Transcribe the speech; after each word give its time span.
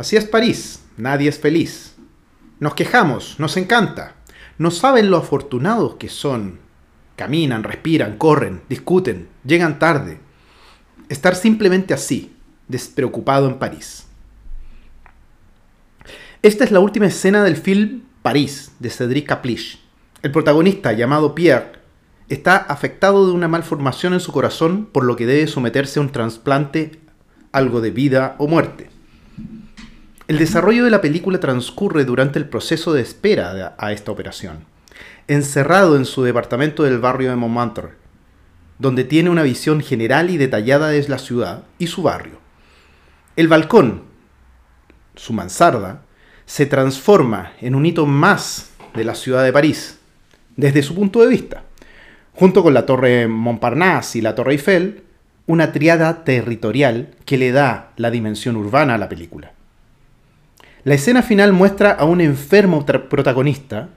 Así 0.00 0.16
es 0.16 0.24
París, 0.24 0.82
nadie 0.96 1.28
es 1.28 1.38
feliz. 1.38 1.94
Nos 2.58 2.72
quejamos, 2.72 3.38
nos 3.38 3.58
encanta. 3.58 4.14
No 4.56 4.70
saben 4.70 5.10
lo 5.10 5.18
afortunados 5.18 5.96
que 5.96 6.08
son. 6.08 6.58
Caminan, 7.16 7.64
respiran, 7.64 8.16
corren, 8.16 8.62
discuten, 8.66 9.28
llegan 9.44 9.78
tarde. 9.78 10.18
Estar 11.10 11.34
simplemente 11.34 11.92
así, 11.92 12.34
despreocupado 12.66 13.46
en 13.46 13.58
París. 13.58 14.06
Esta 16.40 16.64
es 16.64 16.70
la 16.70 16.80
última 16.80 17.04
escena 17.04 17.44
del 17.44 17.58
film 17.58 18.04
París, 18.22 18.72
de 18.78 18.88
Cédric 18.88 19.28
Caplich. 19.28 19.80
El 20.22 20.32
protagonista, 20.32 20.94
llamado 20.94 21.34
Pierre, 21.34 21.72
está 22.30 22.56
afectado 22.56 23.26
de 23.26 23.34
una 23.34 23.48
malformación 23.48 24.14
en 24.14 24.20
su 24.20 24.32
corazón, 24.32 24.86
por 24.86 25.04
lo 25.04 25.16
que 25.16 25.26
debe 25.26 25.46
someterse 25.46 25.98
a 25.98 26.02
un 26.02 26.10
trasplante, 26.10 26.92
algo 27.52 27.82
de 27.82 27.90
vida 27.90 28.34
o 28.38 28.48
muerte. 28.48 28.88
El 30.30 30.38
desarrollo 30.38 30.84
de 30.84 30.92
la 30.92 31.00
película 31.00 31.40
transcurre 31.40 32.04
durante 32.04 32.38
el 32.38 32.48
proceso 32.48 32.92
de 32.92 33.02
espera 33.02 33.74
a 33.76 33.90
esta 33.90 34.12
operación, 34.12 34.64
encerrado 35.26 35.96
en 35.96 36.04
su 36.04 36.22
departamento 36.22 36.84
del 36.84 37.00
barrio 37.00 37.30
de 37.30 37.34
Montmartre, 37.34 37.94
donde 38.78 39.02
tiene 39.02 39.28
una 39.28 39.42
visión 39.42 39.80
general 39.80 40.30
y 40.30 40.36
detallada 40.36 40.90
de 40.90 41.08
la 41.08 41.18
ciudad 41.18 41.64
y 41.80 41.88
su 41.88 42.04
barrio. 42.04 42.38
El 43.34 43.48
balcón, 43.48 44.04
su 45.16 45.32
mansarda, 45.32 46.02
se 46.46 46.64
transforma 46.64 47.54
en 47.60 47.74
un 47.74 47.84
hito 47.84 48.06
más 48.06 48.70
de 48.94 49.02
la 49.02 49.16
ciudad 49.16 49.42
de 49.42 49.52
París, 49.52 49.98
desde 50.56 50.84
su 50.84 50.94
punto 50.94 51.22
de 51.22 51.26
vista. 51.26 51.64
Junto 52.34 52.62
con 52.62 52.72
la 52.72 52.86
torre 52.86 53.26
Montparnasse 53.26 54.18
y 54.18 54.20
la 54.20 54.36
torre 54.36 54.52
Eiffel, 54.52 55.02
una 55.48 55.72
triada 55.72 56.22
territorial 56.22 57.16
que 57.24 57.36
le 57.36 57.50
da 57.50 57.90
la 57.96 58.12
dimensión 58.12 58.54
urbana 58.54 58.94
a 58.94 58.98
la 58.98 59.08
película. 59.08 59.54
La 60.82 60.94
escena 60.94 61.22
final 61.22 61.52
muestra 61.52 61.90
a 61.90 62.06
un 62.06 62.22
enfermo 62.22 62.86
protagonista 62.86 63.90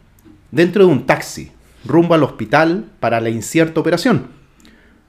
dentro 0.52 0.86
de 0.86 0.92
un 0.92 1.06
taxi, 1.06 1.50
rumbo 1.86 2.14
al 2.14 2.24
hospital 2.24 2.86
para 3.00 3.22
la 3.22 3.30
incierta 3.30 3.80
operación, 3.80 4.28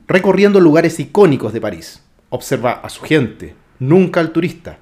recorriendo 0.07 0.61
lugares 0.61 1.01
icónicos 1.01 1.53
de 1.53 1.61
París. 1.61 2.01
Observa 2.31 2.75
a 2.75 2.89
su 2.89 3.03
gente, 3.03 3.57
nunca 3.81 4.21
al 4.21 4.31
turista. 4.31 4.79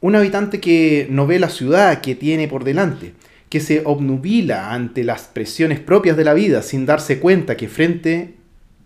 Un 0.00 0.16
habitante 0.16 0.60
que 0.60 1.08
no 1.10 1.26
ve 1.26 1.38
la 1.38 1.50
ciudad 1.50 2.00
que 2.00 2.14
tiene 2.14 2.48
por 2.48 2.64
delante, 2.64 3.12
que 3.50 3.60
se 3.60 3.82
obnubila 3.84 4.72
ante 4.72 5.04
las 5.04 5.24
presiones 5.24 5.78
propias 5.78 6.16
de 6.16 6.24
la 6.24 6.32
vida 6.32 6.62
sin 6.62 6.86
darse 6.86 7.20
cuenta 7.20 7.58
que 7.58 7.68
frente 7.68 8.34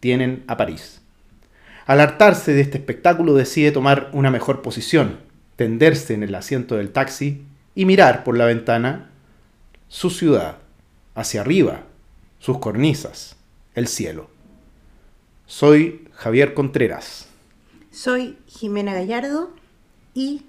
tienen 0.01 0.43
a 0.49 0.57
París. 0.57 1.03
Al 1.87 2.01
hartarse 2.01 2.53
de 2.53 2.63
este 2.63 2.79
espectáculo 2.79 3.35
decide 3.35 3.71
tomar 3.71 4.11
una 4.13 4.33
mejor 4.33 4.61
posición, 4.61 5.30
tenderse 5.61 6.15
en 6.15 6.23
el 6.23 6.35
asiento 6.35 6.77
del 6.77 6.91
taxi 6.91 7.43
y 7.75 7.85
mirar 7.85 8.25
por 8.25 8.35
la 8.35 8.47
ventana 8.47 9.11
su 9.89 10.09
ciudad, 10.09 10.57
hacia 11.15 11.43
arriba, 11.43 11.83
sus 12.39 12.57
cornisas, 12.61 13.37
el 13.75 13.87
cielo. 13.87 14.31
Soy 15.45 16.09
Javier 16.15 16.55
Contreras. 16.55 17.29
Soy 17.91 18.39
Jimena 18.47 18.95
Gallardo 18.95 19.51
y 20.15 20.45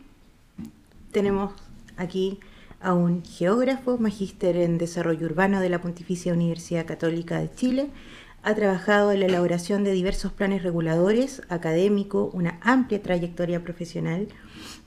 tenemos 1.11 1.51
aquí 1.97 2.39
a 2.79 2.93
un 2.93 3.25
geógrafo, 3.25 3.97
magíster 3.97 4.55
en 4.55 4.77
desarrollo 4.77 5.25
urbano 5.25 5.59
de 5.59 5.67
la 5.67 5.81
Pontificia 5.81 6.31
Universidad 6.31 6.85
Católica 6.85 7.37
de 7.37 7.53
Chile, 7.53 7.89
ha 8.43 8.55
trabajado 8.55 9.11
en 9.11 9.19
la 9.19 9.25
elaboración 9.25 9.83
de 9.83 9.91
diversos 9.91 10.31
planes 10.31 10.63
reguladores, 10.63 11.41
académico, 11.49 12.29
una 12.31 12.59
amplia 12.61 13.01
trayectoria 13.03 13.61
profesional, 13.61 14.29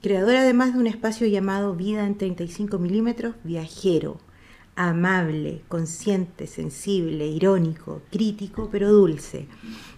creador 0.05 0.37
además 0.37 0.75
de 0.75 0.81
un 0.81 0.87
espacio 0.87 1.27
llamado 1.27 1.75
Vida 1.75 2.07
en 2.07 2.19
35 2.19 2.79
milímetros, 2.79 3.37
viajero, 3.43 4.19
amable, 4.77 5.63
consciente, 5.69 6.47
sensible, 6.47 7.27
irónico, 7.27 8.03
crítico, 8.13 8.69
pero 8.70 8.93
dulce, 8.93 9.47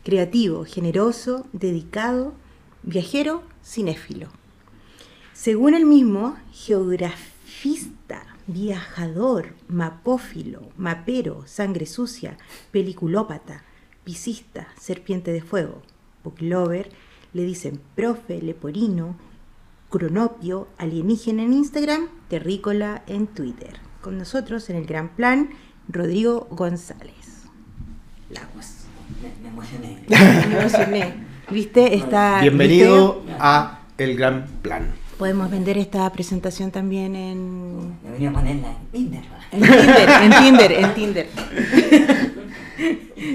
creativo, 0.05 0.65
generoso, 0.65 1.49
dedicado, 1.53 2.35
viajero, 2.85 3.43
cinéfilo. 3.65 4.29
Según 5.33 5.75
el 5.75 5.87
mismo, 5.87 6.37
geografista, 6.53 8.23
viajador, 8.47 9.55
mapófilo, 9.67 10.69
mapero, 10.77 11.43
sangre 11.49 11.85
sucia, 11.85 12.39
peliculópata, 12.71 13.65
pisista, 14.05 14.69
serpiente 14.79 15.33
de 15.33 15.43
fuego, 15.43 15.83
booklover, 16.23 16.91
le 17.33 17.43
dicen 17.43 17.81
profe, 17.97 18.41
leporino, 18.41 19.17
cronopio, 19.97 20.69
alienígena 20.77 21.43
en 21.43 21.55
Instagram, 21.55 22.09
terrícola 22.29 23.03
en 23.07 23.27
Twitter. 23.27 23.81
Con 24.03 24.19
nosotros 24.19 24.69
en 24.69 24.77
el 24.77 24.85
gran 24.85 25.09
plan, 25.09 25.51
Rodrigo 25.89 26.47
González. 26.51 27.47
Lagos. 28.29 28.85
Me, 29.43 29.49
emocioné. 29.49 29.99
Me 30.49 30.61
emocioné. 30.61 31.15
¿Viste? 31.51 31.95
Está, 31.95 32.41
Bienvenido 32.43 33.23
a 33.39 33.81
El 33.97 34.17
Gran 34.17 34.47
Plan. 34.61 34.93
Podemos 35.17 35.51
vender 35.51 35.79
esta 35.79 36.13
presentación 36.13 36.71
también 36.71 37.17
en. 37.17 37.97
Debería 38.03 38.33
ponerla 38.33 38.69
en 38.69 38.93
Tinder. 38.93 39.23
En 39.53 39.63
Tinder, 39.63 40.11
en 40.11 40.31
Tinder, 40.43 40.73
en 40.73 40.95
Tinder. 40.95 41.29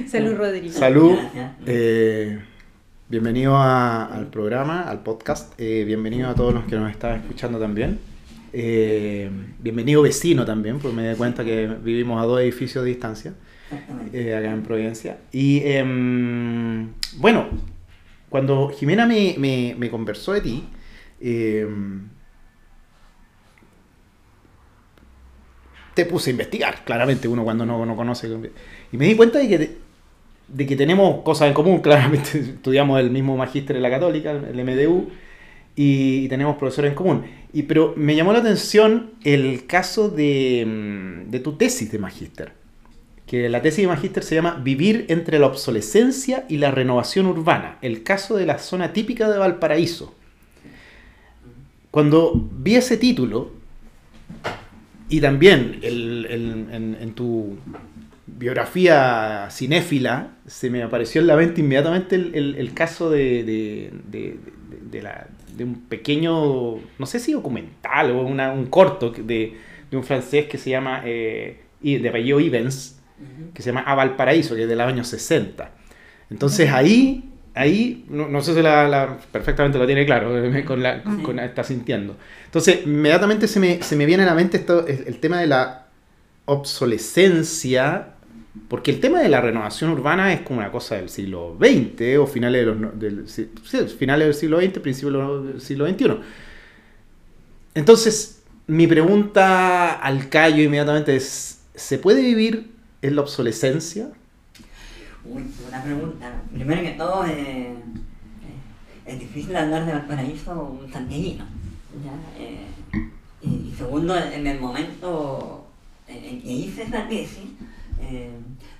Salud, 0.07 0.35
Rodrigo. 0.35 0.73
Salud. 0.77 1.17
Eh, 1.65 2.39
bienvenido 3.11 3.55
al 3.57 4.27
programa, 4.31 4.81
al 4.81 5.03
podcast. 5.03 5.53
Eh, 5.59 5.83
bienvenido 5.85 6.29
a 6.29 6.33
todos 6.33 6.53
los 6.53 6.63
que 6.63 6.77
nos 6.77 6.89
están 6.89 7.21
escuchando 7.21 7.59
también. 7.59 7.99
Eh, 8.53 9.29
bienvenido 9.59 10.01
vecino 10.01 10.43
también, 10.45 10.79
porque 10.79 10.97
me 10.97 11.09
di 11.09 11.15
cuenta 11.15 11.45
que 11.45 11.67
vivimos 11.67 12.19
a 12.19 12.25
dos 12.25 12.41
edificios 12.41 12.83
de 12.83 12.89
distancia 12.89 13.33
acá 13.69 14.51
en 14.51 14.63
Providencia. 14.63 15.19
Y 15.31 15.61
em, 15.65 16.89
bueno, 17.17 17.45
cuando 18.29 18.69
Jimena 18.69 19.05
me, 19.05 19.35
me, 19.37 19.75
me 19.77 19.89
conversó 19.91 20.33
de 20.33 20.41
ti, 20.41 20.67
Em, 21.21 22.09
te 25.93 26.05
puse 26.05 26.29
a 26.29 26.31
investigar, 26.31 26.83
claramente, 26.83 27.27
uno 27.27 27.43
cuando 27.43 27.65
no, 27.65 27.85
no 27.85 27.95
conoce. 27.95 28.27
Y 28.91 28.97
me 28.97 29.05
di 29.05 29.15
cuenta 29.15 29.39
de 29.39 29.47
que, 29.47 29.77
de 30.53 30.65
que 30.65 30.75
tenemos 30.75 31.23
cosas 31.23 31.47
en 31.47 31.53
común, 31.53 31.79
claramente 31.83 32.39
estudiamos 32.39 32.99
el 32.99 33.11
mismo 33.11 33.37
magíster 33.37 33.75
en 33.75 33.81
la 33.81 33.89
católica, 33.89 34.31
el 34.31 34.63
MDU, 34.63 35.09
y, 35.75 36.27
tenemos 36.27 36.57
profesores 36.57 36.91
en 36.91 36.95
común. 36.95 37.23
Y, 37.53 37.63
pero 37.63 37.93
me 37.95 38.15
llamó 38.15 38.33
la 38.33 38.39
atención 38.39 39.11
el 39.23 39.65
caso 39.65 40.09
de, 40.09 40.65
mm, 40.65 41.31
de 41.31 41.39
tu 41.39 41.53
tesis 41.53 41.91
de 41.91 41.99
magíster, 41.99 42.53
que 43.25 43.47
la 43.49 43.61
tesis 43.61 43.83
de 43.83 43.87
magíster 43.87 44.23
se 44.23 44.35
llama 44.35 44.59
Vivir 44.61 45.05
entre 45.07 45.39
la 45.39 45.47
obsolescencia 45.47 46.45
y 46.49 46.57
la 46.57 46.71
renovación 46.71 47.25
urbana, 47.27 47.77
el 47.81 48.03
caso 48.03 48.35
de 48.35 48.45
la 48.45 48.59
zona 48.59 48.93
típica 48.93 49.29
de 49.29 49.37
Valparaíso 49.37 50.15
cuando 51.91 52.31
vi 52.33 52.75
ese 52.75 52.97
título, 52.97 53.51
y 55.09 55.19
también 55.19 55.79
en, 55.83 57.13
tu 57.13 57.57
biografía 58.37 59.47
cinéfila, 59.51 60.31
se 60.47 60.69
me 60.69 60.83
apareció 60.83 61.21
en 61.21 61.27
la 61.27 61.35
mente 61.35 61.61
inmediatamente 61.61 62.15
el, 62.15 62.73
caso 62.73 63.09
de, 63.09 63.91
un 65.59 65.81
pequeño, 65.87 66.75
no 66.97 67.05
sé 67.05 67.19
si 67.19 67.33
documental 67.33 68.11
o 68.11 68.21
un 68.21 68.65
corto 68.67 69.11
de, 69.11 69.57
un 69.91 70.03
francés 70.03 70.45
que 70.45 70.57
se 70.57 70.69
llama, 70.69 71.03
eh, 71.05 71.61
de 71.81 72.09
apellido 72.09 72.39
Ivens, 72.39 72.99
que 73.53 73.61
se 73.61 73.71
llama 73.71 73.81
A 73.81 73.95
Valparaíso, 73.95 74.55
que 74.55 74.63
es 74.63 74.69
de 74.69 74.75
los 74.75 74.87
años 74.87 75.07
60. 75.07 75.71
Entonces 76.29 76.71
ahí 76.71 77.31
ahí, 77.53 78.05
no, 78.09 78.41
sé 78.41 78.53
si 78.53 78.61
la, 78.61 79.17
perfectamente 79.31 79.77
lo 79.77 79.85
tiene 79.85 80.05
claro, 80.05 80.31
con 80.65 80.81
la, 80.81 81.03
con, 81.03 81.39
está 81.39 81.63
sintiendo. 81.63 82.17
Entonces, 82.45 82.81
inmediatamente 82.85 83.47
se 83.47 83.59
me, 83.59 83.81
se 83.81 83.95
me 83.95 84.05
viene 84.05 84.23
a 84.23 84.27
la 84.27 84.35
mente 84.35 84.57
esto, 84.57 84.85
el, 84.87 85.19
tema 85.19 85.39
de 85.39 85.47
la 85.47 85.87
obsolescencia, 86.45 88.10
porque 88.67 88.91
el 88.91 88.99
tema 88.99 89.19
de 89.19 89.29
la 89.29 89.39
renovación 89.39 89.91
urbana 89.91 90.33
es 90.33 90.41
como 90.41 90.59
una 90.59 90.71
cosa 90.71 90.95
del 90.95 91.09
siglo 91.09 91.57
XX 91.57 92.17
o 92.19 92.27
finales, 92.27 92.65
de 92.65 92.65
los, 92.65 92.99
del, 92.99 93.89
finales 93.89 94.27
del 94.27 94.33
siglo 94.33 94.59
XX, 94.59 94.79
principios 94.79 95.45
del 95.45 95.61
siglo 95.61 95.87
XXI. 95.87 96.17
Entonces, 97.73 98.41
mi 98.67 98.87
pregunta 98.87 99.93
al 99.93 100.27
callo 100.27 100.63
inmediatamente 100.63 101.15
es, 101.15 101.61
¿se 101.75 101.97
puede 101.97 102.21
vivir 102.21 102.71
en 103.01 103.15
la 103.15 103.21
obsolescencia? 103.21 104.09
Uy, 105.23 105.43
una 105.67 105.83
pregunta. 105.83 106.41
Primero 106.53 106.81
que 106.81 106.91
todo, 106.91 107.25
eh, 107.25 107.31
eh, 107.71 107.75
es 109.05 109.19
difícil 109.19 109.55
hablar 109.55 109.85
de 109.85 109.93
Valparaíso 109.93 110.79
santiaguino. 110.91 111.45
Eh, 112.37 112.65
y, 113.41 113.73
segundo, 113.77 114.17
en 114.17 114.45
el 114.45 114.59
momento 114.59 115.67
en 116.07 116.41
que 116.41 116.51
hice 116.51 116.83
esa 116.83 117.07
tesis, 117.07 117.45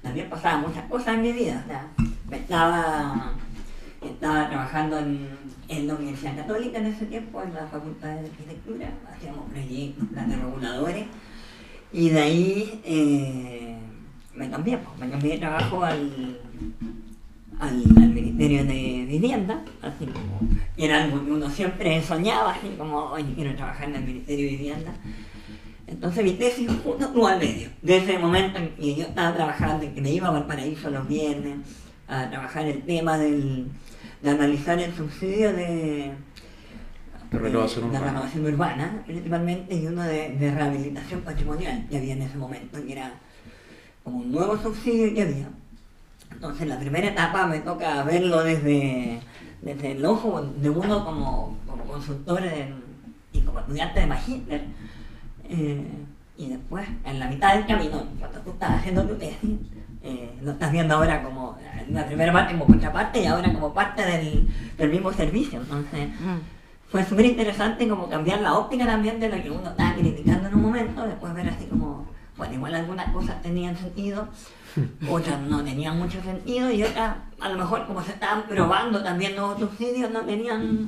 también 0.01 0.29
pasaban 0.29 0.61
muchas 0.61 0.85
cosas 0.85 1.15
en 1.15 1.21
mi 1.21 1.31
vida. 1.31 1.63
estaba 2.31 3.33
estaba 4.01 4.49
trabajando 4.49 4.97
en, 4.97 5.27
en 5.67 5.87
la 5.87 5.95
Universidad 5.95 6.35
Católica 6.35 6.79
en 6.79 6.87
ese 6.87 7.05
tiempo, 7.05 7.41
en 7.43 7.53
la 7.53 7.67
Facultad 7.67 8.09
de 8.09 8.27
Arquitectura, 8.27 8.89
hacíamos 9.11 9.49
proyectos, 9.49 10.07
planes 10.09 10.39
reguladores, 10.39 11.05
y 11.93 12.09
de 12.09 12.21
ahí 12.21 12.81
eh, 12.83 13.77
me 14.35 14.49
cambié, 14.49 14.77
pues, 14.77 14.97
me 14.99 15.09
cambié 15.09 15.33
de 15.33 15.37
trabajo 15.37 15.83
al, 15.83 16.39
al, 17.59 17.83
al 17.97 18.09
Ministerio 18.09 18.65
de 18.65 19.05
Vivienda, 19.07 19.61
así 19.81 20.05
como, 20.05 20.39
y 20.75 20.85
era 20.85 21.03
algo 21.03 21.23
que 21.23 21.31
uno 21.31 21.49
siempre 21.49 22.01
soñaba, 22.01 22.53
así 22.53 22.69
como, 22.77 22.97
oye, 23.11 23.33
quiero 23.35 23.55
trabajar 23.55 23.89
en 23.89 23.95
el 23.95 24.03
Ministerio 24.03 24.45
de 24.45 24.57
Vivienda. 24.57 24.91
Entonces 25.91 26.23
mi 26.23 26.31
tesis 26.33 26.69
justo 26.83 27.05
estuvo 27.05 27.27
al 27.27 27.37
medio. 27.39 27.69
De 27.81 27.97
ese 27.97 28.17
momento 28.17 28.57
en 28.59 28.69
que 28.75 28.95
yo 28.95 29.03
estaba 29.03 29.35
trabajando, 29.35 29.85
en 29.85 29.93
que 29.93 30.01
me 30.01 30.11
iba 30.11 30.29
a 30.29 30.31
Valparaíso 30.31 30.89
los 30.89 31.07
viernes, 31.07 31.57
a 32.07 32.29
trabajar 32.29 32.65
el 32.65 32.81
tema 32.83 33.17
del, 33.17 33.67
de 34.21 34.29
analizar 34.29 34.79
el 34.79 34.93
subsidio 34.95 35.51
de, 35.53 36.11
De 37.31 37.39
renovación 37.39 37.85
urbana. 37.85 38.05
renovación 38.07 38.45
urbana, 38.45 39.03
principalmente, 39.05 39.75
y 39.75 39.87
uno 39.87 40.03
de, 40.03 40.29
de 40.37 40.51
rehabilitación 40.53 41.21
patrimonial 41.21 41.85
que 41.89 41.97
había 41.97 42.13
en 42.13 42.21
ese 42.21 42.37
momento, 42.37 42.81
que 42.85 42.91
era 42.93 43.13
como 44.03 44.17
un 44.19 44.31
nuevo 44.31 44.57
subsidio 44.57 45.13
que 45.13 45.21
había. 45.23 45.49
Entonces 46.31 46.67
la 46.67 46.79
primera 46.79 47.07
etapa 47.09 47.45
me 47.47 47.59
toca 47.59 48.01
verlo 48.03 48.43
desde, 48.43 49.19
desde 49.61 49.91
el 49.91 50.05
ojo 50.05 50.41
de 50.41 50.69
uno 50.69 51.03
como, 51.05 51.57
como 51.67 51.83
consultor 51.83 52.43
en- 52.45 52.81
y 53.33 53.41
como 53.41 53.59
estudiante 53.59 53.99
de 53.99 54.07
magíster. 54.07 54.63
Eh, 55.51 55.85
y 56.37 56.47
después, 56.47 56.87
en 57.05 57.19
la 57.19 57.27
mitad 57.27 57.55
del 57.55 57.65
camino, 57.67 58.03
cuando 58.19 58.39
tú 58.39 58.51
estás 58.51 58.71
haciendo 58.79 59.03
tu 59.03 59.15
tesis, 59.15 59.59
eh, 60.01 60.31
lo 60.41 60.51
estás 60.51 60.71
viendo 60.71 60.95
ahora 60.95 61.21
como, 61.21 61.57
en 61.87 61.93
la 61.93 62.05
primera 62.07 62.31
parte 62.33 62.53
como 62.53 62.65
contraparte 62.65 63.21
y 63.21 63.25
ahora 63.27 63.53
como 63.53 63.73
parte 63.73 64.01
del, 64.03 64.47
del 64.77 64.89
mismo 64.89 65.11
servicio. 65.13 65.59
Entonces, 65.61 66.09
Mm. 66.09 66.39
fue 66.89 67.03
súper 67.05 67.25
interesante 67.25 67.87
como 67.87 68.09
cambiar 68.09 68.41
la 68.41 68.53
óptica 68.53 68.85
también 68.85 69.19
de 69.19 69.29
lo 69.29 69.41
que 69.43 69.51
uno 69.51 69.69
estaba 69.69 69.93
criticando 69.93 70.47
en 70.47 70.55
un 70.55 70.61
momento, 70.61 71.05
después 71.05 71.33
ver 71.33 71.49
así 71.49 71.65
como, 71.65 72.07
bueno, 72.37 72.53
igual 72.55 72.75
algunas 72.75 73.11
cosas 73.11 73.41
tenían 73.43 73.77
sentido, 73.77 74.27
otras 75.09 75.39
no 75.41 75.63
tenían 75.63 75.97
mucho 75.99 76.21
sentido 76.23 76.71
y 76.71 76.81
otras, 76.83 77.17
a 77.39 77.49
lo 77.49 77.57
mejor 77.57 77.85
como 77.85 78.01
se 78.01 78.11
estaban 78.13 78.43
probando 78.47 79.03
también 79.03 79.35
nuevos 79.35 79.59
subsidios, 79.59 80.09
no 80.11 80.21
tenían 80.21 80.87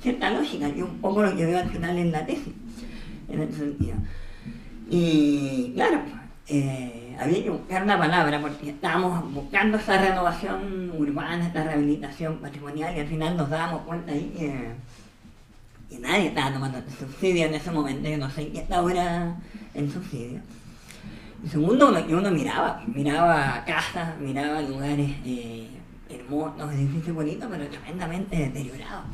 cierta 0.00 0.30
lógica, 0.30 0.68
y 0.68 0.82
un 0.82 0.98
poco 1.00 1.22
lo 1.22 1.36
que 1.36 1.44
veo 1.46 1.58
al 1.58 1.68
final 1.68 1.98
en 1.98 2.12
la 2.12 2.24
tesis, 2.24 2.52
en 3.28 3.42
ese 3.42 3.58
sentido. 3.58 3.96
Y 4.90 5.72
claro, 5.74 6.00
eh, 6.46 7.16
había 7.18 7.42
que 7.42 7.50
buscar 7.50 7.82
una 7.82 7.98
palabra 7.98 8.40
porque 8.40 8.70
estábamos 8.70 9.32
buscando 9.32 9.78
esa 9.78 9.98
renovación 9.98 10.92
urbana, 10.96 11.46
esta 11.46 11.64
rehabilitación 11.64 12.36
patrimonial 12.38 12.94
y 12.96 13.00
al 13.00 13.06
final 13.06 13.36
nos 13.36 13.48
dábamos 13.48 13.82
cuenta 13.82 14.12
ahí 14.12 14.32
que, 14.36 14.94
nadie 16.00 16.26
estaba 16.26 16.52
tomando 16.52 16.82
subsidio 16.98 17.46
en 17.46 17.54
ese 17.54 17.70
momento, 17.70 18.08
yo 18.08 18.18
no 18.18 18.28
sé 18.28 18.48
qué 18.48 18.58
está 18.58 18.78
ahora 18.78 19.36
el 19.74 19.90
subsidio. 19.90 20.40
Y 21.44 21.48
segundo, 21.48 22.06
que 22.06 22.14
uno 22.14 22.30
miraba, 22.30 22.82
miraba 22.86 23.62
casas, 23.64 24.18
miraba 24.18 24.60
lugares 24.62 25.10
eh, 25.24 25.68
hermosos, 26.10 26.72
edificios 26.72 27.14
bonitos, 27.14 27.48
pero 27.50 27.68
tremendamente 27.68 28.36
deteriorados. 28.36 29.04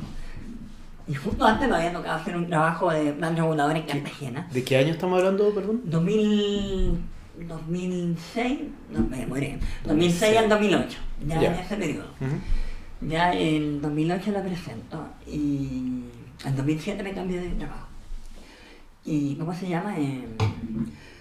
Y 1.11 1.13
justo 1.13 1.45
antes 1.45 1.67
me 1.67 1.75
había 1.75 1.91
tocado 1.91 2.21
hacer 2.21 2.37
un 2.37 2.47
trabajo 2.47 2.89
de 2.89 3.11
plan 3.11 3.35
regulador 3.35 3.75
en 3.75 3.83
Cartagena. 3.83 4.47
¿De 4.49 4.63
qué 4.63 4.77
año 4.77 4.93
estamos 4.93 5.19
hablando, 5.19 5.53
perdón? 5.53 5.81
2000, 5.83 6.97
2006, 7.49 8.59
no 8.91 9.01
me 9.01 9.17
demoré, 9.17 9.59
2006 9.83 10.37
al 10.37 10.47
2008, 10.47 10.99
ya, 11.27 11.43
en 11.43 11.53
ese 11.55 11.75
periodo. 11.75 12.07
Ya 13.01 13.33
en 13.33 13.81
2008 13.81 14.31
la 14.31 14.41
presento 14.41 15.05
y 15.27 16.05
en 16.45 16.55
2007 16.55 17.03
me 17.03 17.11
cambié 17.11 17.41
de 17.41 17.49
trabajo. 17.49 17.87
¿Y 19.03 19.35
cómo 19.35 19.53
se 19.53 19.67
llama? 19.67 19.99
Eh, 19.99 20.23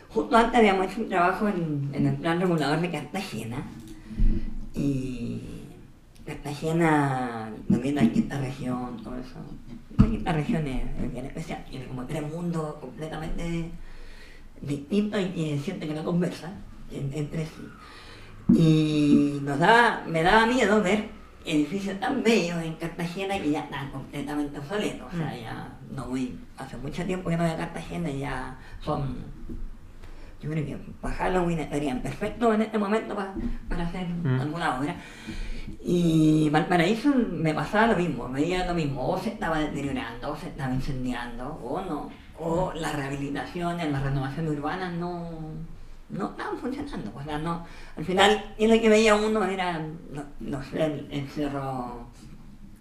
justo 0.08 0.36
antes 0.36 0.56
habíamos 0.56 0.86
hecho 0.86 1.00
un 1.00 1.08
trabajo 1.08 1.48
en, 1.48 1.90
en 1.92 2.06
el 2.06 2.14
plan 2.14 2.40
regulador 2.40 2.80
de 2.80 2.92
Cartagena 2.92 3.64
y 4.72 5.40
Cartagena, 6.24 7.50
también 7.68 7.96
la 7.96 8.02
quinta 8.02 8.38
región, 8.38 9.02
todo 9.02 9.16
eso. 9.16 9.40
La 10.24 10.32
región 10.32 10.66
es, 10.66 11.12
bien 11.12 11.26
especial, 11.26 11.64
tiene 11.68 11.86
como 11.86 12.04
tres 12.06 12.22
mundos 12.22 12.74
completamente 12.76 13.70
distintos 14.60 15.20
y 15.20 15.28
que 15.30 15.58
sienten 15.58 15.88
que 15.88 15.94
no 15.94 16.04
conversan 16.04 16.54
en- 16.90 17.12
entre 17.14 17.46
sí. 17.46 17.68
Y 18.52 19.38
nos 19.42 19.58
daba, 19.58 20.02
me 20.06 20.22
daba 20.22 20.46
miedo 20.46 20.82
ver 20.82 21.08
edificios 21.44 21.98
tan 22.00 22.22
bellos 22.22 22.62
en 22.62 22.74
Cartagena 22.74 23.38
que 23.38 23.50
ya 23.50 23.60
están 23.60 23.90
completamente 23.90 24.58
obsoletos. 24.58 25.06
O 25.12 25.16
sea, 25.16 25.36
ya 25.36 25.78
no 25.94 26.06
voy, 26.06 26.38
hace 26.58 26.76
mucho 26.76 27.04
tiempo 27.04 27.30
que 27.30 27.36
no 27.36 27.44
voy 27.44 27.52
a 27.52 27.56
Cartagena 27.56 28.10
y 28.10 28.18
ya 28.20 28.58
son, 28.80 29.16
yo 30.42 30.50
creo 30.50 30.66
que 30.66 30.76
para 31.00 31.14
Halloween 31.14 31.60
estarían 31.60 32.00
perfectos 32.02 32.54
en 32.54 32.62
este 32.62 32.78
momento 32.78 33.14
pa- 33.14 33.34
para 33.68 33.84
hacer 33.86 34.06
Mm. 34.08 34.40
alguna 34.40 34.80
obra. 34.80 34.96
Y 35.82 36.48
Valparaíso 36.50 37.10
me 37.14 37.54
pasaba 37.54 37.88
lo 37.88 37.96
mismo, 37.96 38.28
veía 38.28 38.66
lo 38.66 38.74
mismo, 38.74 39.08
o 39.08 39.18
se 39.18 39.30
estaba 39.30 39.58
deteriorando, 39.58 40.32
o 40.32 40.36
se 40.36 40.48
estaba 40.48 40.72
incendiando, 40.74 41.46
o 41.62 41.80
no, 41.82 42.10
o 42.38 42.72
las 42.74 42.94
rehabilitaciones, 42.96 43.90
las 43.90 44.02
renovaciones 44.02 44.52
urbanas 44.52 44.92
no, 44.94 45.30
no 46.10 46.26
estaban 46.30 46.58
funcionando. 46.58 47.12
O 47.14 47.22
sea, 47.22 47.38
no, 47.38 47.64
al 47.96 48.04
final, 48.04 48.54
y 48.58 48.66
lo 48.66 48.80
que 48.80 48.88
veía 48.88 49.14
uno 49.14 49.44
era, 49.44 49.78
no, 49.78 50.22
no 50.40 50.62
sé, 50.62 50.84
el, 50.84 51.08
el 51.10 51.28
cerro 51.28 52.06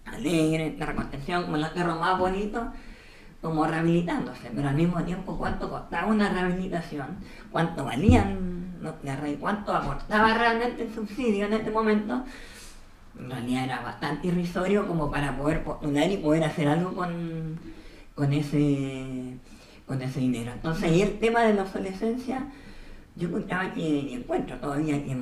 alegre, 0.06 0.74
la 0.78 0.86
reconstrucción, 0.86 1.44
como 1.44 1.56
los 1.56 1.72
cerros 1.72 1.98
más 2.00 2.18
bonitos, 2.18 2.64
como 3.40 3.64
rehabilitándose, 3.66 4.50
pero 4.54 4.68
al 4.68 4.74
mismo 4.74 5.02
tiempo 5.02 5.38
cuánto 5.38 5.70
costaba 5.70 6.08
una 6.08 6.28
rehabilitación, 6.28 7.16
cuánto 7.50 7.84
valían, 7.84 8.80
no, 8.82 8.94
la 9.02 9.16
re- 9.16 9.36
cuánto 9.36 9.74
aportaba 9.74 10.34
realmente 10.34 10.82
el 10.82 10.94
subsidio 10.94 11.46
en 11.46 11.54
este 11.54 11.70
momento, 11.70 12.22
en 13.20 13.30
realidad 13.30 13.64
era 13.64 13.80
bastante 13.82 14.28
irrisorio 14.28 14.86
como 14.86 15.10
para 15.10 15.36
poder 15.36 15.62
postular 15.62 16.10
y 16.10 16.16
poder 16.16 16.44
hacer 16.44 16.68
algo 16.68 16.94
con, 16.94 17.58
con 18.14 18.32
ese 18.32 19.36
con 19.86 20.00
ese 20.00 20.20
dinero. 20.20 20.52
Entonces 20.52 20.84
ahí 20.84 21.02
el 21.02 21.18
tema 21.18 21.42
de 21.42 21.54
la 21.54 21.62
obsolescencia, 21.62 22.46
yo 23.16 23.28
encontraba 23.28 23.72
que 23.74 23.80
y 23.80 24.14
encuentro 24.14 24.56
todavía 24.58 24.94
que, 25.04 25.16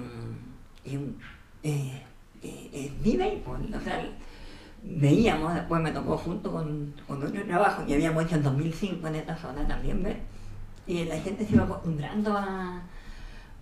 que, 0.84 1.00
eh, 1.62 2.92
vive 3.02 3.24
ahí, 3.24 3.42
pues, 3.44 3.60
o 3.74 3.80
sea, 3.80 4.04
veíamos, 4.82 5.54
después 5.54 5.80
me 5.80 5.90
tocó 5.90 6.18
junto 6.18 6.52
con, 6.52 6.94
con 7.06 7.22
otro 7.22 7.42
trabajo 7.44 7.86
que 7.86 7.94
habíamos 7.94 8.24
hecho 8.24 8.36
en 8.36 8.42
2005 8.42 9.06
en 9.08 9.14
esta 9.14 9.36
zona 9.36 9.66
también 9.66 10.02
ver, 10.02 10.18
y 10.86 11.04
la 11.04 11.18
gente 11.18 11.46
se 11.46 11.54
iba 11.54 11.64
acostumbrando 11.64 12.36
a 12.36 12.82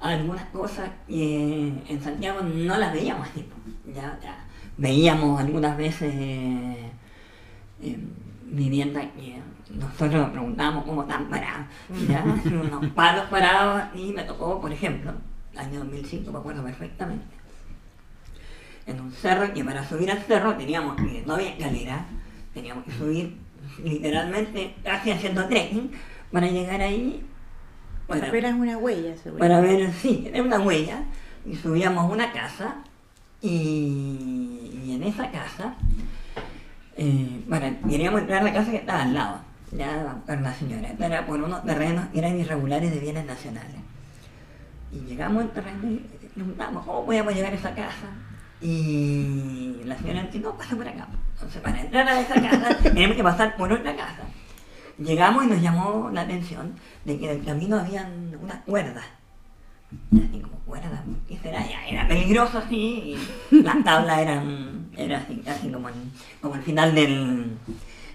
algunas 0.00 0.44
cosas 0.46 0.90
que 1.06 1.72
en 1.88 2.02
Santiago 2.02 2.40
no 2.42 2.76
las 2.76 2.92
veíamos 2.92 3.28
pues, 3.28 3.96
Ya, 3.96 4.18
ya. 4.22 4.44
Veíamos 4.76 5.40
algunas 5.40 5.76
veces 5.76 6.12
eh, 6.14 6.90
eh, 7.82 7.98
viviendas 8.44 9.06
que 9.16 9.40
nosotros 9.70 10.12
nos 10.22 10.30
preguntábamos 10.30 10.84
cómo 10.84 11.02
están 11.02 11.28
paradas, 11.28 11.66
ya, 12.08 12.22
unos 12.44 12.86
palos 12.92 13.24
parados, 13.26 13.82
y 13.94 14.12
me 14.12 14.22
tocó, 14.24 14.60
por 14.60 14.72
ejemplo, 14.72 15.12
el 15.52 15.58
año 15.58 15.80
2005, 15.80 16.30
me 16.30 16.38
acuerdo 16.38 16.62
perfectamente, 16.62 17.36
en 18.86 19.00
un 19.00 19.12
cerro 19.12 19.52
que 19.52 19.64
para 19.64 19.86
subir 19.88 20.10
al 20.10 20.22
cerro 20.22 20.54
teníamos 20.54 20.96
que, 20.96 21.24
no 21.26 21.34
había 21.34 21.50
escalera, 21.50 22.06
teníamos 22.54 22.84
que 22.84 22.92
subir 22.92 23.36
literalmente 23.82 24.74
casi 24.84 25.10
haciendo 25.10 25.46
trekking 25.48 25.90
para 26.30 26.46
llegar 26.46 26.80
ahí. 26.80 27.24
Para- 28.06 28.28
Apenas 28.28 28.54
una 28.54 28.78
huella, 28.78 29.16
seguro. 29.16 29.38
para 29.40 29.60
ver, 29.60 29.92
sí, 29.92 30.28
era 30.32 30.42
una 30.42 30.60
huella, 30.60 31.02
y 31.44 31.54
subíamos 31.56 32.04
a 32.04 32.08
una 32.08 32.32
casa, 32.32 32.76
y, 33.42 34.80
y 34.84 34.92
en 34.94 35.02
esa 35.04 35.30
casa, 35.30 35.74
eh, 36.96 37.42
bueno, 37.46 37.76
queríamos 37.88 38.20
entrar 38.22 38.40
a 38.40 38.44
la 38.44 38.52
casa 38.52 38.70
que 38.70 38.76
estaba 38.78 39.02
al 39.02 39.14
lado, 39.14 39.40
ya 39.72 40.16
con 40.26 40.42
la 40.42 40.54
señora, 40.54 40.92
era 40.98 41.26
por 41.26 41.40
unos 41.42 41.64
terrenos 41.64 42.06
que 42.12 42.18
eran 42.18 42.38
irregulares 42.38 42.90
de 42.92 43.00
bienes 43.00 43.26
nacionales. 43.26 43.76
Y 44.92 45.00
llegamos 45.00 45.42
al 45.42 45.50
terreno 45.50 45.90
y 45.90 46.06
preguntamos, 46.34 46.84
¿cómo 46.86 47.04
podíamos 47.04 47.34
llegar 47.34 47.52
a 47.52 47.56
esa 47.56 47.74
casa? 47.74 48.06
Y 48.62 49.80
la 49.84 49.96
señora 49.98 50.22
dice, 50.22 50.38
no, 50.38 50.56
pasa 50.56 50.74
por 50.76 50.88
acá. 50.88 51.06
Entonces, 51.34 51.60
para 51.60 51.80
entrar 51.80 52.08
a 52.08 52.20
esa 52.20 52.34
casa, 52.34 52.78
tenemos 52.82 53.16
que 53.16 53.22
pasar 53.22 53.56
por 53.56 53.70
otra 53.72 53.94
casa. 53.94 54.22
Llegamos 54.98 55.44
y 55.44 55.48
nos 55.48 55.60
llamó 55.60 56.10
la 56.12 56.22
atención 56.22 56.72
de 57.04 57.18
que 57.18 57.30
en 57.30 57.38
el 57.40 57.44
camino 57.44 57.78
habían 57.78 58.34
unas 58.42 58.58
cuerdas. 58.64 59.04
Y 60.10 60.18
así 60.20 60.40
como 60.40 60.56
cuerdas, 60.60 61.00
¿qué 61.28 61.38
será? 61.38 61.64
Era 61.88 62.08
peligroso 62.08 62.58
así, 62.58 63.16
y 63.52 63.62
las 63.62 63.84
tablas 63.84 64.18
eran, 64.18 64.88
era 64.96 65.18
así, 65.18 65.36
casi 65.44 65.68
como, 65.70 65.88
en- 65.88 66.10
como 66.40 66.54
el 66.56 66.62
final 66.62 66.94
del, 66.94 67.56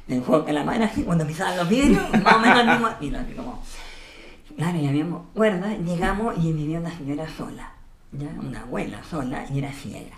del 0.07 0.21
juego 0.21 0.43
de 0.43 0.53
la 0.53 0.63
mano, 0.63 0.83
así 0.85 1.03
cuando 1.03 1.25
pisaban 1.25 1.55
los 1.57 1.69
vidrios, 1.69 2.03
más 2.23 2.35
o 2.35 2.39
menos 2.39 2.59
al 2.59 2.67
mismo 2.67 2.87
estilo, 2.89 3.19
así 3.19 3.33
como. 3.33 3.63
Claro, 4.57 4.77
y 4.79 4.87
habíamos 4.87 5.21
cuerdas, 5.33 5.77
llegamos 5.79 6.35
y 6.43 6.51
vivía 6.51 6.79
una 6.79 6.91
señora 6.97 7.25
sola, 7.29 7.71
ya, 8.11 8.27
una 8.37 8.61
abuela 8.61 9.01
sola, 9.03 9.45
y 9.49 9.59
era 9.59 9.71
ciega. 9.71 10.17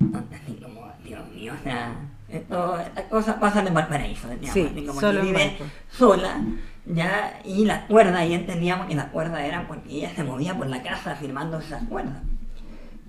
así 0.00 0.54
como, 0.62 0.86
Dios 1.04 1.28
mío, 1.34 1.52
o 1.58 1.62
sea, 1.62 1.92
estas 2.36 3.04
cosas 3.10 3.36
pasan 3.36 3.66
en 3.68 3.74
Valparaíso, 3.74 4.28
digamos, 4.28 4.52
Sí, 4.52 4.84
como 4.86 5.00
solo 5.00 5.20
que 5.20 5.26
vive 5.26 5.56
sola, 5.90 6.40
ya, 6.86 7.40
y 7.44 7.64
las 7.64 7.84
cuerdas, 7.84 8.26
y 8.28 8.34
entendíamos 8.34 8.86
que 8.86 8.94
las 8.94 9.06
cuerdas 9.06 9.40
eran 9.44 9.66
porque 9.68 9.90
ella 9.90 10.12
se 10.14 10.24
movía 10.24 10.56
por 10.56 10.66
la 10.68 10.82
casa 10.82 11.14
firmando 11.16 11.58
esas 11.58 11.82
cuerdas. 11.84 12.22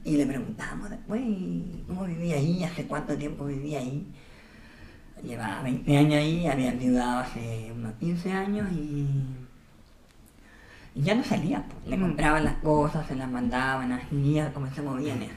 Y 0.06 0.18
le 0.18 0.26
preguntábamos 0.26 0.90
después, 0.90 1.22
¿cómo 1.88 2.04
vivía 2.06 2.36
ahí? 2.36 2.64
¿Hace 2.64 2.86
cuánto 2.86 3.16
tiempo 3.18 3.46
vivía 3.46 3.80
ahí? 3.80 4.06
Llevaba 5.24 5.62
20 5.64 5.98
años 5.98 6.16
ahí, 6.16 6.46
había 6.48 6.72
enviudado 6.72 7.20
hace 7.20 7.72
unos 7.74 7.94
15 7.94 8.32
años 8.34 8.70
y, 8.74 9.08
y 10.96 11.02
ya 11.02 11.16
no 11.16 11.24
salía. 11.24 11.64
pues. 11.64 11.88
Le 11.88 11.98
Mm. 11.98 12.02
compraban 12.02 12.44
las 12.44 12.56
cosas, 12.56 13.08
se 13.08 13.16
las 13.16 13.32
mandaban, 13.32 13.94
así, 13.94 14.34
ya 14.34 14.52
como 14.54 14.70
se 14.74 14.82
movía 14.82 15.14
en 15.14 15.24
eso. 15.24 15.34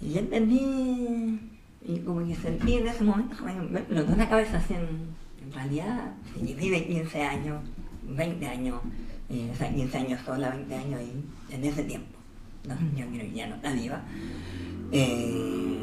Y 0.00 0.12
yo 0.14 0.20
entendí, 0.20 1.55
y 1.86 1.98
como 2.00 2.26
que 2.26 2.34
sentí 2.34 2.74
en 2.74 2.88
ese 2.88 3.04
momento, 3.04 3.36
me 3.70 3.78
explotó 3.80 4.16
la 4.16 4.28
cabeza 4.28 4.58
así 4.58 4.74
en, 4.74 5.52
realidad, 5.52 6.12
si 6.34 6.54
vive 6.54 6.84
15 6.86 7.22
años, 7.22 7.62
20 8.08 8.46
años, 8.48 8.80
eh, 9.30 9.48
o 9.52 9.56
sea, 9.56 9.72
15 9.72 9.98
años 9.98 10.20
sola, 10.24 10.50
20 10.50 10.74
años 10.74 11.00
ahí, 11.00 11.24
en 11.50 11.64
ese 11.64 11.84
tiempo. 11.84 12.18
¿no? 12.66 12.74
Yo 12.98 13.06
creo 13.06 13.20
que 13.30 13.32
ya 13.32 13.46
no 13.46 13.54
está 13.54 13.72
viva. 13.72 14.00
Eh, 14.92 15.78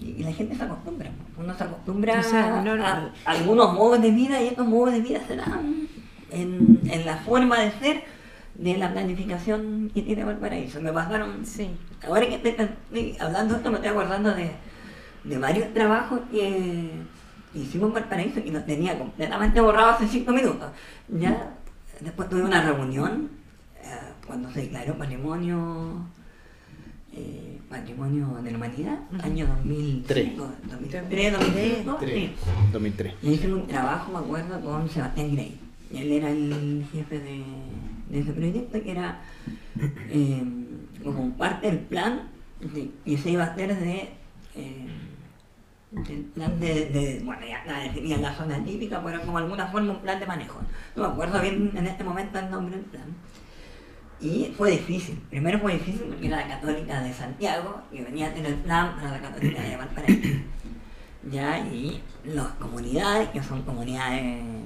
y, 0.00 0.04
y 0.18 0.22
la 0.22 0.32
gente 0.32 0.54
se 0.54 0.62
acostumbra, 0.62 1.10
uno 1.38 1.56
se 1.56 1.64
acostumbra 1.64 2.20
O 2.20 2.22
sea, 2.22 2.62
no- 2.62 2.82
a, 2.84 2.88
a 3.24 3.30
algunos 3.30 3.74
modos 3.74 4.00
de 4.02 4.10
vida 4.10 4.42
y 4.42 4.48
estos 4.48 4.66
modos 4.66 4.92
de 4.92 5.00
vida 5.00 5.20
se 5.26 5.36
dan 5.36 5.88
en, 6.30 6.80
en 6.84 7.06
la 7.06 7.16
forma 7.18 7.58
de 7.60 7.70
ser 7.72 8.04
de 8.54 8.76
la 8.76 8.92
planificación 8.92 9.90
que 9.94 10.02
tiene 10.02 10.24
Valparaíso. 10.24 10.80
Me 10.80 10.92
pasaron 10.92 11.44
Sí. 11.46 11.70
Ahora 12.06 12.26
que 12.28 12.34
estoy, 12.36 12.50
estoy 12.50 13.16
hablando 13.18 13.54
de 13.54 13.58
esto, 13.58 13.70
me 13.70 13.76
estoy 13.76 13.90
acordando 13.90 14.34
de, 14.34 14.50
de 15.24 15.38
varios 15.38 15.72
trabajos 15.74 16.20
que 16.30 16.90
hicimos 17.54 17.88
en 17.88 17.94
Valparaíso 17.94 18.42
que 18.42 18.50
nos 18.50 18.64
tenía 18.66 18.98
completamente 18.98 19.60
borrado 19.60 19.90
hace 19.90 20.06
cinco 20.08 20.32
minutos. 20.32 20.70
Ya 21.08 21.54
después 22.00 22.28
tuve 22.28 22.42
una 22.42 22.62
reunión 22.62 23.28
eh, 23.82 23.88
cuando 24.26 24.50
se 24.52 24.62
declaró 24.62 24.96
patrimonio 24.96 26.06
eh, 27.12 27.58
patrimonio 27.68 28.38
de 28.42 28.50
la 28.52 28.56
humanidad, 28.56 28.98
año 29.22 29.46
2003, 29.46 30.36
2003, 30.36 31.32
2005, 31.32 31.98
sí. 32.06 32.32
2003. 32.72 33.14
Y 33.22 33.30
hicimos 33.32 33.60
un 33.62 33.66
trabajo, 33.66 34.12
me 34.12 34.18
acuerdo, 34.18 34.60
con 34.60 34.88
Sebastián 34.88 35.32
Grey. 35.32 35.58
Y 35.92 35.98
Él 35.98 36.12
era 36.12 36.30
el 36.30 36.86
jefe 36.92 37.18
de, 37.18 37.44
de 38.10 38.20
ese 38.20 38.32
proyecto, 38.32 38.80
que 38.82 38.90
era 38.92 39.20
eh, 40.08 40.42
como 41.04 41.30
parte 41.36 41.66
del 41.68 41.78
plan 41.80 42.22
de- 42.60 42.90
y 43.04 43.16
se 43.16 43.30
iba 43.30 43.44
a 43.44 43.48
hacer 43.48 43.76
de, 43.78 44.08
eh, 44.56 44.86
del 45.90 46.22
plan 46.34 46.58
de, 46.60 46.86
de- 46.86 47.22
bueno, 47.24 47.42
ya 47.46 47.64
la 47.66 47.80
definían 47.80 48.22
la 48.22 48.32
zona 48.34 48.62
típica, 48.64 49.02
pero 49.04 49.20
como 49.22 49.38
alguna 49.38 49.66
forma 49.68 49.92
un 49.92 50.00
plan 50.00 50.20
de 50.20 50.26
manejo. 50.26 50.60
No 50.96 51.02
me 51.02 51.08
acuerdo 51.08 51.40
bien 51.40 51.72
en 51.74 51.86
este 51.86 52.04
momento 52.04 52.38
el 52.38 52.50
nombre 52.50 52.76
del 52.76 52.84
plan. 52.86 53.04
Y 54.20 54.52
fue 54.56 54.72
difícil. 54.72 55.18
Primero 55.30 55.58
fue 55.58 55.72
difícil 55.74 56.02
porque 56.08 56.26
era 56.26 56.36
la 56.42 56.48
católica 56.48 57.00
de 57.00 57.12
Santiago 57.12 57.80
y 57.90 58.00
venía 58.02 58.28
a 58.28 58.34
tener 58.34 58.52
el 58.52 58.58
plan 58.58 58.94
para 58.96 59.12
la 59.12 59.20
católica 59.20 59.62
de 59.62 59.76
Valparaíso 59.76 60.28
ya 61.30 61.58
y 61.58 62.00
las 62.24 62.46
comunidades 62.52 63.28
que 63.28 63.42
son 63.42 63.60
comunidades 63.62 64.22
eh, 64.22 64.62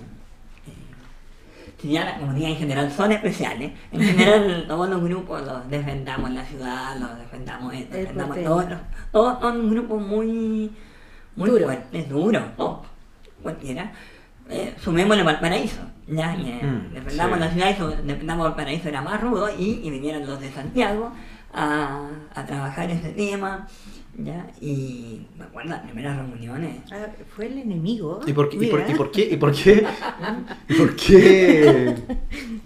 ya 1.82 2.04
las 2.04 2.18
comunidades 2.20 2.54
en 2.54 2.60
general 2.60 2.92
son 2.92 3.10
especiales 3.12 3.72
en 3.90 4.00
general 4.00 4.64
todos 4.68 4.88
los 4.88 5.02
grupos 5.02 5.42
los 5.42 5.68
defendamos 5.68 6.30
en 6.30 6.36
la 6.36 6.44
ciudad 6.44 6.96
los 6.98 7.18
defendamos 7.18 7.72
defendamos 7.72 8.38
todos 8.44 8.66
todos 9.10 9.40
son 9.40 9.70
grupos 9.70 10.00
muy 10.00 10.70
muy 11.36 11.50
Duro. 11.50 11.64
fuertes 11.66 12.08
duros 12.08 12.42
todos, 12.56 12.86
cualquiera 13.42 13.92
eh, 14.50 14.74
sumémosle 14.82 15.22
Valparaíso 15.22 15.80
ya 16.06 16.36
y, 16.36 16.50
eh, 16.50 16.60
Mm, 16.62 16.92
defendamos 16.94 17.38
sí. 17.38 17.40
la 17.44 17.50
ciudad 17.50 17.70
y 17.70 17.74
su- 17.76 18.06
defendamos 18.06 18.44
Valparaíso 18.44 18.88
era 18.88 19.00
más 19.02 19.20
rudo 19.20 19.48
y, 19.58 19.80
y 19.82 19.90
vinieron 19.90 20.26
los 20.26 20.38
de 20.40 20.50
Santiago 20.52 21.12
a, 21.52 22.08
a 22.34 22.44
trabajar 22.46 22.90
ese 22.90 23.10
tema 23.10 23.66
ya 24.18 24.46
y 24.60 25.26
me 25.38 25.44
acuerdo 25.44 25.70
las 25.70 25.80
primeras 25.80 26.16
reuniones 26.18 26.76
Ah, 26.92 27.06
fue 27.34 27.46
el 27.46 27.58
enemigo. 27.58 28.20
¿Y 28.26 28.32
por, 28.32 28.48
qué- 28.50 28.56
y, 28.56 28.66
por, 28.70 28.80
Mira. 28.82 28.92
y 28.92 28.94
por 28.96 29.10
qué? 29.10 29.28
¿Y 29.32 29.36
por 29.36 29.52
qué? 29.52 29.86
¿Y 30.68 30.74
por 30.74 30.94
qué? 30.96 31.94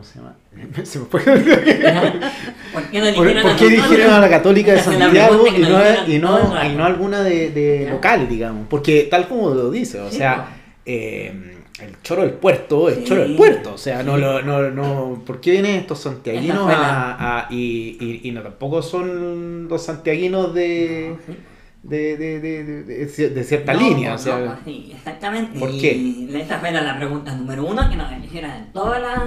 ¿Cómo 0.00 0.04
se 0.04 0.18
llama? 0.18 0.34
Se 0.84 0.98
me 0.98 1.04
fue. 1.04 1.20
¿Por 2.72 2.82
qué 2.90 3.00
no 3.00 3.14
¿Por, 3.14 3.26
dijeron 3.26 3.42
por 3.42 3.50
a 3.52 3.56
qué 3.56 3.64
nosotros? 3.66 3.90
dijeron 3.90 4.12
a 4.14 4.20
la 4.20 4.28
Católica 4.30 4.72
de 4.72 4.80
Santiago 4.80 5.46
y 5.46 5.50
no, 5.50 5.58
y 6.06 6.18
no, 6.18 6.60
el 6.62 6.72
y 6.72 6.76
no 6.76 6.84
alguna 6.84 7.22
de, 7.22 7.88
local, 7.90 8.28
digamos? 8.28 8.66
Porque 8.70 9.08
tal 9.10 9.28
como 9.28 9.50
lo 9.50 9.70
dice, 9.70 10.00
o 10.00 10.10
sea, 10.10 10.56
eh, 10.86 11.58
el 11.82 12.00
choro 12.02 12.22
del 12.22 12.32
puerto 12.32 12.88
es 12.88 12.96
Sí. 12.96 13.04
choro 13.04 13.22
del 13.22 13.36
puerto, 13.36 13.74
o 13.74 13.78
sea, 13.78 14.02
no 14.02 14.16
Sí. 14.16 14.22
no, 14.22 14.70
no, 14.70 15.22
¿por 15.26 15.40
qué 15.40 15.50
vienen 15.52 15.76
estos 15.76 16.00
santiaguinos 16.00 16.70
a, 16.72 17.40
a- 17.40 17.46
y, 17.50 17.96
y, 18.00 18.28
y 18.28 18.32
no 18.32 18.40
tampoco 18.42 18.80
son 18.82 19.68
los 19.68 19.82
santiaguinos 19.84 20.54
de, 20.54 21.14
Sí. 21.26 21.36
de, 21.82 22.16
de, 22.16 22.40
de, 22.40 23.44
cierta 23.44 23.72
No, 23.74 23.80
línea, 23.80 24.14
o 24.14 24.18
sea, 24.18 24.58
sí, 24.64 24.92
exactamente. 24.94 25.58
¿por 25.58 25.70
y 25.70 25.78
qué? 25.80 26.40
Esa 26.40 26.58
fue 26.58 26.70
la 26.72 26.96
pregunta 26.98 27.34
número 27.34 27.64
uno 27.66 27.88
que 27.88 27.96
nos 27.96 28.12
hicieron 28.24 28.50
en 28.50 28.72
todas 28.72 29.00
las, 29.00 29.18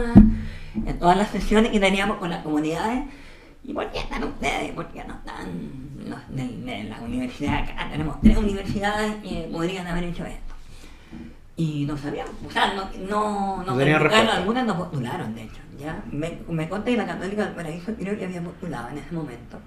en 0.75 0.99
todas 0.99 1.17
las 1.17 1.29
sesiones 1.29 1.71
que 1.71 1.79
teníamos 1.79 2.17
con 2.17 2.29
las 2.29 2.43
comunidades. 2.43 3.03
¿Y 3.63 3.73
por 3.73 3.89
qué 3.91 3.99
están 3.99 4.23
ustedes? 4.23 4.71
¿Por 4.71 4.87
qué 4.87 5.03
no 5.05 5.13
están 5.13 6.09
los 6.09 6.19
de, 6.35 6.47
de 6.47 6.83
la 6.83 6.99
universidad 6.99 7.63
acá? 7.63 7.89
Tenemos 7.91 8.19
tres 8.21 8.37
universidades 8.37 9.15
que 9.23 9.49
podrían 9.51 9.87
haber 9.87 10.03
hecho 10.05 10.25
esto. 10.25 10.53
Y 11.55 11.85
no 11.85 11.95
sabíamos, 11.97 12.33
o 12.47 12.51
sea, 12.51 12.73
no, 12.73 12.89
no, 13.07 13.63
no 13.63 13.73
algunas 14.31 14.65
no 14.65 14.75
postularon, 14.75 15.35
de 15.35 15.43
hecho. 15.43 15.61
¿ya? 15.79 16.03
Me, 16.11 16.39
me 16.49 16.67
conté 16.67 16.91
que 16.91 16.97
la 16.97 17.05
Católica 17.05 17.45
del 17.45 17.53
Paraíso 17.53 17.93
creo 17.93 18.17
que 18.17 18.25
había 18.25 18.41
postulado 18.41 18.89
en 18.89 18.97
ese 18.97 19.13
momento. 19.13 19.59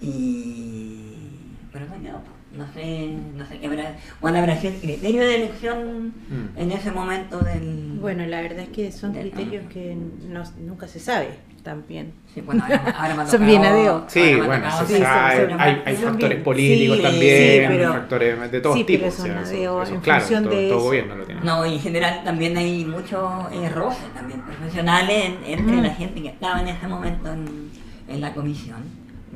Y... 0.00 1.28
Pero 1.70 1.86
no 1.86 2.00
quedó, 2.02 2.18
po. 2.20 2.39
No 2.56 2.66
sé, 2.74 3.14
no 3.36 3.46
sé 3.46 3.58
qué 3.60 3.66
habrá, 3.66 3.96
cuál 4.20 4.34
habrá 4.36 4.56
sido 4.56 4.74
el 4.74 4.80
criterio 4.80 5.22
de 5.22 5.34
elección 5.36 6.06
Mm. 6.28 6.58
en 6.58 6.72
ese 6.72 6.90
momento 6.90 7.38
del... 7.38 7.98
Bueno, 8.00 8.26
la 8.26 8.40
verdad 8.40 8.60
es 8.60 8.68
que 8.70 8.90
son 8.92 9.12
Del- 9.12 9.30
criterios 9.30 9.66
que 9.72 9.96
no- 10.28 10.42
nunca 10.60 10.88
se 10.88 10.98
sabe 10.98 11.28
también. 11.62 12.12
Sí, 12.34 12.40
bueno, 12.40 12.62
ahora, 12.64 12.94
ahora 12.98 13.14
me 13.14 13.22
ha 13.22 13.26
Son 13.28 13.46
bien 13.46 13.62
tocado- 13.62 13.78
a 13.78 13.82
Dios. 13.82 13.92
ahora 13.94 14.10
Sí, 14.10 14.34
bueno, 14.36 14.64
tocado 14.64 14.86
se 14.86 14.96
sí, 14.96 15.02
sabe, 15.02 15.36
son- 15.36 15.50
son- 15.50 15.60
hay, 15.60 15.82
hay 15.84 15.96
factores 15.96 16.28
bien- 16.30 16.42
políticos 16.42 16.96
sí, 16.96 17.02
también, 17.02 17.62
sí, 17.62 17.66
pero- 17.76 17.92
factores 17.92 18.50
de 18.52 18.60
todos 18.60 18.76
sí, 18.76 18.84
pero 18.84 18.98
tipos. 18.98 19.14
son 19.14 19.30
o 19.30 19.44
sea, 19.46 19.54
eso- 19.82 19.94
en 19.94 20.00
claro, 20.00 20.20
función 20.20 20.44
todo, 20.44 20.56
de 20.56 20.68
todo 20.68 20.80
gobierno 20.80 21.16
lo 21.16 21.24
tiene. 21.26 21.40
No, 21.42 21.66
y 21.66 21.74
en 21.74 21.80
general 21.80 22.20
también 22.24 22.56
hay 22.56 22.84
muchos 22.84 23.30
roces 23.74 24.12
también 24.14 24.40
profesionales 24.40 25.24
en- 25.26 25.52
entre 25.60 25.76
Mm. 25.76 25.82
la 25.82 25.90
gente 25.94 26.22
que 26.22 26.28
estaba 26.28 26.60
en 26.62 26.68
ese 26.68 26.88
momento 26.88 27.32
en, 27.32 27.70
en 28.08 28.20
la 28.20 28.32
comisión, 28.34 28.78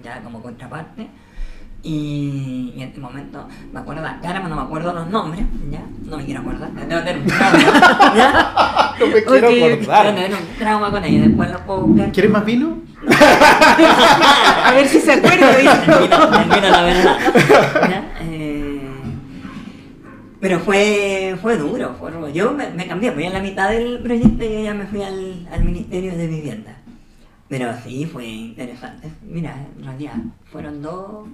ya 0.02 0.20
como 0.22 0.42
contraparte. 0.42 1.06
Y, 1.86 2.72
y 2.74 2.82
en 2.82 2.88
este 2.88 2.98
momento 2.98 3.46
me 3.70 3.80
acuerdo 3.80 4.02
la 4.02 4.18
cara, 4.20 4.36
pero 4.42 4.48
no 4.48 4.56
me 4.56 4.62
acuerdo 4.62 4.94
los 4.94 5.06
nombres, 5.10 5.44
¿ya? 5.70 5.82
No 6.06 6.16
me 6.16 6.24
quiero 6.24 6.40
acordar, 6.40 6.70
tengo 6.70 6.88
que 6.88 6.96
tener 6.96 7.18
un 7.18 7.26
trauma, 7.26 7.58
¿ya? 8.16 8.94
No 8.98 9.06
me 9.06 9.22
quiero 9.22 9.48
acordar. 9.76 10.06
tener 10.06 10.30
un 10.32 10.58
trauma 10.58 10.90
con 10.90 11.04
ellos, 11.04 11.26
después 11.26 11.50
lo 11.50 11.58
puedo 11.66 11.80
buscar. 11.82 12.12
¿Quieres 12.12 12.32
más 12.32 12.44
vino? 12.46 12.78
A 14.64 14.72
ver 14.74 14.88
si 14.88 14.98
se 14.98 15.12
acuerda. 15.12 15.54
Termino, 15.84 16.28
termino 16.30 16.70
la 16.70 16.82
verdad. 16.82 17.18
¿ya? 17.90 18.12
Eh, 18.22 18.80
pero 20.40 20.60
fue, 20.60 21.36
fue 21.42 21.58
duro, 21.58 21.94
fue 21.98 22.10
duro. 22.12 22.28
Yo 22.30 22.52
me, 22.52 22.70
me 22.70 22.86
cambié, 22.86 23.12
fui 23.12 23.26
a 23.26 23.30
la 23.30 23.40
mitad 23.40 23.68
del 23.68 23.98
proyecto 23.98 24.42
y 24.42 24.52
yo 24.54 24.60
ya 24.64 24.74
me 24.74 24.86
fui 24.86 25.02
al, 25.02 25.46
al 25.52 25.64
Ministerio 25.64 26.16
de 26.16 26.26
Vivienda. 26.26 26.76
Pero 27.48 27.74
sí, 27.84 28.06
fue 28.06 28.24
interesante. 28.26 29.10
Mira, 29.22 29.54
en 29.76 29.84
realidad 29.84 30.14
fueron 30.50 30.80
dos. 30.80 31.28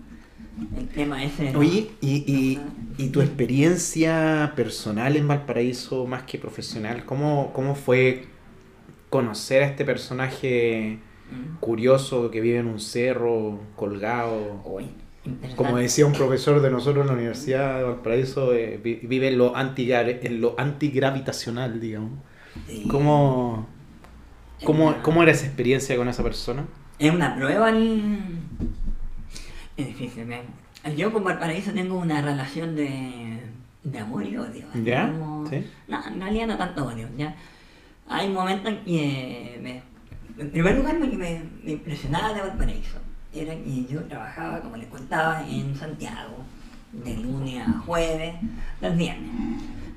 El 0.76 0.88
tema 0.88 1.22
ese. 1.24 1.52
¿no? 1.52 1.58
Oye, 1.60 1.90
y, 2.00 2.16
y, 2.26 2.60
y 2.98 3.08
tu 3.08 3.20
experiencia 3.20 4.52
personal 4.56 5.16
en 5.16 5.26
Valparaíso, 5.28 6.06
más 6.06 6.24
que 6.24 6.38
profesional, 6.38 7.04
¿cómo, 7.04 7.52
cómo 7.54 7.74
fue 7.74 8.26
conocer 9.08 9.62
a 9.62 9.66
este 9.66 9.84
personaje 9.84 10.98
Mm. 11.30 11.58
curioso 11.60 12.28
que 12.32 12.40
vive 12.40 12.58
en 12.58 12.66
un 12.66 12.80
cerro, 12.80 13.60
colgado? 13.76 14.60
Interesante. 15.24 15.54
Como 15.54 15.76
decía 15.76 16.04
un 16.06 16.12
profesor 16.12 16.60
de 16.60 16.70
nosotros 16.72 17.02
en 17.02 17.06
la 17.06 17.12
Universidad 17.12 17.78
de 17.78 17.84
Valparaíso, 17.84 18.52
eh, 18.52 18.80
vi- 18.82 18.98
vive 19.04 19.28
en 19.28 19.38
lo, 19.38 19.54
antigra- 19.54 20.08
en 20.22 20.40
lo 20.40 20.56
antigravitacional, 20.58 21.80
digamos. 21.80 22.10
Sí. 22.66 22.84
¿Cómo, 22.90 23.68
cómo, 24.64 24.96
¿Cómo 25.02 25.22
era 25.22 25.30
esa 25.30 25.46
experiencia 25.46 25.96
con 25.96 26.08
esa 26.08 26.24
persona? 26.24 26.64
Es 26.98 27.12
una 27.14 27.36
prueba 27.36 27.70
el... 27.70 28.18
Es 29.80 29.86
difícil, 29.88 30.26
Yo 30.96 31.12
con 31.12 31.24
Valparaíso 31.24 31.72
tengo 31.72 31.96
una 31.98 32.20
relación 32.20 32.74
de, 32.76 33.40
de 33.82 33.98
amor 33.98 34.24
y 34.24 34.36
odio. 34.36 34.66
¿Ya? 34.84 35.06
como- 35.10 35.46
¿Sí? 35.48 35.66
No, 35.88 36.06
en 36.06 36.20
realidad 36.20 36.46
no 36.48 36.56
tanto 36.58 36.86
odio, 36.86 37.08
¿ya? 37.16 37.34
Hay 38.08 38.28
momentos 38.28 38.72
en 38.72 38.84
que 38.84 39.58
me... 39.62 39.82
En 40.42 40.50
primer 40.50 40.76
lugar 40.76 40.98
me, 40.98 41.06
me 41.64 41.70
impresionaba 41.72 42.32
de 42.32 42.40
Valparaíso. 42.40 42.98
era 43.34 43.54
que 43.54 43.84
yo 43.86 44.02
trabajaba, 44.04 44.60
como 44.60 44.76
les 44.76 44.88
contaba, 44.88 45.44
en 45.48 45.74
Santiago, 45.76 46.38
de 46.92 47.16
lunes 47.18 47.66
a 47.66 47.72
jueves, 47.80 48.34
los 48.80 48.96
viernes. 48.96 49.30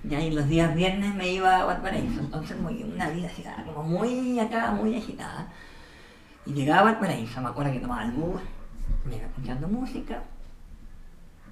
Ya, 0.03 0.19
y 0.21 0.31
los 0.31 0.47
días 0.49 0.75
viernes 0.75 1.15
me 1.15 1.31
iba 1.31 1.61
a 1.61 1.65
Valparaíso, 1.65 2.19
entonces 2.19 2.59
muy, 2.59 2.83
una 2.83 3.09
vida 3.09 3.27
así, 3.31 3.43
como 3.65 3.83
muy 3.83 4.37
acá, 4.39 4.71
muy 4.71 4.95
agitada. 4.97 5.47
Y 6.45 6.51
llegaba 6.53 6.81
a 6.81 6.91
Valparaíso, 6.91 7.39
me 7.41 7.47
acuerdo 7.49 7.71
que 7.71 7.79
tomaba 7.79 8.03
el 8.03 8.11
bus, 8.11 8.41
me 9.05 9.15
iba 9.17 9.25
escuchando 9.25 9.67
música, 9.67 10.23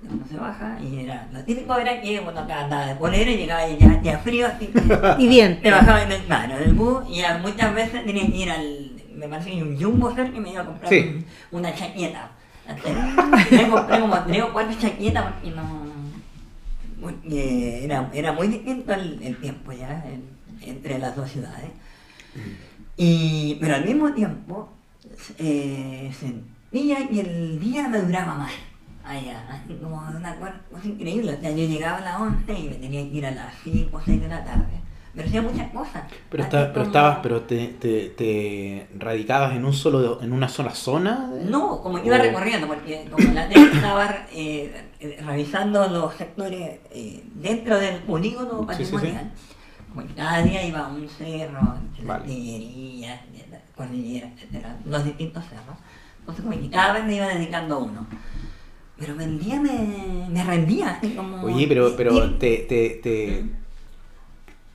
uno 0.09 0.23
se 0.29 0.37
baja, 0.37 0.77
y 0.81 1.01
era, 1.01 1.27
lo 1.31 1.43
típico 1.43 1.75
era 1.77 2.01
que 2.01 2.19
bueno, 2.21 2.39
acá 2.39 2.63
andaba 2.63 2.87
de 2.87 2.95
polera 2.95 3.29
y 3.29 3.37
llegaba 3.37 3.67
y 3.67 3.77
ya, 3.77 4.01
ya 4.01 4.17
frío, 4.19 4.47
así 4.47 4.71
Y 5.19 5.27
bien. 5.27 5.59
me 5.63 5.69
bajaba 5.71 6.01
en 6.03 6.11
el, 6.11 6.23
claro, 6.23 6.57
en 6.57 6.63
el 6.63 6.73
bus 6.73 7.03
y 7.09 7.21
a- 7.21 7.37
muchas 7.37 7.73
veces 7.75 8.03
tenía 8.05 8.25
que 8.25 8.37
ir 8.37 8.49
al, 8.49 8.91
me 9.15 9.27
parece 9.27 9.51
que 9.51 9.61
un 9.61 9.79
jumbo 9.79 10.13
cerca 10.15 10.35
y 10.35 10.39
me 10.39 10.51
iba 10.51 10.61
a 10.61 10.65
comprar 10.65 10.89
Sí. 10.89 10.99
un- 11.51 11.59
una 11.59 11.73
chaqueta. 11.75 12.31
Me 13.51 13.67
compré 13.69 13.99
como 13.99 14.23
tres 14.23 14.41
o 14.43 14.53
cuatro 14.53 14.73
chaquetas 14.79 15.23
porque 15.33 15.51
no, 15.51 15.91
porque 17.01 17.83
era, 17.85 18.09
era 18.13 18.31
muy 18.31 18.47
distinto 18.47 18.93
el, 18.93 19.21
el 19.21 19.35
tiempo 19.37 19.71
ya 19.71 20.03
en- 20.07 20.29
entre 20.61 20.97
las 20.99 21.15
dos 21.15 21.29
ciudades. 21.29 21.69
Y, 22.97 23.57
pero 23.59 23.75
al 23.75 23.85
mismo 23.85 24.13
tiempo 24.13 24.69
eh, 25.37 26.11
sentía 26.71 27.07
que 27.07 27.19
el 27.21 27.59
día 27.59 27.87
me 27.87 27.99
duraba 27.99 28.35
más. 28.35 28.51
Allá, 29.03 29.63
como 29.81 29.97
una 30.15 30.35
cosa 30.35 30.53
increíble. 30.85 31.33
O 31.33 31.41
sea, 31.41 31.49
yo 31.49 31.65
llegaba 31.65 31.97
a 31.97 32.01
las 32.01 32.21
11 32.21 32.53
y 32.53 32.69
me 32.69 32.75
tenía 32.75 33.01
que 33.09 33.17
ir 33.17 33.25
a 33.25 33.31
las 33.31 33.53
5 33.63 33.97
o 33.97 34.01
6 34.03 34.21
de 34.21 34.27
la 34.27 34.43
tarde. 34.43 34.65
Pero 35.13 35.27
hacía 35.27 35.41
muchas 35.41 35.71
cosas. 35.71 36.03
Pero, 36.29 36.43
está, 36.43 36.59
pero 36.67 36.73
como- 36.73 36.85
estabas, 36.85 37.17
pero 37.21 37.41
te, 37.41 37.67
te, 37.79 38.09
te 38.09 38.87
radicabas 38.97 39.53
en 39.55 39.65
un 39.65 39.73
solo, 39.73 40.21
en 40.21 40.31
una 40.31 40.47
sola 40.47 40.73
zona. 40.73 41.27
de- 41.31 41.45
No, 41.45 41.81
como 41.81 41.97
iba 41.97 42.15
O- 42.15 42.21
recorriendo, 42.21 42.67
porque 42.67 43.05
como 43.11 43.33
la 43.33 43.45
estaba 43.51 44.09
eh, 44.31 44.85
eh, 45.01 45.19
revisando 45.25 45.89
los 45.89 46.13
sectores 46.15 46.79
eh, 46.91 47.23
dentro 47.35 47.77
del 47.77 47.97
polígono 48.03 48.65
Sí, 48.71 48.77
sí, 48.77 48.85
sí. 48.85 48.91
patrimonial, 48.93 49.31
como 49.93 50.05
cada 50.15 50.43
día 50.43 50.65
iba 50.65 50.79
a 50.79 50.87
un 50.87 51.09
cerro, 51.09 51.59
Vale. 51.61 52.05
la 52.05 52.13
artillería, 52.15 53.21
la 53.51 53.59
cordillera, 53.75 54.27
etcétera, 54.33 54.77
los 54.85 55.03
distintos 55.03 55.43
cerros. 55.49 55.75
Entonces 56.31 56.43
como 56.45 56.59
que 56.61 56.69
cada 56.69 56.93
vez 56.93 57.05
me 57.05 57.15
iba 57.15 57.27
dedicando 57.27 57.75
a 57.75 57.79
uno. 57.79 58.07
Pero 58.97 59.19
el 59.19 59.39
día 59.39 59.59
me, 59.59 60.27
me 60.29 60.43
rendía, 60.43 60.99
como... 61.15 61.41
Oye, 61.43 61.65
pero, 61.67 61.95
pero 61.97 62.35
te, 62.35 62.57
te, 62.69 62.99
te- 63.01 63.45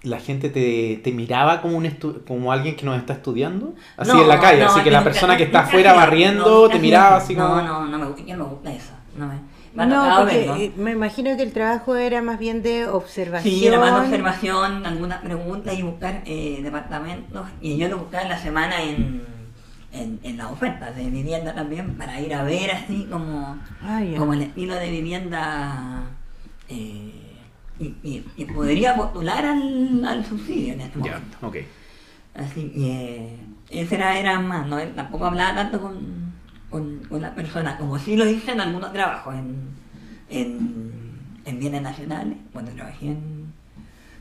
la 0.02 0.18
gente 0.20 0.50
te, 0.50 1.00
te 1.02 1.12
miraba 1.12 1.60
como 1.62 1.76
un 1.76 1.84
estu- 1.84 2.25
como 2.26 2.50
alguien 2.52 2.76
que 2.76 2.84
nos 2.84 2.96
está 2.98 3.12
estudiando, 3.14 3.75
así 3.96 4.12
No, 4.12 4.22
en 4.22 4.28
la 4.28 4.40
calle, 4.40 4.62
no, 4.64 4.70
así 4.70 4.80
que 4.80 4.90
la 4.90 4.98
nunca- 5.00 5.10
persona 5.10 5.36
que 5.36 5.44
está 5.44 5.60
afuera 5.60 5.92
barriendo 5.92 6.44
no, 6.62 6.68
te 6.68 6.78
miraba 6.78 7.16
así 7.16 7.34
como... 7.34 7.48
No, 7.56 7.62
no, 7.62 7.86
no 7.86 7.98
me 7.98 8.06
gusta, 8.06 8.22
ya 8.25 8.36
no 8.36 8.44
me 8.44 8.50
gusta 8.50 8.72
eso. 8.72 8.92
No 9.16 9.26
me, 9.28 9.86
No, 9.86 10.16
porque 10.20 10.64
eh, 10.64 10.72
me 10.76 10.90
imagino 10.92 11.36
que 11.36 11.42
el 11.44 11.52
trabajo 11.52 11.94
era 11.96 12.20
más 12.22 12.38
bien 12.38 12.62
de 12.62 12.86
observación. 12.88 13.54
Sí, 13.54 13.66
era 13.66 13.78
más 13.78 13.94
de 13.94 14.06
observación, 14.08 14.84
algunas 14.86 15.20
preguntas 15.22 15.75
y 15.78 15.82
buscar 15.82 16.22
eh, 16.26 16.60
departamentos. 16.62 17.46
Y 17.60 17.76
yo 17.76 17.88
lo 17.88 17.98
buscaba 17.98 18.25
en 18.25 18.28
la 18.30 18.38
semana 18.38 18.82
en, 18.82 19.22
en, 19.96 20.20
en 20.22 20.36
las 20.36 20.50
ofertas 20.50 20.94
de 20.94 21.08
vivienda 21.10 21.54
también 21.54 21.94
para 21.96 22.20
ir 22.20 22.34
a 22.34 22.42
ver 22.44 22.70
así 22.70 23.06
como, 23.10 23.58
Ah, 23.82 24.02
como 24.16 24.34
el 24.34 24.42
estilo 24.42 24.74
de 24.74 24.90
vivienda. 24.90 26.04
eh, 26.68 27.12
y, 27.78 27.84
y- 28.02 28.24
y 28.36 28.44
podría 28.46 28.96
postular 28.96 29.44
al, 29.44 30.04
al 30.04 30.24
subsidio 30.24 30.72
en 30.74 30.80
este 30.80 30.98
Ya, 31.00 31.12
momento. 31.12 31.38
ok. 31.46 31.56
Así 32.34 32.70
que 32.70 33.36
ese 33.70 33.94
era, 33.96 34.18
era 34.18 34.40
más, 34.40 34.66
¿no? 34.66 34.78
Tampoco 34.78 35.26
hablaba 35.26 35.54
tanto 35.54 35.80
con, 35.80 35.96
con, 36.70 37.00
con 37.08 37.20
la 37.22 37.34
persona, 37.34 37.76
como 37.78 37.98
sí 37.98 38.16
lo 38.16 38.26
hice 38.28 38.52
en 38.52 38.60
algunos 38.60 38.92
trabajos, 38.92 39.34
en, 39.34 39.56
en, 40.30 40.92
en 41.44 41.58
bienes 41.58 41.82
nacionales, 41.82 42.36
cuando 42.52 42.72
trabajé 42.72 43.06
en, 43.08 43.45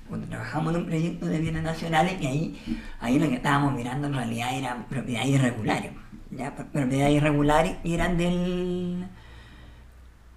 cuando 0.08 0.28
trabajamos 0.28 0.74
en 0.76 0.82
un 0.82 0.86
proyecto 0.88 1.26
de 1.26 1.40
bienes 1.40 1.64
nacionales, 1.64 2.22
y 2.22 2.28
ahí, 2.28 2.80
ahí 3.00 3.20
lo 3.20 3.28
que 3.28 3.36
estábamos 3.36 3.74
mirando 3.74 4.08
en 4.08 4.14
realidad 4.14 4.54
eran 4.56 4.84
propiedades 4.86 5.30
irregulares, 5.30 5.92
ya, 6.32 6.56
Pro- 6.56 6.68
propiedades 6.68 7.16
irregulares 7.16 7.76
y 7.84 7.94
eran 7.94 8.18
del 8.18 9.06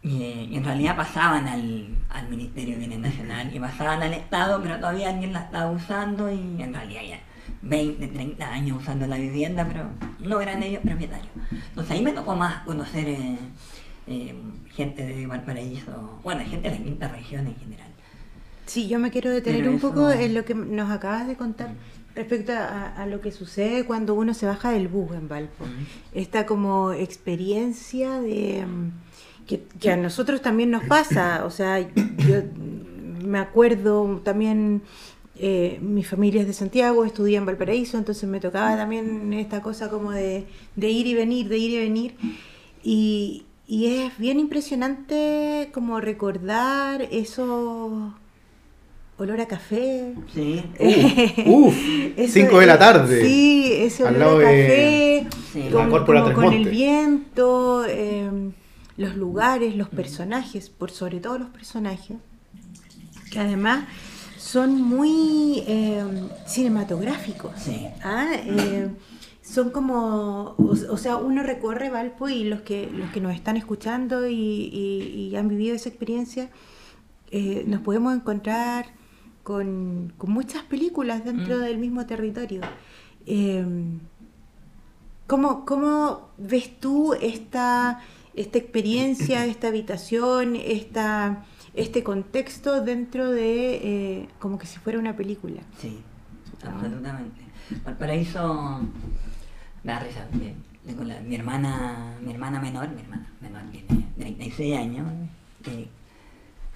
y, 0.03 0.55
en 0.57 0.65
realidad 0.65 0.97
pasaban 0.97 1.47
al, 1.49 1.89
al 2.09 2.29
Ministerio 2.29 2.75
de 2.75 2.79
Bienes 2.87 2.99
Nacional 3.01 3.55
y 3.55 3.59
pasaban 3.59 4.01
al 4.03 4.15
Estado, 4.15 4.61
pero 4.63 4.77
todavía 4.77 5.11
alguien 5.11 5.33
la 5.33 5.41
estaba 5.41 5.71
usando 5.71 6.31
y 6.33 6.63
en 6.63 6.73
realidad 6.73 7.03
ya 7.09 7.19
20, 7.63 8.07
30 8.07 8.49
años 8.53 8.79
usando 8.81 9.07
la 9.07 9.17
vivienda, 9.17 9.67
pero 9.67 9.91
no 10.21 10.41
eran 10.41 10.63
ellos 10.63 10.83
propietarios. 10.85 11.33
Entonces 11.51 11.91
ahí 11.93 12.03
me 12.03 12.13
tocó 12.13 12.37
más 12.37 12.63
conocer 12.63 13.09
eh, 13.09 13.39
eh, 14.07 14.35
gente 14.73 15.05
de 15.05 15.27
Valparaíso, 15.27 16.21
bueno, 16.23 16.43
gente 16.49 16.71
de 16.71 16.79
la 16.79 16.85
quinta 16.85 17.09
región 17.09 17.47
en 17.49 17.57
general. 17.57 17.88
Sí, 18.69 18.87
yo 18.87 18.99
me 19.01 19.11
quiero 19.11 19.31
detener 19.31 19.63
Pero 19.63 19.73
un 19.73 19.81
poco 19.81 20.09
eso- 20.11 20.21
en 20.21 20.35
lo 20.35 20.45
que 20.45 20.55
nos 20.55 20.91
acabas 20.91 21.27
de 21.27 21.35
contar 21.37 21.75
respecto 22.15 22.53
a, 22.53 22.89
a 23.03 23.07
lo 23.07 23.21
que 23.21 23.33
sucede 23.33 23.85
cuando 23.85 24.15
uno 24.15 24.35
se 24.35 24.47
baja 24.47 24.71
del 24.71 24.89
bus 24.89 25.13
en 25.17 25.27
Valpo. 25.29 25.65
Esta 26.13 26.47
como 26.47 26.93
experiencia 26.93 28.21
de 28.21 28.65
que, 29.47 29.63
que 29.81 29.91
a 29.91 29.97
nosotros 29.97 30.43
también 30.43 30.71
nos 30.71 30.85
pasa, 30.85 31.45
o 31.45 31.51
sea, 31.51 31.81
yo 31.81 32.43
me 33.25 33.39
acuerdo 33.39 34.21
también 34.25 34.83
eh, 35.41 35.79
mi 35.81 36.03
familia 36.05 36.41
es 36.43 36.47
de 36.49 36.53
Santiago, 36.53 37.05
estudié 37.05 37.37
en 37.39 37.47
Valparaíso, 37.47 37.97
entonces 37.97 38.29
me 38.29 38.41
tocaba 38.41 38.77
también 38.77 39.33
esta 39.33 39.63
cosa 39.63 39.89
como 39.89 40.11
de, 40.13 40.47
de 40.77 40.91
ir 40.91 41.07
y 41.07 41.15
venir, 41.15 41.49
de 41.49 41.59
ir 41.59 41.71
y 41.71 41.79
venir. 41.79 42.15
Y, 42.83 43.45
y 43.67 43.87
es 44.03 44.19
bien 44.19 44.41
impresionante 44.41 45.71
como 45.73 46.01
recordar 46.01 47.03
eso 47.11 48.15
olor 49.19 49.41
a 49.41 49.47
café. 49.47 50.15
Sí, 50.33 50.63
Uf, 51.47 51.75
Eso 52.17 52.33
5 52.35 52.59
de 52.61 52.67
la 52.67 52.79
tarde. 52.79 53.21
Sí, 53.25 53.71
ese 53.73 54.07
Al 54.07 54.17
olor 54.17 54.27
lado 54.27 54.39
a 54.39 54.51
de- 54.51 55.27
café, 55.27 55.43
Sí. 55.53 55.69
con, 55.73 55.91
La 55.91 56.23
como 56.23 56.33
con 56.35 56.53
el 56.53 56.69
viento, 56.69 57.85
eh, 57.87 58.31
los 58.97 59.17
lugares, 59.17 59.75
los 59.77 59.89
personajes, 59.89 60.71
por 60.71 60.91
sobre 60.91 61.21
todo 61.21 61.39
los 61.39 61.49
personajes, 61.51 62.17
que 63.33 63.39
además 63.41 63.85
son 64.39 64.81
muy 64.83 65.63
eh, 65.67 66.03
cinematográficos. 66.47 67.53
sí. 67.57 67.87
Ah, 68.03 68.29
eh, 68.35 68.89
son 69.43 69.71
como, 69.71 70.55
o, 70.59 70.77
o 70.91 70.97
sea, 70.99 71.17
uno 71.17 71.43
recorre 71.43 71.89
Valpo 71.89 72.29
y 72.29 72.45
los 72.45 72.61
que 72.61 72.87
los 72.93 73.11
que 73.11 73.21
nos 73.21 73.35
están 73.35 73.57
escuchando 73.57 74.29
y, 74.29 74.35
y- 74.35 75.29
y 75.33 75.37
han 75.37 75.49
vivido 75.49 75.75
esa 75.75 75.89
experiencia, 75.89 76.51
eh, 77.31 77.65
nos 77.67 77.81
podemos 77.81 78.15
encontrar 78.15 78.87
con, 79.53 80.13
con 80.19 80.31
muchas 80.31 80.63
películas 80.65 81.25
dentro 81.25 81.57
Mm. 81.57 81.61
del 81.63 81.79
mismo 81.79 82.05
territorio. 82.05 82.61
Eh, 83.25 83.65
¿cómo, 85.27 85.65
cómo 85.65 86.29
ves 86.37 86.79
tú 86.81 87.15
esta, 87.15 88.01
esta 88.35 88.59
experiencia, 88.59 89.47
esta 89.47 89.69
habitación, 89.69 90.55
esta, 90.55 91.47
este 91.75 92.03
contexto 92.03 92.83
dentro 92.85 93.31
de 93.31 93.77
eh, 94.23 94.29
como 94.39 94.59
que 94.59 94.67
si 94.67 94.79
fuera 94.79 94.99
una 94.99 95.17
película? 95.17 95.63
Sí, 95.79 95.99
absolutamente. 96.63 97.41
Valparaíso 97.87 98.81
me 99.83 99.93
da 99.93 99.99
risa. 100.01 100.27
tengo 100.87 101.05
la- 101.05 101.21
mi 101.21 101.35
hermana, 101.37 102.17
mi 102.23 102.33
hermana 102.33 102.61
menor, 102.61 102.89
mi 102.91 103.01
hermana 103.01 103.27
menor 103.41 103.63
tiene 103.73 104.05
36 104.19 104.77
años. 104.77 105.07
eh, 105.67 105.89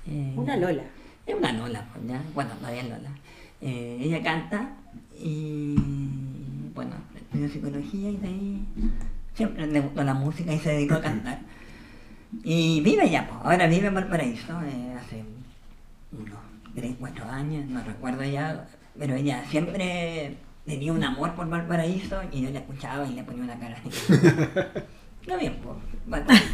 eh, 0.07 0.35
Una 0.37 0.57
Lola. 0.57 0.85
Es 1.33 1.39
una 1.39 1.53
Lola, 1.53 1.83
pues 1.93 2.07
ya, 2.07 2.23
bueno, 2.35 2.51
todavía 2.57 2.83
es 2.83 2.89
Lola. 2.91 3.11
Eh, 3.63 3.99
ella 4.03 4.23
canta 4.23 4.69
y 5.19 5.77
bueno, 6.75 6.93
estudió 7.17 7.49
psicología 7.49 8.11
y 8.11 8.17
de 8.19 8.29
ahí 8.29 8.65
siempre 9.35 9.67
le 9.67 9.81
gustó 9.81 10.05
la 10.05 10.13
música 10.13 10.53
y 10.53 10.59
se 10.59 10.73
dedicó 10.73 10.97
a 10.97 11.01
cantar. 11.01 11.41
Y 12.45 12.83
vive 12.83 13.09
ya, 13.09 13.27
pues, 13.27 13.41
ahora 13.45 13.67
vive 13.67 13.87
en 13.87 13.95
Valparaíso, 13.95 14.61
eh, 14.63 14.95
hace 14.99 15.25
unos 16.13 16.39
3, 16.75 16.97
4 17.01 17.25
años, 17.25 17.67
no 17.67 17.83
recuerdo 17.83 18.25
ya, 18.25 18.69
pero 18.99 19.15
ella 19.15 19.43
siempre 19.49 20.37
tenía 20.67 20.93
un 20.93 21.03
amor 21.03 21.35
por 21.35 21.49
Valparaíso 21.49 22.21
y 22.31 22.43
yo 22.43 22.51
la 22.51 22.59
escuchaba 22.59 23.07
y 23.07 23.15
le 23.15 23.25
ponía 23.25 23.45
una 23.45 23.59
cara 23.59 23.79
así. 23.79 24.13
No 25.27 25.39
bien, 25.39 25.57
pues, 25.63 25.77
Valparaíso. 26.07 26.45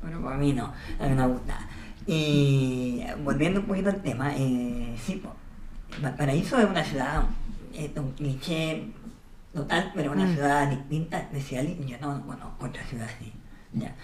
Pero 0.00 0.22
para 0.22 0.36
mí 0.36 0.52
no, 0.52 0.72
a 1.00 1.06
mí 1.08 1.14
me 1.14 1.26
gusta. 1.26 1.58
Y 2.06 3.02
volviendo 3.24 3.60
un 3.60 3.66
poquito 3.66 3.90
al 3.90 4.02
tema, 4.02 4.32
eh, 4.36 4.94
sí, 5.04 5.22
Valparaíso 6.00 6.58
es 6.58 6.68
una 6.68 6.84
ciudad, 6.84 7.24
es 7.74 7.90
un 7.96 8.12
cliché 8.12 8.88
total, 9.52 9.92
pero 9.94 10.12
una 10.12 10.26
Mm. 10.26 10.34
ciudad 10.34 10.68
distinta, 10.70 11.18
especial, 11.18 11.66
y 11.68 11.86
yo 11.86 11.96
no 12.00 12.24
conozco 12.26 12.66
otra 12.66 12.84
ciudad 12.84 13.08
así. 13.14 13.32
Ya. 13.72 13.94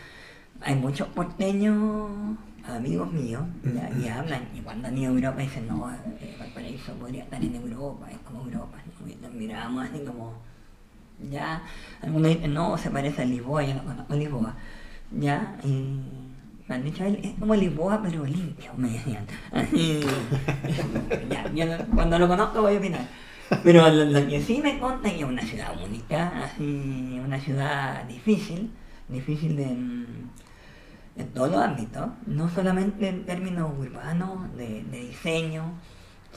Hay 0.62 0.74
muchos 0.76 1.08
porteños, 1.08 2.10
amigos 2.66 3.12
míos, 3.12 3.42
ya, 3.64 3.90
y 3.98 4.08
hablan, 4.08 4.42
y 4.56 4.60
cuando 4.60 4.88
han 4.88 4.96
ido 4.98 5.12
a 5.12 5.14
Europa 5.14 5.40
dicen, 5.40 5.66
no, 5.68 5.90
eh, 5.92 6.36
Valparaíso 6.38 6.92
podría 6.94 7.24
estar 7.24 7.42
en 7.42 7.54
Europa, 7.54 8.10
es 8.10 8.18
como 8.18 8.44
Europa, 8.44 8.78
¿no? 9.20 9.28
miramos 9.30 9.84
así 9.88 10.00
como, 10.04 10.32
Ya, 11.30 11.62
algunos 12.02 12.30
dicen, 12.30 12.52
no, 12.52 12.76
se 12.76 12.90
parece 12.90 13.22
a 13.22 13.24
Lisboa, 13.24 13.62
yo 13.62 13.74
no 13.74 13.84
conozco 13.84 14.14
Lisboa. 14.16 14.54
Ya, 15.12 15.56
y 15.62 16.00
dicho, 16.78 17.04
es 17.04 17.32
como 17.38 17.54
Lisboa, 17.54 18.00
pero 18.02 18.24
limpio, 18.24 18.72
me 18.76 18.90
decían. 18.90 19.24
Así, 19.52 20.00
ya, 21.30 21.50
yo 21.52 21.66
lo- 21.66 21.84
cuando 21.94 22.18
lo 22.18 22.28
conozco 22.28 22.62
voy 22.62 22.74
a 22.76 22.78
opinar. 22.78 23.06
Pero 23.62 23.88
lo, 23.90 24.04
lo 24.06 24.26
que 24.28 24.40
sí 24.42 24.60
me 24.62 24.78
conta 24.78 25.08
es 25.08 25.14
que 25.14 25.20
es 25.20 25.26
una 25.26 25.42
ciudad 25.42 25.74
única, 25.84 26.44
así, 26.44 27.20
una 27.24 27.38
ciudad 27.38 28.04
difícil, 28.04 28.70
difícil 29.08 29.56
de, 29.56 29.66
mm, 29.66 30.06
en 31.16 31.28
todos 31.34 31.50
los 31.50 31.60
ámbitos, 31.60 32.08
no 32.26 32.48
solamente 32.48 33.08
en 33.08 33.24
términos 33.26 33.70
urbanos, 33.78 34.56
de, 34.56 34.82
de 34.84 35.00
diseño, 35.08 35.64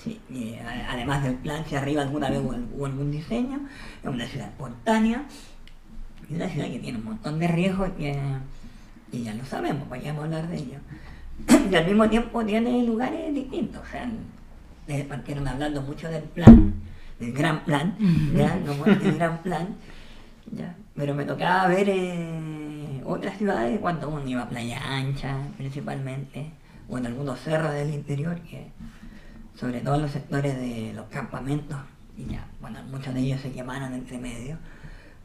sí, 0.04 0.20
y 0.30 0.56
además 0.90 1.24
del 1.24 1.36
plan, 1.36 1.64
si 1.66 1.76
arriba 1.76 2.02
alguna 2.02 2.30
vez 2.30 2.42
hubo, 2.42 2.86
algún 2.86 3.12
diseño, 3.12 3.62
es 4.04 4.10
una 4.10 4.26
ciudad 4.26 4.48
espontánea, 4.50 5.24
y 6.30 6.36
una 6.36 6.50
ciudad 6.50 6.68
que 6.68 6.80
tiene 6.80 6.98
un 6.98 7.06
montón 7.06 7.40
de 7.40 7.48
riesgos 7.48 7.90
que, 7.98 8.20
y 9.16 9.24
ya 9.24 9.34
lo 9.34 9.46
sabemos, 9.46 9.88
podríamos 9.88 10.26
hablar 10.26 10.48
de 10.48 10.58
ello. 10.58 10.80
Y 11.72 11.76
al 11.76 11.86
mismo 11.86 12.08
tiempo 12.10 12.46
tiene 12.46 12.84
lugares 12.84 13.34
distintos, 13.34 13.82
o 13.82 13.92
sea, 13.92 14.10
partieron 15.08 15.48
hablando 15.48 15.82
mucho 15.82 16.08
del 16.10 16.24
plan, 16.24 16.74
del 17.20 17.34
gran 17.34 17.64
plan, 17.64 17.96
ya, 18.36 18.60
como 18.66 18.86
el 18.86 19.18
gran 19.18 19.42
plan, 19.42 19.76
ya, 20.52 20.76
pero 20.96 21.16
me 21.16 21.26
tocaba 21.26 21.68
ver 21.68 21.90
eh, 21.90 23.02
otras 23.04 23.38
ciudades 23.38 23.80
cuando 23.80 24.10
uno 24.10 24.28
iba 24.28 24.44
a 24.44 24.50
Playa 24.50 24.80
Ancha, 24.86 25.38
principalmente, 25.58 26.52
o 26.88 26.98
en 26.98 27.08
algunos 27.08 27.40
cerros 27.40 27.74
del 27.74 27.94
interior, 27.94 28.40
que 28.42 28.68
sobre 29.56 29.82
todo 29.82 29.96
en 29.96 30.04
los 30.04 30.12
sectores 30.12 30.56
de 30.56 30.94
los 30.94 31.08
campamentos, 31.08 31.78
y 32.18 32.32
ya, 32.32 32.46
bueno, 32.62 32.80
muchos 32.92 33.14
de 33.14 33.22
ellos 33.22 33.42
se 33.42 33.52
quemaron 33.52 33.94
entre 33.94 34.20
medio, 34.20 34.58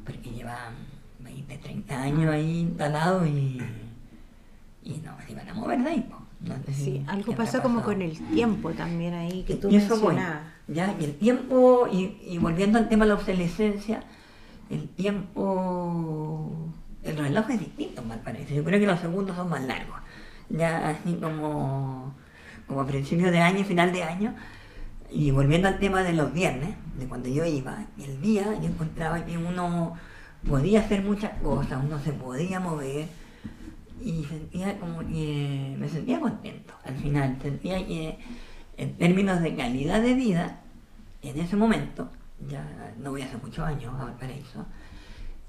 porque 0.04 0.30
llevaban 0.30 0.74
20, 1.22 1.58
30 1.58 2.02
años 2.02 2.30
ahí 2.32 2.60
instalados 2.60 3.26
y, 3.26 3.58
y 4.82 4.90
no 5.04 5.16
se 5.26 5.32
iban 5.32 5.48
a 5.48 5.54
mover 5.54 5.82
de 5.82 5.90
ahí. 5.90 6.00
po. 6.10 6.16
No 6.40 6.54
sé 6.64 6.72
si- 6.72 6.84
Sí, 6.84 7.04
algo 7.06 7.24
¿qué 7.24 7.30
te 7.36 7.42
ha 7.42 7.44
pasó 7.44 7.62
como 7.62 7.82
con 7.82 8.00
el 8.00 8.18
tiempo 8.28 8.70
también 8.72 9.12
ahí 9.14 9.42
que 9.44 9.56
tú 9.56 9.68
Y 9.68 9.76
eso 9.76 10.00
voy, 10.00 10.16
ya, 10.68 10.94
y 10.98 11.04
el 11.04 11.14
tiempo, 11.16 11.86
y, 11.92 12.16
y 12.26 12.38
volviendo 12.38 12.78
al 12.78 12.88
tema 12.88 13.04
de 13.04 13.10
la 13.10 13.14
obsolescencia, 13.16 14.02
el 14.70 14.88
tiempo, 14.88 16.50
el 17.02 17.16
reloj 17.16 17.50
es 17.50 17.60
distinto 17.60 18.02
en 18.02 18.08
Valparaíso. 18.08 18.54
Yo 18.54 18.64
creo 18.64 18.78
que 18.80 18.86
los 18.86 19.00
segundos 19.00 19.36
son 19.36 19.48
más 19.50 19.62
largos. 19.64 19.96
Ya 20.48 20.88
así 20.88 21.14
como, 21.14 22.14
como 22.66 22.80
a 22.80 22.86
principios 22.86 23.30
de 23.30 23.40
año, 23.40 23.64
final 23.64 23.92
de 23.92 24.02
año. 24.02 24.34
Y 25.10 25.30
volviendo 25.32 25.66
al 25.68 25.78
tema 25.78 26.02
de 26.02 26.12
los 26.12 26.32
viernes, 26.32 26.70
de 26.98 27.06
cuando 27.06 27.28
yo 27.28 27.44
iba, 27.44 27.84
el 27.98 28.20
día 28.20 28.44
yo 28.60 28.68
encontraba 28.68 29.24
que 29.24 29.36
uno 29.36 29.94
podía 30.48 30.80
hacer 30.80 31.02
muchas 31.02 31.38
cosas, 31.40 31.82
uno 31.84 31.98
se 32.00 32.12
podía 32.12 32.60
mover 32.60 33.06
y 34.02 34.24
sentía 34.24 34.78
como 34.78 35.02
me 35.02 35.88
sentía 35.88 36.20
contento 36.20 36.74
al 36.84 36.96
final, 36.96 37.36
sentía 37.42 37.86
que 37.86 38.18
en 38.76 38.96
términos 38.96 39.42
de 39.42 39.54
calidad 39.54 40.00
de 40.00 40.14
vida, 40.14 40.60
en 41.22 41.38
ese 41.38 41.56
momento, 41.56 42.08
ya 42.48 42.64
no 42.98 43.10
voy 43.10 43.22
hace 43.22 43.36
muchos 43.36 43.64
años 43.64 43.92
a 43.94 44.04
Valparaíso, 44.04 44.64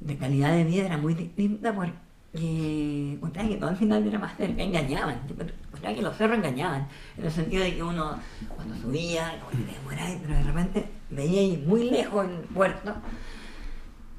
de 0.01 0.17
calidad 0.17 0.51
de 0.51 0.65
vida 0.65 0.86
era 0.88 0.97
muy 0.97 1.13
distinta 1.13 1.73
porque 1.73 3.13
encontraba 3.13 3.47
que 3.47 3.56
todo 3.56 3.69
al 3.69 3.77
final 3.77 4.06
era 4.06 4.19
más 4.19 4.36
cerca, 4.36 4.62
engañaban, 4.62 5.21
encontraba 5.30 5.95
que 5.95 6.01
los 6.01 6.17
cerros 6.17 6.38
engañaban, 6.38 6.88
en 7.17 7.25
el 7.25 7.32
sentido 7.32 7.63
de 7.63 7.75
que 7.75 7.84
uno 7.84 8.17
cuando 8.54 8.75
subía, 8.75 9.39
como 9.39 9.51
que 9.51 10.17
pero 10.25 10.36
de 10.36 10.43
repente 10.43 10.86
veía 11.10 11.39
ahí 11.39 11.63
muy 11.65 11.89
lejos 11.89 12.25
el 12.25 12.47
puerto, 12.54 12.95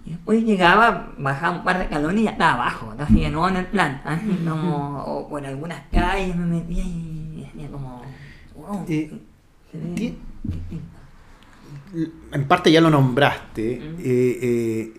y 0.05 0.11
después 0.11 0.43
llegaba, 0.45 1.13
bajaba 1.19 1.59
un 1.59 1.65
par 1.65 1.79
de 1.79 1.85
escalones 1.85 2.21
y 2.21 2.25
ya 2.25 2.31
estaba 2.31 2.55
abajo, 2.55 2.95
así 2.99 3.21
de 3.21 3.31
nuevo 3.31 3.49
en 3.49 3.57
el 3.57 3.67
plan, 3.67 4.01
así 4.05 4.29
como, 4.49 5.03
o 5.05 5.29
por 5.29 5.45
algunas 5.45 5.83
calles 5.93 6.35
me 6.37 6.47
metía 6.47 6.83
y 6.85 7.45
decía 7.47 7.71
como, 7.71 8.03
wow, 8.57 8.85
Eh, 8.89 9.11
se. 9.73 10.15
En 12.33 12.45
parte 12.49 12.73
ya 12.73 12.81
lo 12.81 12.91
nombraste, 12.91 13.75
eh, 13.75 14.39
eh, 14.43 14.93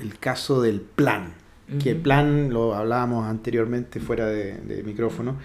el 0.00 0.18
caso 0.18 0.60
del 0.62 0.80
plan. 0.80 1.34
Que 1.80 1.90
el 1.90 1.98
plan, 1.98 2.52
lo 2.52 2.74
hablábamos 2.74 3.28
anteriormente 3.28 4.00
fuera 4.00 4.26
de, 4.26 4.54
de 4.56 4.82
micrófono, 4.82 5.36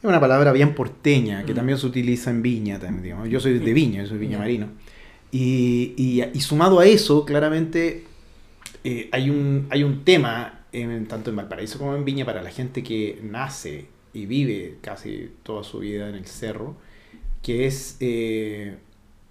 es 0.00 0.04
una 0.04 0.18
palabra 0.18 0.50
bien 0.50 0.74
porteña, 0.74 1.44
que 1.44 1.52
también 1.52 1.78
se 1.78 1.86
utiliza 1.86 2.30
en 2.30 2.40
Viña. 2.42 2.78
También, 2.78 3.02
digamos. 3.02 3.28
Yo 3.28 3.38
soy 3.38 3.58
de. 3.58 3.72
Viña, 3.72 4.02
yo 4.02 4.08
soy 4.08 4.18
Viña 4.18 4.32
Ya. 4.32 4.38
Marino. 4.38 4.66
Y, 5.32 5.94
y- 5.96 6.22
y 6.34 6.40
sumado 6.40 6.80
a 6.80 6.86
eso, 6.86 7.24
claramente 7.24 8.04
eh, 8.84 9.08
hay, 9.12 9.30
un, 9.30 9.66
hay 9.70 9.84
un 9.84 10.04
tema, 10.04 10.60
en- 10.72 11.06
tanto 11.06 11.30
en 11.30 11.36
Valparaíso 11.36 11.78
como 11.78 11.94
en 11.94 12.04
Viña, 12.04 12.24
para 12.24 12.42
la 12.42 12.50
gente 12.50 12.82
que 12.82 13.18
nace 13.22 13.86
y 14.12 14.26
vive 14.26 14.78
casi 14.82 15.30
toda 15.44 15.62
su 15.62 15.78
vida 15.80 16.08
en 16.08 16.16
el 16.16 16.26
cerro, 16.26 16.76
que 17.42 17.66
es 17.66 17.96
eh, 18.00 18.76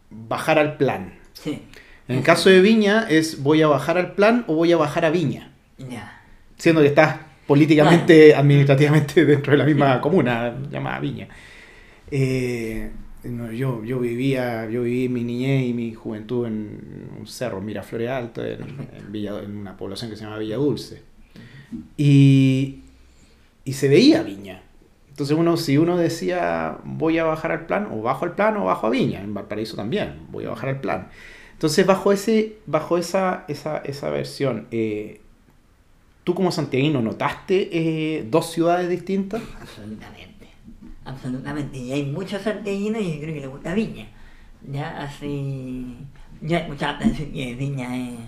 bajar 0.10 0.58
al 0.60 0.78
plan. 0.78 1.14
Sí, 1.34 1.62
En 2.08 2.18
el 2.18 2.24
caso 2.24 2.50
de 2.50 2.62
Viña 2.62 3.08
es 3.10 3.44
voy 3.44 3.62
a 3.62 3.68
bajar 3.68 3.98
al 3.98 4.14
plan 4.14 4.46
o 4.48 4.56
voy 4.56 4.72
a 4.72 4.78
bajar 4.78 5.06
a 5.06 5.10
Viña, 5.12 5.52
ya. 5.78 6.22
siendo 6.58 6.82
que 6.82 6.88
estás 6.88 7.18
políticamente, 7.46 8.34
administrativamente 8.36 9.26
dentro 9.26 9.52
de 9.52 9.58
la 9.58 9.66
misma 9.66 10.00
comuna 10.02 10.56
llamada 10.72 11.00
Viña. 11.00 11.28
Eh, 12.12 12.90
no, 13.24 13.52
yo, 13.52 13.84
yo 13.84 14.00
vivía, 14.00 14.70
yo 14.70 14.84
viví 14.84 15.10
mi 15.10 15.24
niñez 15.24 15.68
y 15.68 15.74
mi 15.74 15.94
juventud 15.94 16.46
en 16.48 17.10
un 17.20 17.28
cerro, 17.28 17.62
Miraflores 17.62 18.10
Alto, 18.10 18.46
en, 18.46 18.60
Villa- 19.12 19.40
en 19.44 19.58
una 19.58 19.76
población 19.78 20.10
que 20.10 20.18
se 20.18 20.24
llama 20.24 20.38
Villa 20.38 20.56
Dulce. 20.58 21.04
Y, 21.98 22.80
y 23.66 23.74
se 23.74 23.88
veía 23.90 24.24
Viña. 24.24 24.64
Entonces 25.10 25.38
uno, 25.38 25.58
si 25.58 25.78
uno 25.78 25.98
decía 25.98 26.78
voy 26.86 27.18
a 27.18 27.26
bajar 27.26 27.52
al 27.52 27.66
plan, 27.66 27.90
o 27.92 28.02
bajo 28.02 28.24
al 28.26 28.36
plan 28.36 28.56
o 28.58 28.66
bajo 28.66 28.88
a 28.88 28.90
Viña, 28.90 29.20
en 29.22 29.34
Valparaíso 29.34 29.76
también, 29.76 30.14
voy 30.32 30.46
a 30.46 30.50
bajar 30.50 30.70
al 30.70 30.80
plan. 30.80 31.10
Entonces 31.52 31.86
bajo 31.86 32.14
ese, 32.14 32.56
bajo 32.68 32.98
esa, 32.98 33.44
esa, 33.50 33.80
esa 33.80 34.10
versión, 34.10 34.68
eh, 34.72 35.20
¿tú 36.24 36.34
como 36.34 36.52
santiaguino 36.54 37.02
notaste 37.02 37.70
eh, 37.72 38.26
dos 38.30 38.50
ciudades 38.52 38.88
distintas? 38.90 39.42
Absolutamente, 39.62 40.29
absolutamente. 41.06 41.78
Y 41.78 41.92
hay 41.92 42.06
muchos 42.06 42.42
santiaguinos 42.42 43.02
y 43.02 43.14
yo 43.16 43.22
creo 43.22 43.34
que 43.34 43.42
les 43.42 43.50
gusta 43.50 43.74
Viña. 43.74 44.08
Ya, 44.72 45.02
así. 45.02 45.98
Yo 46.42 46.58
he 46.58 46.62
escuchado 46.62 47.00
decir 47.00 47.32
que 47.32 47.56
Viña 47.56 47.96
es, 47.98 48.20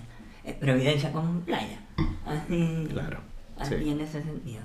es 0.44 0.54
Providencia 0.54 1.12
con 1.12 1.40
playa. 1.42 1.78
Así. 2.26 2.86
Claro, 2.90 3.20
Así 3.58 3.74
sí. 3.82 3.90
en 3.90 4.00
ese 4.00 4.22
sentido. 4.22 4.62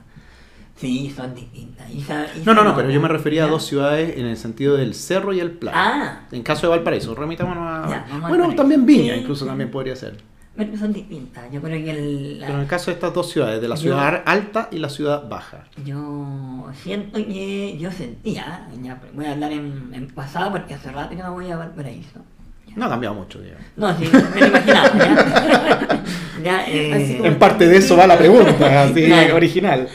Sí, 0.76 1.12
son 1.16 1.34
distintas. 1.34 1.90
Y 1.90 2.02
sa- 2.02 2.28
y 2.36 2.46
No, 2.46 2.54
no, 2.54 2.64
no, 2.64 2.76
pero 2.76 2.90
yo 2.92 3.02
me 3.02 3.08
refería 3.08 3.46
a 3.46 3.48
dos 3.48 3.66
ciudades 3.66 4.16
en 4.18 4.28
el 4.28 4.38
sentido 4.38 4.78
del 4.78 4.94
cerro 4.94 5.34
y 5.34 5.40
el 5.40 5.52
plan. 5.52 5.74
Ah, 5.76 6.22
En 6.32 6.44
caso 6.44 6.68
de 6.68 6.70
Valparaíso, 6.70 7.16
remitámonos 7.16 7.64
a... 7.68 7.90
Ya, 7.90 8.20
bueno, 8.28 8.54
también 8.56 8.86
Viña, 8.86 9.16
Sí, 9.16 9.22
incluso 9.22 9.46
también 9.48 9.72
podría 9.72 9.96
ser. 9.96 10.18
Son 10.80 10.94
distintas. 10.94 11.52
Yo 11.52 11.62
creo 11.62 11.84
que 11.84 11.92
el, 11.92 12.40
la- 12.40 12.48
Pero 12.48 12.58
en 12.60 12.64
el 12.64 12.70
caso 12.70 12.92
de 12.92 12.96
estas 12.96 13.14
dos 13.14 13.30
ciudades, 13.32 13.62
de 13.62 13.68
la 13.68 13.76
Yo- 13.76 13.82
ciudad 13.82 14.24
alta 14.26 14.70
y 14.72 14.78
la 14.80 14.90
ciudad 14.90 15.28
baja. 15.30 15.66
Yo 15.86 16.68
siento 16.84 17.18
que 17.26 17.78
yo 17.80 17.92
sentía, 17.92 18.68
ya 18.82 19.00
voy 19.14 19.26
a 19.26 19.32
hablar 19.34 19.52
en, 19.52 19.92
en 19.94 20.08
pasado 20.08 20.52
porque 20.52 20.74
hace 20.74 20.92
rato 20.92 21.10
que 21.16 21.22
no 21.24 21.34
voy 21.34 21.50
a 21.52 21.58
Valparaíso. 21.58 22.20
No 22.76 22.86
ha 22.86 22.90
cambiado 22.90 23.16
mucho, 23.16 23.40
digamos. 23.42 23.66
No, 23.76 23.98
sí, 23.98 24.06
me 24.36 24.40
lo 24.42 24.48
imaginaba. 24.48 24.90
Ya, 24.98 25.94
ya, 26.44 26.68
eh, 26.68 27.22
En 27.24 27.40
parte 27.40 27.68
de 27.68 27.78
eso 27.78 27.98
va 27.98 28.06
la 28.06 28.18
pregunta, 28.18 28.84
así 28.84 29.06
Claro. 29.08 29.36
original. 29.36 29.88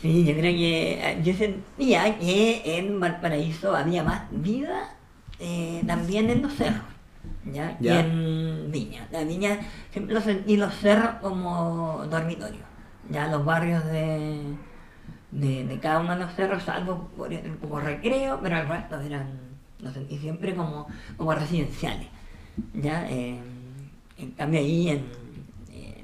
Sí, 0.00 0.24
yo 0.24 0.32
creo 0.32 0.52
que 0.54 0.92
eh, 0.94 1.18
yo 1.22 1.34
sentía 1.34 2.18
que 2.18 2.62
en 2.78 2.98
Valparaíso 3.00 3.74
había 3.76 4.02
más 4.04 4.22
vida 4.30 4.90
eh, 5.38 5.82
también 5.86 6.30
en 6.30 6.40
los 6.42 6.54
cerros, 6.54 6.80
¿ya? 7.52 7.76
Ya. 7.80 7.94
Y 7.94 7.98
en 7.98 8.70
Viña. 8.70 9.08
La 9.10 9.24
Viña 9.24 9.58
siempre 9.90 10.14
lo 10.14 10.20
sentí 10.20 10.56
los 10.56 10.74
cerros 10.74 11.16
como 11.20 12.04
dormitorio, 12.10 12.62
ya 13.10 13.28
los 13.28 13.44
barrios 13.44 13.84
de, 13.86 14.54
de, 15.30 15.64
de 15.64 15.78
cada 15.80 16.00
uno 16.00 16.14
de 16.14 16.24
los 16.24 16.34
cerros, 16.34 16.62
salvo 16.62 17.08
por 17.16 17.30
como 17.60 17.80
recreo, 17.80 18.40
pero 18.42 18.58
el 18.58 18.68
resto 18.68 19.00
eran, 19.00 19.38
los 19.80 19.92
sentí 19.92 20.18
siempre 20.18 20.54
como, 20.54 20.86
como 21.16 21.34
residenciales, 21.34 22.08
¿ya? 22.74 23.08
Eh, 23.10 23.38
en 24.16 24.30
cambio 24.32 24.60
ahí 24.60 24.88
en 24.90 25.04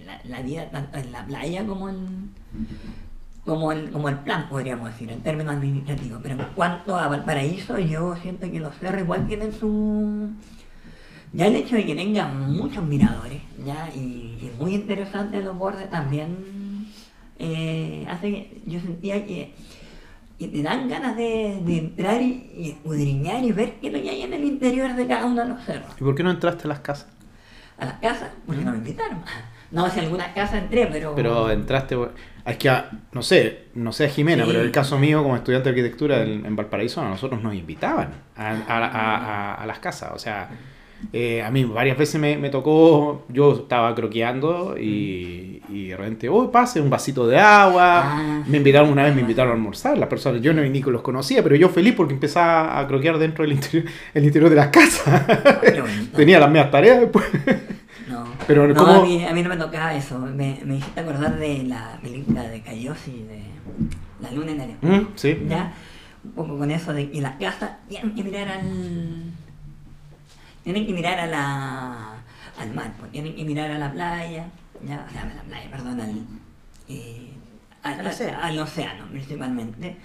la, 0.04 0.20
la 0.24 0.42
vida 0.42 0.68
tanto 0.70 0.98
en 0.98 1.12
la 1.12 1.24
playa 1.24 1.66
como 1.66 1.88
en 1.88 2.30
como 3.44 3.72
el, 3.72 3.90
como 3.90 4.08
el 4.08 4.18
plan, 4.18 4.48
podríamos 4.48 4.90
decir, 4.90 5.10
en 5.10 5.22
términos 5.22 5.54
administrativos. 5.54 6.20
Pero 6.22 6.34
en 6.34 6.46
cuanto 6.54 6.96
a 6.96 7.08
Valparaíso, 7.08 7.78
yo 7.78 8.14
siento 8.16 8.50
que 8.50 8.60
los 8.60 8.74
cerros 8.76 9.00
igual 9.02 9.26
tienen 9.26 9.52
su... 9.52 10.30
Ya 11.32 11.46
el 11.46 11.56
hecho 11.56 11.76
de 11.76 11.86
que 11.86 11.94
tengan 11.94 12.52
muchos 12.52 12.84
miradores, 12.84 13.40
ya, 13.64 13.88
y, 13.94 13.98
y 13.98 14.52
muy 14.58 14.74
interesantes 14.74 15.44
los 15.44 15.56
bordes 15.56 15.88
también 15.90 16.86
eh, 17.38 18.04
hace 18.08 18.30
que 18.32 18.60
yo 18.66 18.80
sentía 18.80 19.24
que, 19.24 19.54
que 20.38 20.48
te 20.48 20.62
dan 20.62 20.88
ganas 20.88 21.16
de, 21.16 21.60
de 21.64 21.78
entrar 21.78 22.20
y, 22.20 22.50
y 22.56 22.70
escudriñar 22.70 23.44
y 23.44 23.52
ver 23.52 23.74
qué 23.80 23.86
es 23.88 23.92
lo 23.92 24.02
que 24.02 24.10
hay 24.10 24.22
en 24.22 24.32
el 24.34 24.44
interior 24.44 24.94
de 24.94 25.06
cada 25.06 25.26
uno 25.26 25.42
de 25.42 25.48
los 25.50 25.64
cerros. 25.64 25.92
¿Y 26.00 26.04
por 26.04 26.14
qué 26.14 26.22
no 26.22 26.30
entraste 26.30 26.64
a 26.64 26.68
las 26.68 26.80
casas? 26.80 27.08
a 27.78 27.86
las 27.86 27.94
casas, 27.94 28.28
porque 28.44 28.62
no 28.62 28.72
me 28.72 28.78
invitaron. 28.78 29.20
No, 29.72 29.88
si 29.88 30.00
alguna 30.00 30.34
casa 30.34 30.58
entré, 30.58 30.88
pero... 30.88 31.14
Pero 31.14 31.48
entraste, 31.48 31.96
es 32.44 32.56
que, 32.56 32.68
a- 32.68 32.90
no 33.12 33.22
sé, 33.22 33.66
no 33.74 33.92
sé 33.92 34.06
a 34.06 34.08
Jimena, 34.08 34.42
Sí. 34.42 34.48
pero 34.48 34.58
en 34.62 34.66
el 34.66 34.72
caso 34.72 34.98
mío 34.98 35.22
como 35.22 35.36
estudiante 35.36 35.68
de 35.72 35.78
arquitectura 35.78 36.24
en, 36.24 36.44
en 36.44 36.56
Valparaíso, 36.56 37.00
a 37.00 37.08
nosotros 37.08 37.40
nos 37.40 37.54
invitaban 37.54 38.08
a- 38.36 38.50
a- 38.66 39.54
a 39.54 39.66
las 39.66 39.78
casas. 39.78 40.10
O 40.12 40.18
sea, 40.18 40.50
eh, 41.12 41.42
a 41.42 41.50
mí 41.50 41.64
varias 41.64 41.96
veces 41.98 42.20
me, 42.20 42.36
me 42.36 42.50
tocó, 42.50 43.24
yo 43.28 43.52
estaba 43.54 43.94
croqueando 43.94 44.76
y, 44.78 45.62
y 45.68 45.88
de 45.88 45.96
repente, 45.96 46.28
uy, 46.30 46.48
pase 46.52 46.80
un 46.80 46.90
vasito 46.90 47.26
de 47.26 47.38
agua. 47.38 48.02
Ah. 48.04 48.42
Me 48.46 48.58
invitaron 48.58 48.90
una 48.90 49.04
vez, 49.04 49.14
me 49.14 49.20
invitaron 49.22 49.52
a 49.52 49.54
almorzar. 49.54 49.96
Las 49.98 50.08
personas, 50.08 50.40
yo 50.42 50.52
no, 50.52 50.62
ni 50.62 50.80
los 50.82 51.02
conocía, 51.02 51.42
pero 51.42 51.56
yo 51.56 51.68
feliz 51.68 51.94
porque 51.96 52.14
empezaba 52.14 52.78
a 52.78 52.86
croquear 52.86 53.18
dentro 53.18 53.42
del 53.44 53.52
interior, 53.54 53.84
el 54.14 54.24
interior 54.24 54.50
de 54.50 54.56
las 54.56 54.68
casas. 54.68 55.26
Tenía 56.16 56.38
las 56.38 56.50
mismas 56.50 56.70
tareas 56.70 57.00
después. 57.00 57.24
No, 58.08 58.24
Pero 58.46 58.66
no 58.68 58.74
¿cómo- 58.74 58.92
a, 58.92 59.02
mí, 59.04 59.24
a 59.24 59.32
mí 59.32 59.42
no 59.42 59.48
me 59.48 59.56
tocaba 59.56 59.94
eso. 59.94 60.18
Me, 60.18 60.60
me 60.64 60.76
hiciste 60.76 61.00
acordar 61.00 61.38
de 61.38 61.64
la 61.64 61.98
película 62.02 62.42
de 62.42 62.60
Cayosi, 62.60 63.22
de 63.24 63.42
La 64.20 64.30
Luna 64.32 64.52
en 64.52 64.60
el 64.60 64.70
Mm, 64.82 65.06
sí. 65.14 65.38
Ya, 65.48 65.72
un 66.24 66.32
poco 66.32 66.58
con 66.58 66.70
eso 66.70 66.92
de 66.92 67.10
que 67.10 67.20
las 67.20 67.36
casas 67.36 67.70
tienen 67.88 68.14
que 68.14 68.24
mirar 68.24 68.48
al. 68.48 69.32
Tienen 70.72 70.86
que 70.86 70.92
mirar 70.92 71.18
a 71.18 71.26
la. 71.26 72.12
al 72.56 72.70
mar, 72.74 72.92
pues, 72.96 73.10
tienen 73.10 73.34
que 73.34 73.44
mirar 73.44 73.72
a 73.72 73.78
la 73.78 73.90
playa, 73.90 74.46
ya, 74.86 75.04
o 75.08 75.10
sea, 75.12 75.22
a 75.22 75.34
la 75.34 75.42
playa, 75.42 75.68
perdón, 75.68 76.00
al. 76.00 76.14
eh, 76.88 77.32
al, 77.82 77.98
Al 77.98 78.06
océano. 78.06 78.38
al 78.40 78.58
océano, 78.60 79.06
principalmente. 79.10 79.96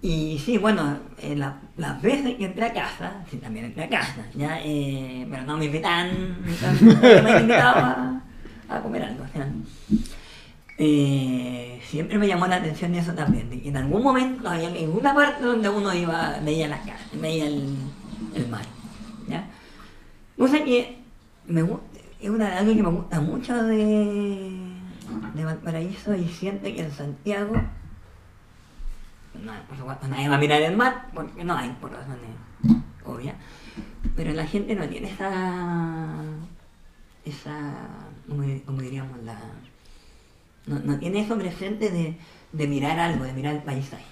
Y 0.00 0.38
sí, 0.38 0.58
bueno, 0.58 0.96
eh, 1.18 1.34
la- 1.34 1.56
las 1.76 2.00
veces 2.00 2.36
que 2.36 2.44
entré 2.44 2.66
a 2.66 2.72
casa, 2.72 3.14
sí, 3.28 3.38
también 3.38 3.64
entré 3.64 3.82
a 3.84 3.88
casa, 3.88 4.24
ya, 4.36 4.60
eh, 4.62 5.26
pero 5.28 5.42
no 5.42 5.56
me 5.56 5.64
invitan, 5.64 6.36
me 6.40 7.28
han 7.28 7.40
invitado 7.42 7.80
a, 7.80 8.22
a 8.68 8.80
comer 8.80 9.02
algo, 9.02 9.24
o 9.24 9.28
sea, 9.32 9.48
eh, 10.78 11.80
siempre 11.84 12.16
me 12.16 12.28
llamó 12.28 12.46
la 12.46 12.56
atención 12.56 12.94
eso 12.94 13.12
también, 13.12 13.50
de 13.50 13.60
que 13.60 13.68
en 13.70 13.76
algún 13.76 14.02
momento 14.04 14.48
había 14.48 14.70
ninguna 14.70 15.12
parte 15.14 15.42
donde 15.42 15.68
uno 15.68 15.92
iba, 15.92 16.38
veía 16.44 16.68
las 16.68 16.80
veía 17.20 17.46
el, 17.46 17.74
el 18.36 18.48
mar. 18.48 18.64
Cosa 20.40 20.64
que 20.64 20.96
me 21.48 21.60
es 22.18 22.30
una, 22.30 22.56
algo 22.56 22.74
que 22.74 22.82
me 22.82 22.88
gusta 22.88 23.20
mucho 23.20 23.62
de, 23.62 24.50
de 25.34 25.44
Valparaíso 25.44 26.14
y 26.14 26.26
siento 26.28 26.64
que 26.64 26.80
en 26.80 26.90
Santiago, 26.90 27.52
no, 29.34 29.52
por 29.68 29.76
supuesto 29.76 30.08
nadie 30.08 30.30
va 30.30 30.36
a 30.36 30.38
mirar 30.38 30.62
el 30.62 30.78
mar, 30.78 31.10
porque 31.12 31.44
no 31.44 31.54
hay, 31.54 31.68
por 31.78 31.92
razones 31.92 32.30
obvias, 33.04 33.36
pero 34.16 34.32
la 34.32 34.46
gente 34.46 34.74
no 34.74 34.88
tiene 34.88 35.10
esa, 35.10 36.22
esa, 37.26 37.74
como, 38.26 38.80
diríamos, 38.80 39.22
la, 39.22 39.38
no, 40.66 40.78
no 40.78 40.98
tiene 40.98 41.20
eso 41.20 41.36
presente 41.36 41.90
de, 41.90 42.16
de 42.52 42.66
mirar 42.66 42.98
algo, 42.98 43.24
de 43.24 43.34
mirar 43.34 43.56
el 43.56 43.62
paisaje. 43.62 44.06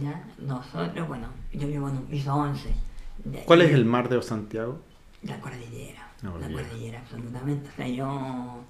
¿ya? 0.00 0.22
Nosotros, 0.38 1.08
bueno, 1.08 1.26
yo 1.52 1.66
vivo 1.66 1.88
en 1.88 1.96
un 1.96 2.04
piso 2.04 2.32
11. 2.32 2.72
¿ya? 3.32 3.44
¿Cuál 3.46 3.62
es 3.62 3.72
el 3.72 3.84
mar 3.84 4.08
de 4.08 4.22
Santiago? 4.22 4.78
La 5.22 5.40
cordillera. 5.40 6.08
La 6.22 6.30
La 6.30 6.32
cordillera. 6.38 6.68
cordillera, 6.68 6.98
absolutamente. 7.00 7.68
O 7.68 7.72
sea, 7.72 7.88
yo. 7.88 8.64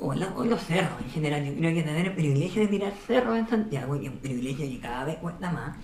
O, 0.00 0.14
la- 0.14 0.32
o 0.34 0.44
los 0.44 0.62
cerros 0.62 1.00
en 1.02 1.10
general. 1.10 1.44
Yo 1.44 1.54
creo 1.56 1.74
que 1.74 1.82
tener 1.82 2.06
el 2.06 2.14
privilegio 2.14 2.62
de 2.62 2.68
mirar 2.68 2.92
cerros 3.06 3.36
en 3.38 3.48
Santiago, 3.48 3.96
y 3.96 4.06
es 4.06 4.12
un 4.12 4.18
privilegio 4.18 4.66
que 4.68 4.80
cada 4.80 5.04
vez 5.04 5.16
cuesta 5.18 5.50
más. 5.50 5.76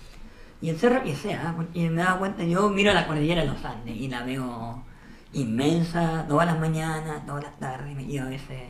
Y 0.61 0.69
el 0.69 0.77
cerro 0.77 1.03
que 1.03 1.15
sea, 1.15 1.53
porque 1.55 1.89
me 1.89 2.01
dado 2.01 2.19
cuenta, 2.19 2.43
yo 2.43 2.69
miro 2.69 2.93
la 2.93 3.07
cordillera 3.07 3.41
de 3.41 3.47
los 3.47 3.63
Andes 3.65 3.95
y 3.95 4.07
la 4.07 4.23
veo 4.23 4.83
inmensa 5.33 6.25
todas 6.27 6.45
las 6.45 6.59
mañanas, 6.59 7.25
todas 7.25 7.43
las 7.43 7.57
tardes, 7.59 7.95
me 7.95 8.05
quedo 8.07 8.25
a 8.25 8.29
veces. 8.29 8.61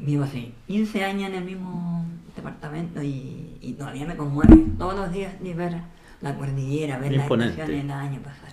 Vivo 0.00 0.24
así, 0.24 0.52
15 0.66 1.04
años 1.04 1.28
en 1.30 1.34
el 1.36 1.44
mismo 1.44 2.04
departamento 2.34 3.02
y, 3.02 3.56
y 3.60 3.74
todavía 3.74 4.06
me 4.06 4.16
conmueve 4.16 4.56
todos 4.78 4.94
los 4.96 5.12
días 5.12 5.38
de 5.40 5.54
ver 5.54 5.76
la 6.20 6.34
cordillera, 6.34 6.98
ver 6.98 7.12
las 7.12 7.24
Imponente. 7.24 7.52
estaciones 7.54 7.82
del 7.86 7.90
año 7.92 8.20
pasar. 8.20 8.43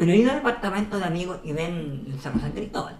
Pero 0.00 0.12
he 0.12 0.16
ido 0.16 0.30
a 0.32 0.34
departamentos 0.36 0.98
de 0.98 1.04
amigos 1.06 1.36
que 1.44 1.52
ven 1.52 2.04
el 2.06 2.18
Cerro 2.20 2.40
San 2.40 2.52
Cristóbal, 2.52 2.96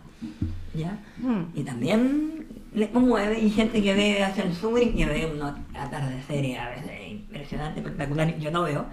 ¿ya? 0.74 0.98
Mm. 1.18 1.44
Y 1.58 1.62
también 1.64 2.46
le 2.74 2.90
conmueve 2.90 3.40
y 3.40 3.48
gente 3.50 3.82
que 3.82 3.94
ve 3.94 4.22
hacia 4.22 4.44
el 4.44 4.54
sur 4.54 4.80
y 4.80 4.90
que 4.90 5.06
ve 5.06 5.28
unos 5.34 5.54
atardeceres 5.74 6.58
a 6.58 6.68
veces 6.68 6.90
impresionantes, 7.10 7.82
espectaculares, 7.82 8.34
yo 8.38 8.50
no 8.50 8.64
veo, 8.64 8.84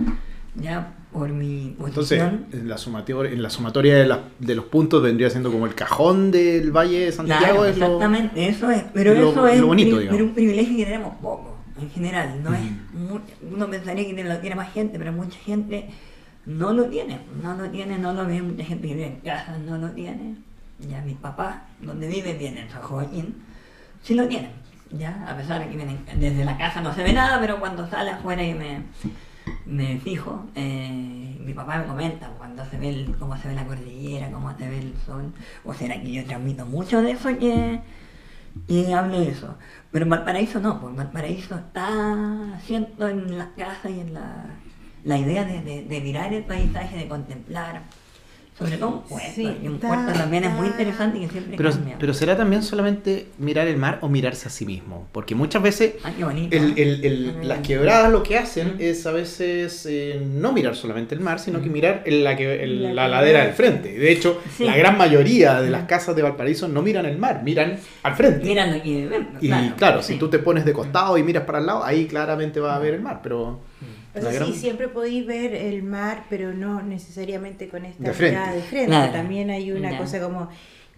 ya 0.55 0.93
por 1.11 1.29
mi 1.29 1.75
Entonces, 1.85 2.21
en 2.53 2.69
la 2.69 2.77
sumatoria, 2.77 3.31
en 3.31 3.43
la 3.43 3.49
sumatoria 3.49 3.95
de, 3.97 4.05
la- 4.07 4.23
de 4.39 4.55
los 4.55 4.65
puntos 4.65 5.03
vendría 5.03 5.29
siendo 5.29 5.51
como 5.51 5.65
el 5.67 5.75
cajón 5.75 6.31
del 6.31 6.71
Valle 6.71 7.05
de 7.07 7.11
Santiago. 7.11 7.43
Claro, 7.43 7.65
es 7.65 7.77
lo- 7.77 7.85
exactamente, 7.87 8.47
eso 8.47 8.71
es, 8.71 8.83
pero 8.93 9.13
lo- 9.13 9.29
eso 9.31 9.47
es 9.47 9.57
lo 9.59 9.65
un 9.65 9.69
bonito, 9.71 9.97
pri- 9.97 10.07
pero 10.09 10.23
un 10.23 10.33
privilegio 10.33 10.77
que 10.77 10.85
tenemos 10.85 11.13
poco, 11.17 11.57
en 11.79 11.89
general, 11.91 12.41
no 12.41 12.53
es 12.53 12.61
Mm. 12.61 13.07
mu- 13.07 13.19
uno 13.53 13.67
pensaría 13.69 14.07
que 14.07 14.13
tiene- 14.13 14.29
lo 14.33 14.39
tiene 14.39 14.55
más 14.55 14.71
gente, 14.73 14.97
pero 14.97 15.11
mucha 15.11 15.37
gente 15.39 15.89
no 16.47 16.73
lo 16.73 16.85
tiene, 16.85 17.19
no 17.43 17.53
lo 17.55 17.69
tiene, 17.69 17.97
no 17.99 18.13
lo 18.13 18.25
ve, 18.25 18.41
mucha 18.41 18.63
gente 18.63 18.87
vive 18.87 19.05
en 19.05 19.15
casa 19.19 19.57
no 19.59 19.77
lo 19.77 19.91
tiene, 19.91 20.35
ya 20.79 21.01
mis 21.01 21.17
papás, 21.17 21.57
donde 21.81 22.07
viven 22.07 22.37
bien 22.39 22.57
en 22.57 22.69
San 22.69 22.81
Joaquín, 22.81 23.35
sí 24.01 24.15
lo 24.15 24.27
tienen, 24.27 24.51
ya, 24.91 25.25
a 25.29 25.35
pesar 25.35 25.59
de 25.59 25.69
que 25.69 25.75
vienen, 25.75 25.99
desde 26.19 26.45
la 26.45 26.57
casa 26.57 26.81
no 26.81 26.93
se 26.93 27.03
ve 27.03 27.11
nada, 27.13 27.39
pero 27.39 27.59
cuando 27.59 27.85
sale 27.89 28.11
afuera 28.11 28.41
y 28.43 28.53
me, 28.53 28.83
me 29.65 29.99
fijo, 29.99 30.45
eh, 30.55 31.37
mi 31.43 31.53
papá 31.53 31.79
me 31.79 31.85
comenta 31.85 32.27
cuando 32.37 32.63
se 32.65 32.77
ve 32.77 32.89
el- 32.89 33.15
cómo 33.17 33.35
se 33.37 33.49
ve 33.49 33.55
la 33.55 33.65
cordillera, 33.65 34.31
cómo 34.31 34.55
se 34.57 34.69
ve 34.69 34.79
el 34.79 34.93
sol, 35.05 35.33
o 35.65 35.73
será 35.73 36.01
que 36.01 36.11
yo 36.13 36.23
transmito 36.25 36.65
mucho 36.65 37.01
de 37.01 37.11
eso 37.11 37.29
que, 37.37 37.81
que 38.67 38.93
hablo 38.93 39.19
de 39.19 39.29
eso. 39.29 39.55
Pero 39.91 40.03
en 40.03 40.09
Valparaíso 40.09 40.59
no, 40.59 40.79
pues 40.79 40.95
Valparaíso 40.95 41.55
está 41.55 42.59
siento 42.65 43.07
en 43.07 43.37
las 43.37 43.49
casas 43.57 43.91
y 43.91 43.99
en 43.99 44.13
la, 44.13 44.45
la 45.07 45.17
idea 45.17 45.43
de, 45.45 45.61
de- 45.61 45.83
de 45.83 46.01
mirar 46.01 46.33
el 46.33 46.43
paisaje, 46.43 46.97
de 46.97 47.07
contemplar, 47.07 47.83
sobre 48.59 48.75
todo 48.77 48.89
un 48.89 49.01
puerto, 49.03 49.27
Sí, 49.35 49.47
y 49.63 49.67
un 49.67 49.77
puerto 49.77 50.13
también 50.13 50.43
es 50.43 50.51
muy 50.51 50.65
interesante 50.67 51.19
y 51.19 51.21
que 51.21 51.29
siempre 51.29 51.57
Pero, 51.57 51.69
cambia. 51.71 51.95
pero 51.99 52.11
será 52.15 52.35
también 52.35 52.63
solamente 52.63 53.27
mirar 53.37 53.67
el 53.67 53.77
mar 53.77 53.99
o 54.01 54.09
mirarse 54.09 54.47
a 54.47 54.49
sí 54.51 54.65
mismo. 54.65 55.07
Porque 55.11 55.35
muchas 55.35 55.61
veces 55.61 55.93
Ah, 56.03 56.11
el- 56.49 56.73
el- 56.75 57.05
el- 57.05 57.35
Ah, 57.39 57.43
las 57.43 57.59
mm. 57.59 57.61
quebradas 57.61 58.11
lo 58.11 58.23
que 58.23 58.35
hacen 58.35 58.77
es 58.79 59.05
a 59.05 59.11
veces 59.11 59.85
eh, 59.87 60.19
no 60.27 60.53
mirar 60.53 60.75
solamente 60.75 61.13
el 61.13 61.21
mar, 61.21 61.37
sino 61.39 61.61
que 61.61 61.69
mirar 61.69 62.01
el- 62.07 62.23
la, 62.23 62.35
que- 62.35 62.63
el- 62.63 62.81
La 62.83 62.93
la 62.93 63.07
ladera 63.09 63.43
del 63.45 63.53
frente. 63.53 63.93
De 63.93 64.11
hecho, 64.11 64.41
Sí. 64.57 64.63
la 64.65 64.75
gran 64.75 64.97
mayoría 64.97 65.61
de 65.61 65.69
las 65.69 65.83
casas 65.83 66.15
de 66.15 66.23
Valparaíso 66.23 66.67
no 66.67 66.81
miran 66.81 67.05
el 67.05 67.19
mar, 67.19 67.43
miran 67.43 67.77
al 68.01 68.15
frente. 68.15 68.43
Mira 68.43 68.65
lo 68.65 68.81
que 68.81 69.05
ven, 69.07 69.27
Y 69.39 69.49
claro, 69.77 70.01
sí. 70.01 70.13
si 70.13 70.19
tú 70.19 70.29
te 70.31 70.39
pones 70.39 70.65
de 70.65 70.73
costado 70.73 71.15
y 71.19 71.21
miras 71.21 71.43
para 71.43 71.59
el 71.59 71.67
lado, 71.67 71.83
ahí 71.85 72.07
claramente 72.07 72.59
vas 72.59 72.75
a 72.75 72.79
ver 72.79 72.95
el 72.95 73.01
mar, 73.01 73.19
pero... 73.21 73.59
O 74.19 74.23
la 74.23 74.31
sea, 74.31 74.39
gran- 74.39 74.53
sí, 74.53 74.59
siempre 74.59 74.87
podéis 74.87 75.25
ver 75.25 75.53
el 75.55 75.83
mar, 75.83 76.25
pero 76.29 76.53
no 76.53 76.81
necesariamente 76.81 77.67
con 77.69 77.85
esta 77.85 78.03
De 78.03 78.13
frente. 78.13 78.37
mirada 78.37 78.55
de 78.55 78.61
frente. 78.61 78.87
Claro. 78.87 79.11
También 79.13 79.49
hay 79.49 79.71
una 79.71 79.97
cosa 79.97 80.19
como 80.21 80.49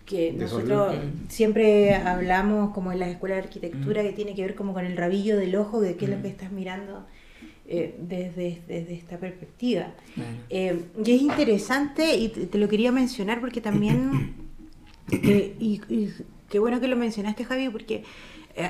que 0.06 0.32
De 0.32 0.40
nosotros 0.40 0.96
sol. 0.96 1.12
siempre 1.28 1.94
hablamos 1.96 2.74
como 2.74 2.92
en 2.92 3.00
la 3.00 3.10
escuela 3.10 3.36
de 3.36 3.42
arquitectura 3.42 4.02
que 4.02 4.12
tiene 4.14 4.34
que 4.36 4.42
ver 4.42 4.56
como 4.56 4.74
con 4.74 4.86
el 4.86 4.98
rabillo 4.98 5.38
del 5.38 5.56
ojo, 5.56 5.80
de 5.82 5.96
qué 5.96 6.06
es 6.06 6.12
lo 6.12 6.18
Mm. 6.18 6.22
que 6.24 6.28
estás 6.30 6.52
mirando 6.52 7.06
eh, 7.72 7.96
desde, 8.00 8.62
desde 8.68 8.96
esta 8.96 9.18
perspectiva. 9.20 9.94
Eh, 10.50 10.86
y 11.06 11.12
es 11.12 11.22
interesante 11.22 12.16
y 12.18 12.30
te, 12.30 12.48
te 12.48 12.58
lo 12.58 12.68
quería 12.68 12.92
mencionar 12.92 13.40
porque 13.40 13.62
también, 13.62 14.34
eh, 15.12 15.56
y, 15.60 15.80
y 15.88 16.10
qué 16.50 16.58
bueno 16.58 16.80
que 16.82 16.88
lo 16.88 16.96
mencionaste 16.96 17.44
Javi, 17.46 17.70
porque 17.70 18.04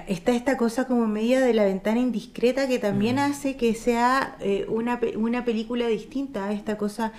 está 0.07 0.31
esta 0.35 0.57
cosa 0.57 0.87
como 0.87 1.07
media 1.07 1.41
de 1.41 1.53
la 1.53 1.65
ventana 1.65 1.99
indiscreta 1.99 2.67
que 2.67 2.79
también 2.79 3.15
Mm. 3.17 3.19
hace 3.19 3.57
que 3.57 3.73
sea 3.75 4.37
eh, 4.39 4.65
una, 4.69 4.99
una 5.17 5.45
película 5.45 5.87
distinta 5.87 6.45
a 6.45 6.53
esta 6.53 6.77
cosa. 6.77 7.11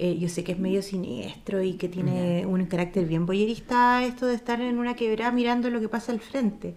eh, 0.00 0.16
yo 0.20 0.28
sé 0.28 0.44
que 0.44 0.52
es 0.52 0.58
medio 0.60 0.80
siniestro 0.82 1.60
y 1.60 1.72
que 1.74 1.88
tiene 1.88 2.46
un 2.46 2.64
carácter 2.66 3.04
bien 3.06 3.26
boyerista 3.26 4.04
esto 4.04 4.26
de 4.26 4.34
estar 4.36 4.60
en 4.60 4.78
una 4.78 4.94
quebrada 4.94 5.32
mirando 5.32 5.70
lo 5.70 5.80
que 5.80 5.88
pasa 5.88 6.12
al 6.12 6.20
frente 6.20 6.74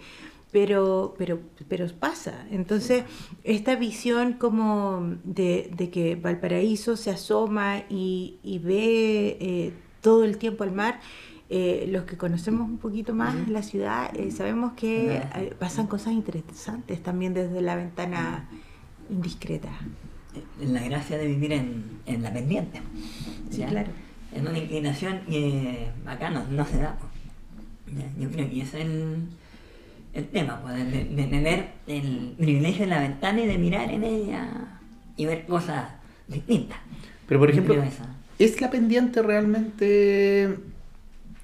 pero, 0.52 1.14
pero, 1.18 1.40
pero 1.70 1.88
pasa. 2.00 2.46
Entonces, 2.52 3.04
esta 3.44 3.76
visión 3.76 4.34
como 4.34 5.16
de, 5.24 5.72
de 5.78 5.90
que 5.90 6.16
Valparaíso 6.16 6.98
se 6.98 7.10
asoma 7.12 7.84
y, 7.90 8.40
y 8.44 8.60
ve 8.60 9.38
eh, 9.40 9.74
todo 10.02 10.24
el 10.26 10.38
tiempo 10.38 10.64
al 10.64 10.72
mar, 10.74 11.00
eh, 11.54 11.86
los 11.90 12.06
que 12.06 12.16
conocemos 12.16 12.70
un 12.70 12.78
poquito 12.78 13.14
más 13.14 13.50
la 13.50 13.62
ciudad, 13.62 14.10
eh, 14.16 14.32
sabemos 14.32 14.72
que 14.72 15.18
eh, 15.18 15.54
pasan 15.60 15.86
cosas 15.86 16.14
interesantes 16.14 17.04
también 17.04 17.34
desde 17.34 17.62
la 17.62 17.76
ventana 17.76 18.48
indiscreta. 19.10 19.68
la 20.62 20.82
gracia 20.82 21.18
de 21.18 21.28
vivir 21.28 21.52
en, 21.52 21.84
en 22.06 22.24
la 22.24 22.32
pendiente. 22.32 22.82
Sí, 23.50 23.58
¿ya? 23.58 23.68
claro. 23.68 23.90
En 24.34 24.48
una 24.48 24.60
inclinación 24.60 25.24
que 25.30 25.90
acá 26.06 26.30
no, 26.30 26.46
no 26.50 26.66
se 26.66 26.78
da. 26.78 26.98
¿ya? 27.98 28.06
Yo 28.18 28.32
creo 28.32 28.50
que 28.50 28.62
ese 28.62 28.80
es 28.80 28.86
el, 28.86 29.28
el 30.14 30.28
tema, 30.30 30.62
pues, 30.62 30.90
de, 30.90 31.04
de 31.04 31.24
tener 31.26 31.72
el 31.86 32.34
privilegio 32.38 32.86
de 32.86 32.92
la 32.92 33.02
ventana 33.02 33.42
y 33.42 33.48
de 33.48 33.58
mirar 33.58 33.92
en 33.92 34.06
ella 34.06 34.80
y 35.18 35.26
ver 35.26 35.46
cosas 35.46 35.90
distintas. 36.30 36.78
Pero 37.28 37.42
por 37.42 37.50
ejemplo. 37.50 37.76
¿es 38.40 38.62
la 38.62 38.72
pendiente 38.72 39.22
realmente 39.22 40.71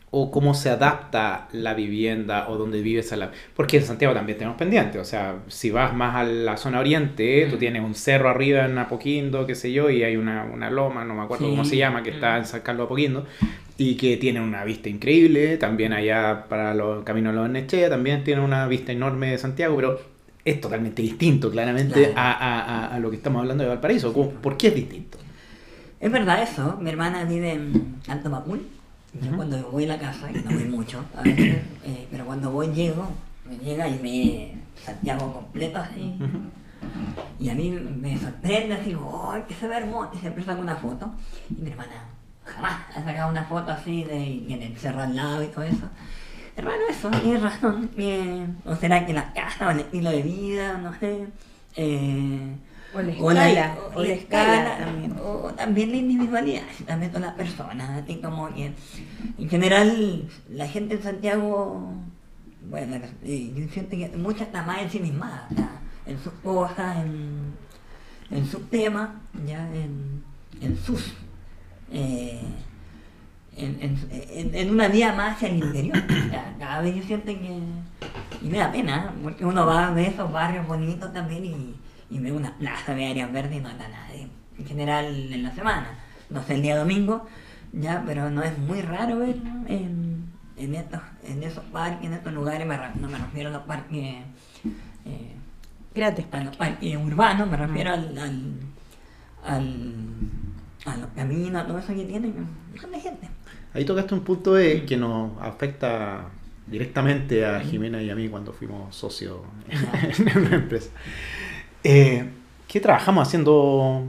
o 0.10 0.32
cómo 0.32 0.54
se 0.54 0.70
adapta 0.70 1.50
la 1.52 1.74
vivienda 1.74 2.48
o 2.48 2.58
donde 2.58 2.82
vives 2.82 3.12
a 3.12 3.17
la... 3.17 3.32
Porque 3.56 3.78
en 3.78 3.84
Santiago 3.84 4.13
también 4.13 4.38
tenemos 4.38 4.58
pendientes, 4.58 5.02
o 5.02 5.06
sea, 5.06 5.36
si 5.48 5.70
vas 5.70 5.93
más 5.93 6.15
a 6.15 6.24
la 6.24 6.56
zona 6.56 6.80
oriente, 6.80 7.46
tú 7.50 7.58
Mm. 7.58 7.60
tienes 7.60 7.84
un 7.84 7.93
cerro 7.93 8.30
arriba 8.30 8.65
en 8.65 8.78
Apoquindo, 8.78 9.46
qué 9.46 9.54
sé 9.54 9.74
yo, 9.74 9.89
y 9.89 10.04
hay 10.04 10.15
una, 10.15 10.46
una 10.46 10.70
loma, 10.70 11.04
no 11.04 11.13
me 11.13 11.24
acuerdo 11.24 11.46
Sí. 11.46 11.52
cómo 11.52 11.65
se 11.65 11.76
llama, 11.76 12.04
que 12.04 12.12
está 12.12 12.36
Mm. 12.36 12.38
en 12.39 12.46
San 12.46 12.62
Carlos 12.62 12.86
Apoquindo, 12.86 13.26
y 13.78 13.96
que 13.96 14.15
tiene 14.15 14.39
una 14.39 14.63
vista 14.63 14.88
increíble, 14.88 15.58
también 15.58 15.91
allá 15.91 16.46
para 16.48 16.74
los 16.74 17.04
caminos 17.04 17.34
de 17.34 17.39
los 17.41 17.50
Nechea, 17.50 17.89
también 17.89 18.24
tiene 18.24 18.41
una 18.41 18.65
vista 18.67 18.93
enorme 18.93 19.32
de 19.32 19.38
Santiago, 19.38 19.76
pero 19.76 20.00
es 20.46 20.62
totalmente 20.62 21.02
distinto, 21.02 21.52
claramente, 21.52 21.93
Claro. 22.06 22.13
a, 22.15 22.32
a- 22.32 22.96
a- 22.96 23.00
lo 23.00 23.10
que 23.10 23.17
estamos 23.17 23.41
hablando 23.41 23.63
de 23.65 23.70
Valparaíso. 23.70 24.13
¿Cómo- 24.13 24.30
¿Por 24.32 24.56
qué 24.56 24.67
es 24.70 24.76
distinto? 24.76 25.17
Es 26.00 26.10
verdad 26.12 26.41
eso, 26.41 26.78
mi 26.80 26.89
hermana 26.89 27.26
vive 27.26 27.52
en 27.52 27.96
Alto 28.08 28.30
Macul. 28.30 28.62
Yo 29.13 29.36
cuando 29.36 29.58
voy 29.72 29.86
a 29.86 29.88
la 29.89 30.00
casa, 30.00 30.28
que 30.28 30.41
no 30.41 30.52
voy 30.52 30.65
mucho, 30.78 31.04
a 31.15 31.22
veces, 31.24 31.58
eh, 31.84 32.08
pero 32.12 32.26
cuando 32.26 32.52
voy 32.52 32.67
llego, 32.67 33.08
me 33.50 33.58
llega 33.58 33.88
y 33.88 33.98
ve 34.00 34.58
Santiago 34.84 35.34
completo 35.34 35.80
así. 35.80 36.15
Y 37.39 37.50
a 37.50 37.56
mí 37.56 37.70
me 37.72 38.17
sorprende 38.17 38.76
así, 38.76 38.96
¡ay, 39.32 39.43
que 39.48 39.54
se 39.56 39.67
ve 39.67 39.78
hermoso! 39.78 40.12
Y 40.13 40.17
siempre 40.20 40.43
saco 40.43 40.62
una 40.62 40.76
foto. 40.76 41.12
Y 41.50 41.62
mi 41.62 41.70
hermana 41.72 41.91
jamás 42.46 42.82
ha 42.96 43.04
sacado 43.04 43.30
una 43.32 43.43
foto 43.46 43.72
así 43.72 44.04
de 44.04 44.20
y 44.20 44.54
en 44.54 44.62
el 44.62 44.78
cerro 44.78 45.02
al 45.02 45.15
lado 45.15 45.43
y 45.43 45.48
todo 45.48 45.63
eso. 45.63 45.89
Hermano, 46.56 46.78
eso, 46.89 47.10
tienes 47.12 47.41
razón. 47.41 47.89
eh, 47.98 48.48
o 48.65 48.76
será 48.76 49.06
que 49.06 49.13
la 49.13 49.32
casa 49.34 49.67
o 49.67 49.72
el 49.72 49.80
estilo 49.82 50.10
de 50.12 50.22
vida, 50.22 50.78
no 50.78 50.93
sé. 51.00 51.28
eh, 51.76 52.56
O 52.93 53.02
la 53.02 53.13
o 53.19 53.32
la, 53.34 53.50
escala, 53.50 53.78
o 53.95 54.02
la 54.04 54.13
escala, 54.13 54.78
también. 54.78 55.15
o 55.21 55.52
también 55.56 55.91
la 55.91 55.97
individualidad, 55.97 56.63
también 56.86 57.12
con 57.12 57.21
las 57.21 57.34
personas, 57.34 58.02
así 58.04 58.15
como 58.21 58.47
que 58.54 58.71
en 59.38 59.50
general 59.50 60.30
la 60.50 60.67
gente 60.67 60.95
en 60.95 61.04
Santiago, 61.04 61.91
bueno, 62.69 62.95
eh, 63.23 63.54
yo 63.56 63.67
siento 63.73 63.91
que 63.91 64.10
mucha 64.17 64.45
está 64.45 64.63
más 64.63 64.82
en 64.82 64.89
sí 64.89 65.00
misma, 65.00 65.47
o 65.52 65.56
sea, 65.56 65.69
en 66.06 66.17
sus 66.23 66.32
cosas, 66.43 66.97
en, 67.06 67.54
en 68.32 68.45
sus 68.47 68.69
temas, 68.69 69.10
ya, 69.45 69.67
en, 69.73 70.23
en 70.62 70.78
sus, 70.78 71.13
eh, 71.91 72.39
en, 73.58 73.78
en, 73.82 74.56
en- 74.56 74.71
una 74.71 74.88
vida 74.88 75.13
más 75.13 75.36
hacia 75.36 75.50
el 75.50 75.58
interior. 75.63 75.97
Cada 76.60 76.82
vez 76.82 76.95
yo 76.95 77.04
siento 77.04 77.28
que, 77.28 77.60
y 78.41 78.47
me 78.50 78.58
da 78.60 78.71
pena, 78.71 79.13
porque 79.21 79.45
uno 79.45 79.65
va 79.65 79.88
a 79.88 79.91
ver 79.91 80.10
esos 80.13 80.32
barrios 80.32 80.65
bonitos 80.67 81.12
también 81.12 81.43
y, 81.45 81.76
y 82.10 82.20
ve 82.20 82.32
una 82.32 82.58
plaza 82.58 82.93
de 82.96 83.08
áreas 83.08 83.32
verdes 83.32 83.58
y 83.58 83.62
no 83.62 83.70
anda 83.70 83.88
nadie. 83.88 84.28
En 84.58 84.65
general 84.65 85.06
en 85.34 85.43
la 85.43 85.54
semana, 85.54 85.88
no 86.30 86.43
sé 86.43 86.56
el 86.56 86.62
día 86.63 86.78
domingo, 86.78 87.26
ya, 87.74 88.04
pero 88.06 88.30
no 88.30 88.41
es 88.43 88.58
muy 88.58 88.82
raro 88.82 89.20
ver 89.20 89.36
en, 89.67 90.26
en, 90.58 90.76
estos, 90.76 91.00
en 91.24 91.43
esos 91.43 91.63
parques, 91.65 92.06
en 92.08 92.13
estos 92.13 92.34
lugares, 92.34 92.65
me 92.67 92.78
no 93.00 93.08
me 93.08 93.17
refiero 93.17 93.50
a 93.50 93.54
los 93.54 93.62
parques, 93.63 94.15
eh, 95.06 95.34
Gratis. 95.93 96.26
a 96.32 96.43
los 96.43 96.56
parques 96.58 96.96
urbanos, 96.98 97.50
me 97.50 97.58
refiero 97.58 97.91
al, 97.93 98.17
al, 98.17 98.54
al- 99.46 100.06
a 100.86 100.96
los 100.98 101.10
caminos, 101.15 101.63
a 101.63 101.67
todo 101.67 101.80
eso 101.80 101.93
que 101.93 102.06
tienen, 102.06 102.34
hay 102.93 103.02
gente. 103.02 103.28
Ahí 103.74 103.84
tocaste 103.86 104.13
un 104.13 104.22
punto 104.22 104.58
E 104.58 104.86
que 104.86 104.96
nos 104.98 105.32
afecta 105.41 106.26
directamente 106.65 107.46
a 107.46 107.60
Jimena 107.60 108.02
y 108.02 108.10
a 108.10 108.15
mí 108.15 108.30
cuando 108.30 108.54
fuimos 108.54 108.96
socios 108.96 109.39
en 109.70 110.38
una 110.38 110.56
empresa. 110.56 110.89
Eh, 111.89 112.26
¿Qué 112.67 112.82
trabajamos 112.82 113.26
haciendo? 113.28 114.04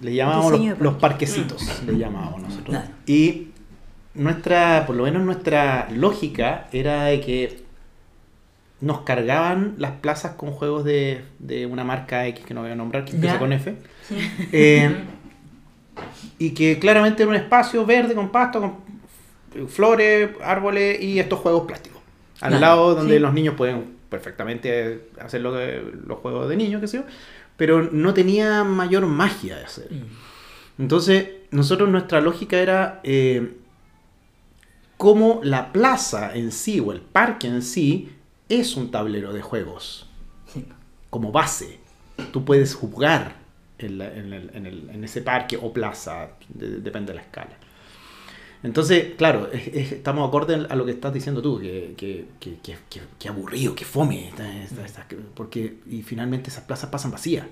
Le 0.00 0.14
llamábamos 0.14 0.78
los, 0.78 0.94
parquecitos, 0.94 1.82
le 1.84 1.98
llamábamos 1.98 2.40
nosotros. 2.40 2.68
Claro. 2.68 2.88
Y 3.04 3.48
nuestra, 4.14 4.84
por 4.86 4.96
lo 4.96 5.02
menos 5.04 5.22
nuestra 5.24 5.88
lógica 5.90 6.68
era 6.72 7.04
de 7.04 7.20
que 7.20 7.64
nos 8.80 9.00
cargaban 9.02 9.74
las 9.76 9.90
plazas 9.92 10.32
con 10.36 10.52
juegos 10.52 10.84
de, 10.84 11.22
de 11.38 11.66
una 11.66 11.84
marca 11.84 12.26
X 12.28 12.46
que 12.46 12.54
no 12.54 12.62
voy 12.62 12.70
a 12.70 12.76
nombrar, 12.76 13.04
que 13.04 13.12
empieza 13.12 13.38
con 13.38 13.52
F. 13.52 13.74
Sí. 14.08 14.16
Eh, 14.52 14.96
y 16.38 16.50
que 16.50 16.78
claramente 16.78 17.24
era 17.24 17.30
un 17.30 17.36
espacio 17.36 17.84
verde 17.84 18.14
con 18.14 18.30
pasto, 18.30 18.60
con 18.60 19.68
flores, 19.68 20.30
árboles 20.42 21.02
y 21.02 21.18
estos 21.18 21.40
juegos 21.40 21.66
plásticos. 21.66 22.00
Al 22.40 22.50
Claro, 22.50 22.60
lado 22.60 22.94
donde 22.94 23.14
sí. 23.14 23.20
los 23.20 23.34
niños 23.34 23.54
pueden 23.56 23.97
perfectamente 24.08 25.08
hacer 25.20 25.40
lo 25.40 25.52
que- 25.52 25.82
los 26.06 26.18
juegos 26.18 26.48
de 26.48 26.56
niños, 26.56 26.80
qué 26.80 26.88
sé 26.88 26.98
yo, 26.98 27.04
pero 27.56 27.82
no 27.92 28.14
tenía 28.14 28.64
mayor 28.64 29.06
magia 29.06 29.56
de 29.56 29.64
hacer. 29.64 29.88
Mm. 29.92 30.82
Entonces, 30.82 31.28
nosotros 31.50 31.88
nuestra 31.88 32.20
lógica 32.20 32.58
era 32.58 33.00
eh, 33.04 33.56
cómo 34.96 35.40
la 35.42 35.72
plaza 35.72 36.34
en 36.34 36.52
sí 36.52 36.80
o 36.80 36.92
el 36.92 37.00
parque 37.00 37.46
en 37.48 37.62
sí 37.62 38.10
es 38.48 38.76
un 38.76 38.90
tablero 38.90 39.32
de 39.32 39.42
juegos 39.42 40.08
Sí. 40.46 40.64
como 41.10 41.30
base. 41.32 41.78
Tú 42.32 42.44
puedes 42.44 42.74
jugar 42.74 43.36
en, 43.78 43.98
la- 43.98 44.12
en 44.14 44.32
el- 44.32 44.50
en 44.54 44.66
el- 44.66 44.90
en 44.90 45.04
ese 45.04 45.22
parque 45.22 45.56
o 45.60 45.72
plaza, 45.72 46.30
de- 46.48 46.78
depende 46.80 47.12
de 47.12 47.16
la 47.16 47.22
escala. 47.22 47.56
Entonces, 48.62 49.14
claro, 49.16 49.48
es- 49.52 49.68
es- 49.68 49.92
estamos 49.92 50.26
acorde 50.28 50.66
a 50.68 50.74
lo 50.74 50.84
que 50.84 50.90
estás 50.92 51.12
diciendo 51.12 51.40
tú, 51.40 51.60
que, 51.60 51.94
que, 51.96 52.26
que, 52.40 52.54
que- 52.62 52.76
que- 52.90 53.00
que 53.18 53.28
aburrido, 53.28 53.74
que 53.74 53.84
fome, 53.84 54.28
esta- 54.28 54.62
esta- 54.62 54.84
esta- 54.84 55.06
porque 55.34 55.76
y 55.88 56.02
finalmente 56.02 56.50
esas 56.50 56.64
plazas 56.64 56.90
pasan 56.90 57.10
vacías. 57.12 57.46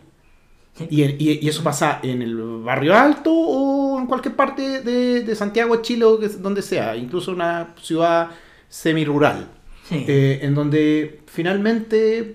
Y, 0.90 1.04
en- 1.04 1.16
y- 1.18 1.44
y 1.44 1.48
eso 1.48 1.62
pasa 1.62 2.00
en 2.02 2.20
el 2.22 2.36
barrio 2.36 2.94
alto 2.94 3.32
o 3.32 3.98
en 3.98 4.06
cualquier 4.06 4.34
parte 4.36 4.82
de, 4.82 5.22
de 5.22 5.34
Santiago, 5.36 5.76
Chile 5.80 6.04
o 6.04 6.16
donde 6.18 6.60
sea, 6.60 6.96
incluso 6.96 7.30
una 7.32 7.74
ciudad 7.80 8.30
semi-rural, 8.68 9.48
Sí. 9.88 10.04
eh, 10.08 10.40
en 10.42 10.54
donde 10.54 11.20
finalmente 11.26 12.34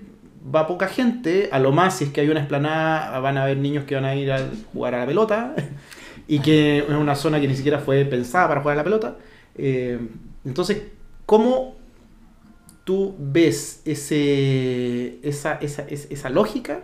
va 0.54 0.66
poca 0.66 0.88
gente, 0.88 1.50
a 1.52 1.58
lo 1.60 1.70
más 1.70 1.98
si 1.98 2.04
es 2.04 2.10
que 2.10 2.20
hay 2.22 2.28
una 2.30 2.40
explanada 2.40 3.20
van 3.20 3.36
a 3.36 3.44
haber 3.44 3.58
niños 3.58 3.84
que 3.84 3.94
van 3.94 4.06
a 4.06 4.16
ir 4.16 4.32
a 4.32 4.48
jugar 4.72 4.94
a 4.96 5.00
la 5.00 5.06
pelota 5.06 5.54
y 6.28 6.40
que 6.40 6.78
es 6.78 6.88
una 6.88 7.14
zona 7.14 7.40
que 7.40 7.48
ni 7.48 7.56
siquiera 7.56 7.78
fue 7.80 8.04
pensada 8.04 8.48
para 8.48 8.60
jugar 8.62 8.76
la 8.76 8.84
pelota. 8.84 9.16
Eh, 9.56 9.98
entonces, 10.44 10.82
¿cómo 11.26 11.76
tú 12.84 13.14
ves 13.18 13.82
ese, 13.84 15.18
esa, 15.26 15.54
esa, 15.54 15.82
es- 15.82 16.08
esa 16.10 16.30
lógica 16.30 16.80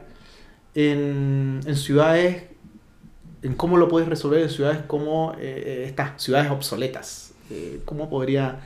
en, 0.75 1.61
en 1.67 1.77
ciudades, 1.77 2.45
en 3.43 3.55
cómo 3.55 3.77
lo 3.77 3.89
puedes 3.89 4.09
resolver 4.09 4.43
en 4.43 4.51
ciudades 4.51 4.81
como 4.87 5.35
eh, 5.39 5.85
estas 5.87 6.23
ciudades 6.23 6.51
obsoletas? 6.51 7.33
Eh, 7.51 7.81
¿Cómo 7.85 8.11
podría... 8.11 8.61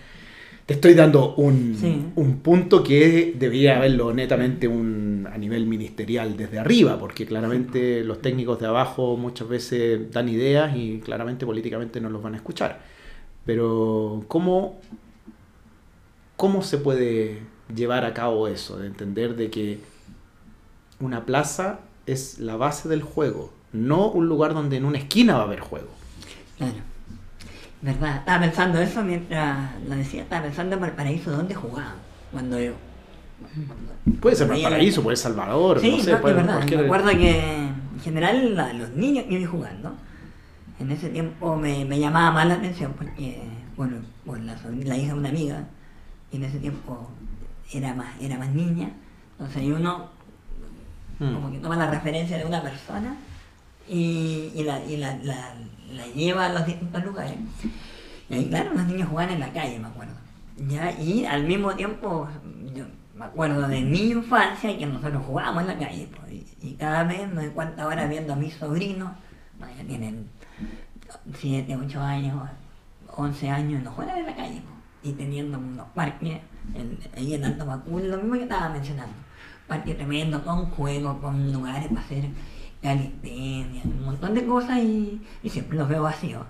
Te 0.67 0.75
estoy 0.75 0.95
dando 0.95 1.35
un, 1.35 1.77
Sí. 1.79 2.05
un 2.15 2.39
punto 2.39 2.83
que 2.85 3.35
debería 3.37 3.77
haberlo 3.79 4.13
netamente 4.15 4.69
un, 4.69 5.29
a 5.33 5.37
nivel 5.37 5.67
ministerial 5.67 6.37
desde 6.37 6.59
arriba, 6.59 6.99
porque 6.99 7.27
claramente 7.27 8.05
los 8.05 8.23
técnicos 8.23 8.61
de 8.61 8.67
abajo 8.67 9.17
muchas 9.17 9.49
veces 9.49 10.11
dan 10.13 10.29
ideas 10.29 10.77
y 10.77 11.01
claramente 11.01 11.45
políticamente 11.47 12.01
no 12.01 12.11
los 12.11 12.23
van 12.23 12.35
a 12.35 12.37
escuchar. 12.37 12.81
Pero 13.45 14.25
¿cómo, 14.29 14.81
cómo 16.37 16.63
se 16.63 16.79
puede 16.79 17.39
llevar 17.75 18.05
a 18.05 18.15
cabo 18.15 18.47
eso? 18.47 18.79
De 18.79 18.87
entender 18.87 19.35
de 19.37 19.51
que 19.51 19.79
una 21.01 21.27
plaza 21.27 21.81
es 22.07 22.39
la 22.39 22.57
base 22.57 22.89
del 22.89 23.03
juego, 23.03 23.53
no 23.73 24.09
un 24.11 24.29
lugar 24.29 24.55
donde 24.55 24.77
en 24.77 24.85
una 24.85 24.99
esquina 24.99 25.35
va 25.35 25.41
a 25.41 25.45
haber 25.45 25.61
juego. 25.61 25.89
Claro. 26.59 26.75
¿Verdad? 27.83 28.17
Estaba 28.19 28.41
pensando 28.41 28.81
eso 28.81 29.03
mientras 29.03 29.71
lo 29.89 29.97
decía, 29.97 30.23
estaba 30.23 30.43
pensando 30.45 30.77
en 30.77 30.81
Valparaíso, 30.83 31.31
¿dónde 31.33 31.55
jugaban? 31.55 31.95
Cuando 32.31 32.61
yo... 32.61 32.73
Puede 34.21 34.37
ser 34.37 34.47
Valparaíso, 34.49 35.03
puede 35.03 35.17
ser 35.17 35.33
Salvador, 35.33 35.81
Sí, 35.81 35.97
no 35.99 36.03
sé, 36.05 36.13
no, 36.13 36.21
puede 36.21 36.35
es 36.35 36.41
verdad. 36.43 36.57
cualquier- 36.59 36.81
Me 36.81 36.85
acuerdo 36.87 37.11
que 37.11 37.41
en 37.67 38.01
general 38.03 38.55
la- 38.57 38.73
los 38.73 38.91
niños 38.91 39.25
que 39.25 39.35
iban 39.35 39.51
jugando, 39.51 39.95
en 40.79 40.91
ese 40.93 41.09
tiempo 41.09 41.57
me, 41.57 41.85
me 41.85 41.99
llamaba 41.99 42.31
más 42.31 42.47
la 42.47 42.55
atención 42.55 42.93
porque, 42.97 43.43
bueno, 43.77 43.97
por 44.25 44.39
la, 44.39 44.53
hija 44.97 45.13
de 45.13 45.19
una 45.19 45.29
amiga, 45.29 45.65
y 46.31 46.37
en 46.37 46.45
ese 46.45 46.59
tiempo 46.59 47.11
era 47.73 47.95
más, 47.95 48.09
era 48.21 48.39
más 48.39 48.51
niña, 48.51 48.91
entonces 49.39 49.65
uno 49.67 50.11
Mm. 51.19 51.35
como 51.35 51.53
que 51.53 51.59
toma 51.59 51.77
la 51.77 51.89
referencia 51.91 52.39
de 52.39 52.45
una 52.47 52.63
persona 52.63 53.15
y, 53.89 54.51
y 54.57 54.65
la, 54.65 54.83
y 54.85 54.97
la, 54.97 55.17
la- 55.93 56.07
lleva 56.07 56.47
a 56.47 56.53
los 56.53 56.67
distintos 56.67 57.05
lugares. 57.05 57.37
Y 58.29 58.35
ahí, 58.35 58.49
claro, 58.49 58.73
los 58.75 58.87
niños 58.87 59.09
jugaban 59.09 59.35
en 59.35 59.41
la 59.41 59.53
calle, 59.53 59.79
me 59.79 59.89
acuerdo. 59.89 60.15
¿Ya? 60.69 60.93
Y 61.01 61.25
al 61.25 61.45
mismo 61.45 61.75
tiempo, 61.75 62.29
yo 62.75 62.85
me 63.15 63.25
acuerdo 63.27 63.69
de 63.69 63.81
mi 63.83 64.11
infancia 64.11 64.77
que 64.79 64.87
nosotros 64.87 65.23
jugábamos 65.27 65.63
en 65.63 65.69
la 65.69 65.79
calle. 65.79 66.09
pues, 66.17 66.33
y, 66.33 66.47
y 66.63 66.73
cada 66.75 67.05
vez 67.05 67.29
me 67.29 67.43
doy 67.43 67.51
cuenta 67.51 67.83
ahora 67.85 68.07
viendo 68.07 68.33
a 68.33 68.37
mis 68.37 68.55
sobrinos, 68.55 69.11
no, 69.59 69.67
ya 69.77 69.85
tienen 69.85 70.29
7, 71.39 71.77
8 71.77 72.01
años, 72.01 72.49
11 73.17 73.51
años, 73.51 73.83
no 73.83 73.91
juegan 73.93 74.19
en 74.19 74.27
la 74.27 74.37
calle. 74.37 74.63
pues, 74.63 74.73
y 75.05 75.17
teniendo 75.17 75.59
unos 75.59 75.89
parques 75.95 76.39
ahí 77.17 77.35
en 77.35 77.45
Alto 77.45 77.67
Macul, 77.67 78.09
lo 78.09 78.17
mismo 78.19 78.35
que 78.35 78.43
estaba 78.45 78.69
mencionando. 78.69 79.15
Parque 79.67 79.95
tremendo, 79.95 80.45
con 80.45 80.67
juegos, 80.67 81.17
con 81.19 81.53
lugares 81.53 81.89
para 81.89 82.01
hacer 82.01 82.29
calistenia, 82.83 83.83
un 83.85 84.05
montón 84.05 84.35
de 84.35 84.45
cosas 84.45 84.79
y, 84.79 85.21
y 85.43 85.49
siempre 85.49 85.79
los 85.79 85.89
veo 85.89 86.03
vacíos. 86.03 86.43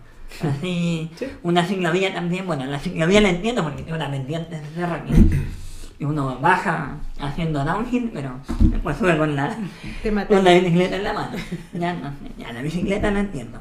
Así, 0.43 1.11
Sí. 1.17 1.27
una 1.43 1.63
ciclovía 1.65 2.15
también, 2.15 2.47
bueno, 2.47 2.65
la 2.65 2.79
ciclovía 2.79 3.21
la 3.21 3.29
entiendo 3.29 3.63
porque 3.63 3.83
tiene 3.83 3.99
una 3.99 4.11
pendiente 4.11 4.59
de 4.59 4.67
cerro 4.69 4.95
aquí. 5.03 5.13
Y 5.99 6.05
uno 6.05 6.39
baja 6.41 6.97
haciendo 7.21 7.65
downhill, 7.65 8.11
pero 8.13 8.41
después 8.61 8.97
sube 8.97 9.17
con 9.19 9.37
la, 9.37 9.57
con 10.27 10.43
la 10.45 10.55
bicicleta 10.55 10.97
en 10.97 11.05
la 11.05 11.13
mano. 11.13 11.37
Ya, 11.75 11.93
no 11.95 12.11
sé, 12.11 12.33
ya 12.39 12.53
la 12.53 12.63
bicicleta 12.63 13.11
la 13.11 13.21
entiendo. 13.21 13.61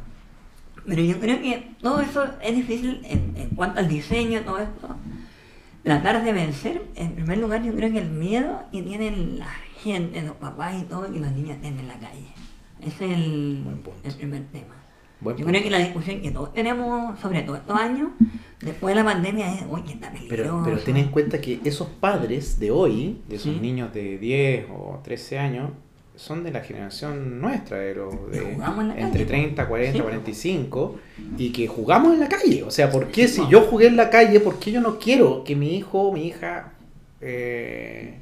Pero 0.88 1.04
yo 1.04 1.20
creo 1.20 1.40
que 1.42 1.74
todo 1.82 2.00
eso 2.02 2.26
es 2.42 2.56
difícil 2.56 3.02
en, 3.04 3.34
en 3.36 3.50
cuanto 3.50 3.80
al 3.82 3.88
diseño, 3.88 4.42
todo 4.42 4.58
esto. 4.60 4.96
Tratar 5.84 6.24
de 6.24 6.32
vencer, 6.34 6.82
en 6.96 7.14
primer 7.14 7.38
lugar, 7.38 7.62
yo 7.64 7.74
creo 7.76 7.92
que 7.92 8.00
el 8.00 8.10
miedo 8.10 8.64
que 8.72 8.82
tienen 8.82 9.38
la 9.40 9.48
gente, 9.84 10.22
los 10.24 10.36
papás 10.38 10.76
y 10.82 10.86
todo, 10.86 11.12
que 11.12 11.20
los 11.20 11.32
niños 11.34 11.52
estén 11.58 11.78
en 11.80 11.88
la 11.88 11.96
calle. 11.96 12.28
Ese 12.82 13.06
es 13.06 13.18
el, 13.18 13.64
primer 14.18 14.44
tema. 14.52 14.76
Buen 15.20 15.38
yo 15.38 15.46
punto. 15.46 15.52
creo 15.52 15.64
que 15.64 15.70
la 15.70 15.80
discusión 15.80 16.22
que 16.22 16.32
todos 16.32 16.54
tenemos, 16.54 17.20
sobre 17.20 17.44
todo 17.44 17.56
estos 17.56 17.76
años, 17.80 18.10
después 18.60 18.96
de 18.96 19.04
la 19.04 19.06
pandemia, 19.08 19.54
es, 19.54 19.64
oye, 19.70 19.94
está 19.94 20.12
peligroso. 20.12 20.44
Pero, 20.44 20.62
pero 20.64 20.78
ten 20.80 20.98
en 20.98 21.10
cuenta 21.10 21.40
que 21.40 21.60
esos 21.64 21.88
padres 21.88 22.60
de 22.60 22.72
hoy, 22.72 23.22
de 23.30 23.36
esos 23.36 23.54
Sí. 23.54 23.60
niños 23.60 23.94
de 23.94 24.18
10 24.18 24.66
o 24.72 25.00
13 25.04 25.38
años, 25.38 25.70
son 26.16 26.44
de 26.44 26.52
la 26.52 26.62
generación 26.62 27.40
nuestra, 27.40 27.78
de 27.78 27.96
los 27.96 28.14
de 28.32 28.40
entre 28.54 28.98
calle. 29.12 29.26
30, 29.26 29.68
40, 29.68 29.94
Sí. 29.98 30.02
45, 30.04 31.00
y 31.38 31.52
que 31.52 31.68
jugamos 31.68 32.14
en 32.14 32.20
la 32.20 32.28
calle. 32.28 32.64
O 32.64 32.72
sea, 32.72 32.92
¿por 32.92 33.08
qué 33.08 33.28
si 33.28 33.42
Sí. 33.42 33.48
yo 33.50 33.62
jugué 33.62 33.88
en 33.88 33.96
la 33.98 34.10
calle, 34.10 34.40
por 34.40 34.60
qué 34.60 34.72
yo 34.72 34.82
no 34.82 35.00
quiero 35.00 35.44
que 35.44 35.56
mi 35.56 35.76
hijo 35.78 36.00
o 36.02 36.14
mi 36.14 36.28
hija 36.28 36.74
eh, 37.22 38.16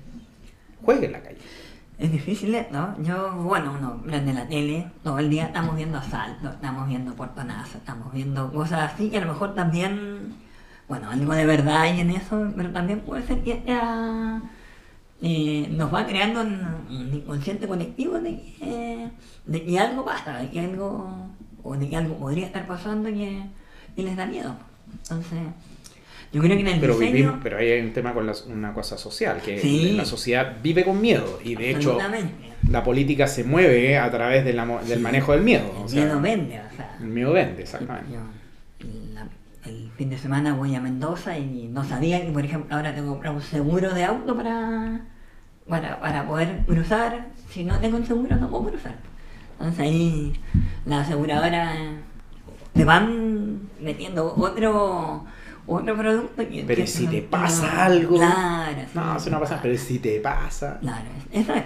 juegue 0.84 1.06
en 1.08 1.12
la 1.14 1.22
calle? 1.22 1.38
Es 2.00 2.14
difícil, 2.14 2.56
¿no? 2.72 2.96
Yo, 3.04 3.34
bueno, 3.34 3.76
uno 3.78 4.02
prende 4.02 4.32
la 4.34 4.48
tele, 4.48 4.90
todo 5.04 5.20
el 5.20 5.30
día 5.30 5.48
estamos 5.48 5.76
viendo 5.76 5.98
asaltos, 5.98 6.54
estamos 6.54 6.88
viendo 6.88 7.14
portonazos, 7.14 7.76
estamos 7.76 8.14
viendo 8.14 8.54
cosas 8.54 8.94
así, 8.94 9.10
que 9.10 9.18
a 9.18 9.22
lo 9.26 9.34
mejor 9.34 9.54
también, 9.54 10.34
bueno, 10.88 11.10
algo 11.10 11.34
de 11.34 11.46
verdad 11.46 11.82
hay 11.82 12.00
en 12.00 12.12
eso, 12.12 12.54
pero 12.56 12.72
también 12.72 13.02
puede 13.02 13.28
ser 13.28 13.44
que 13.44 13.62
eh, 15.22 15.68
nos 15.72 15.94
va 15.94 16.08
creando 16.08 16.40
un, 16.40 16.88
inconsciente 16.90 17.68
colectivo 17.68 18.18
de 18.18 18.42
que, 18.44 19.10
de 19.46 19.66
que 19.66 19.78
algo 19.78 20.06
pasa, 20.06 20.38
de 20.38 20.50
que 20.52 20.62
algo, 20.62 21.28
o 21.64 21.76
de 21.76 21.90
que 21.90 21.98
algo 21.98 22.16
podría 22.16 22.46
estar 22.46 22.66
pasando 22.66 23.10
y, 23.10 23.44
y 23.98 24.02
les 24.02 24.16
da 24.16 24.26
miedo. 24.26 24.56
Entonces, 24.94 25.40
yo 26.32 26.42
creo 26.42 26.56
que 26.56 26.62
en 26.62 26.68
el 26.68 26.80
Pero, 26.80 26.94
diseño... 26.94 27.12
vivimos, 27.14 27.36
pero 27.42 27.58
hay 27.58 27.80
un 27.80 27.92
tema 27.94 28.14
con 28.14 28.26
la- 28.28 28.36
una 28.48 28.74
cosa 28.74 28.98
social, 28.98 29.42
que 29.44 29.60
Sí. 29.60 29.94
la 29.96 30.06
sociedad 30.06 30.58
vive 30.62 30.84
con 30.84 31.02
miedo, 31.02 31.40
y 31.44 31.56
de 31.56 31.72
hecho 31.72 31.98
la 32.70 32.84
política 32.84 33.28
se 33.28 33.44
mueve 33.44 33.98
a 33.98 34.10
través 34.12 34.46
de 34.46 34.54
la 34.54 34.66
del 34.66 34.98
Sí. 34.98 35.04
manejo 35.04 35.32
del 35.32 35.42
miedo. 35.44 35.66
el 35.78 35.84
o 35.84 35.88
sea, 35.88 36.04
miedo 36.06 36.22
vende, 36.22 36.60
o 36.60 36.76
sea... 36.76 36.98
el 37.00 37.08
miedo 37.08 37.34
vende, 37.34 37.62
exactamente. 37.64 38.14
Yo, 38.14 38.20
la- 39.14 39.28
el 39.66 39.90
fin 39.98 40.10
de 40.10 40.18
semana 40.18 40.54
voy 40.54 40.76
a 40.76 40.82
Mendoza 40.82 41.38
y 41.38 41.68
no 41.68 41.84
sabía 41.84 42.24
que, 42.26 42.32
por 42.32 42.46
ejemplo, 42.46 42.76
ahora 42.76 42.94
tengo 42.94 43.08
que 43.08 43.12
comprar 43.14 43.34
un 43.36 43.42
seguro 43.42 43.94
de 43.94 44.04
auto 44.06 44.36
para, 44.36 45.02
para, 45.68 46.00
para 46.00 46.28
poder 46.28 46.60
cruzar. 46.66 47.28
Si 47.50 47.64
no 47.64 47.78
tengo 47.80 47.98
un 47.98 48.06
seguro, 48.06 48.36
no 48.36 48.50
puedo 48.50 48.70
cruzar. 48.70 48.96
Entonces 49.60 49.80
ahí 49.82 50.34
la 50.86 51.02
aseguradora 51.02 51.74
te 52.74 52.86
van 52.86 53.60
metiendo 53.82 54.34
otro 54.38 55.26
otro 55.76 55.96
producto. 55.98 56.36
que- 56.50 56.64
Pero 56.68 56.78
que 56.78 56.84
¿y 56.84 56.88
si 56.88 57.06
no- 57.06 57.12
te 57.12 57.22
pasa 57.22 57.74
no, 57.76 57.82
algo? 57.82 58.18
Claro. 58.18 58.82
sí. 58.82 58.92
No, 58.96 59.18
eso 59.18 59.30
no 59.30 59.40
pasa, 59.40 59.60
pero 59.62 59.78
si 59.78 60.00
te 60.00 60.20
pasa. 60.20 60.80
Claro, 60.80 61.06
eso 61.32 61.54
es. 61.54 61.64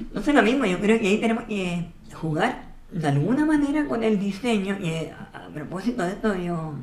Entonces 0.00 0.34
lo 0.34 0.42
mismo, 0.42 0.64
yo 0.66 0.78
creo 0.78 0.98
que 0.98 1.08
ahí 1.08 1.18
tenemos 1.18 1.44
que 1.44 1.86
jugar 2.14 2.64
de 2.90 3.08
alguna 3.08 3.44
manera 3.44 3.86
con 3.86 4.02
el 4.04 4.18
diseño, 4.18 4.76
y 4.80 4.88
eh, 4.88 5.12
a, 5.34 5.46
a 5.46 5.48
propósito 5.48 6.02
de 6.02 6.10
esto, 6.12 6.34
yo, 6.36 6.74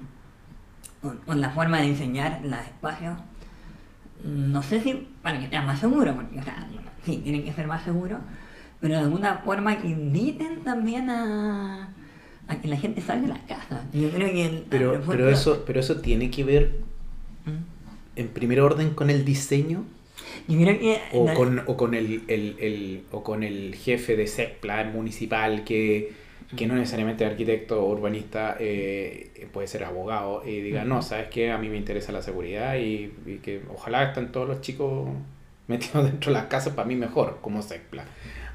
con, 1.01 1.17
con 1.19 1.39
la 1.41 1.49
forma 1.51 1.79
de 1.79 1.87
diseñar 1.89 2.41
los 2.43 2.59
espacios, 2.59 3.17
no 4.23 4.61
sé 4.63 4.81
si 4.81 5.07
para 5.21 5.39
que 5.39 5.49
sean 5.49 5.65
más 5.65 5.79
seguros, 5.79 6.15
porque, 6.15 6.39
o 6.39 6.43
sea, 6.43 6.67
sí, 7.05 7.17
tienen 7.23 7.43
que 7.43 7.53
ser 7.53 7.67
más 7.67 7.83
seguros, 7.83 8.19
pero 8.79 8.95
de 8.95 9.01
alguna 9.01 9.35
forma 9.39 9.77
que 9.77 9.87
inviten 9.89 10.63
también 10.63 11.09
a, 11.09 11.89
a 12.47 12.59
que 12.59 12.67
la 12.67 12.77
gente 12.77 13.01
salga 13.01 13.21
de 13.23 13.27
las 13.29 13.41
casas. 13.43 13.83
Yo 13.93 14.09
creo 14.09 14.31
que 14.31 14.45
el- 14.45 14.65
Pero, 14.69 15.01
pero, 15.07 15.29
eso, 15.29 15.63
pero 15.65 15.79
eso 15.79 16.01
tiene 16.01 16.29
que 16.29 16.43
ver 16.43 16.71
¿Mm? 17.45 18.19
en 18.19 18.27
primer 18.29 18.61
orden 18.61 18.91
con 18.91 19.09
el 19.09 19.23
diseño 19.25 19.85
Yo 20.47 20.59
creo 20.59 20.79
que... 20.79 20.99
o 21.13 21.25
la- 21.25 21.33
con, 21.33 21.61
o 21.67 21.77
con 21.77 21.93
el, 21.93 22.23
el- 22.27 22.55
el- 22.59 23.03
o 23.11 23.23
con 23.23 23.43
el 23.43 23.75
jefe 23.75 24.15
de 24.15 24.27
SECPLA 24.27 24.83
municipal 24.85 25.63
que, 25.63 26.11
que 26.55 26.67
no 26.67 26.75
necesariamente 26.75 27.23
es 27.25 27.31
arquitecto 27.31 27.81
o 27.83 27.89
urbanista, 27.91 28.57
eh, 28.59 29.47
puede 29.53 29.67
ser 29.67 29.83
abogado 29.85 30.43
y 30.45 30.61
diga, 30.61 30.83
no, 30.85 31.01
sabes 31.01 31.29
que 31.29 31.49
a 31.51 31.57
mí 31.57 31.69
me 31.69 31.77
interesa 31.77 32.11
la 32.11 32.21
seguridad 32.21 32.75
y, 32.75 33.11
y 33.25 33.39
que 33.41 33.61
ojalá 33.73 34.03
estén 34.09 34.31
todos 34.31 34.47
los 34.47 34.61
chicos 34.61 35.09
metidos 35.67 36.03
dentro 36.11 36.31
de 36.31 36.39
las 36.39 36.47
casas, 36.47 36.73
para 36.73 36.87
mí 36.87 36.95
mejor, 36.95 37.39
como 37.41 37.61
SECPLA. 37.61 38.05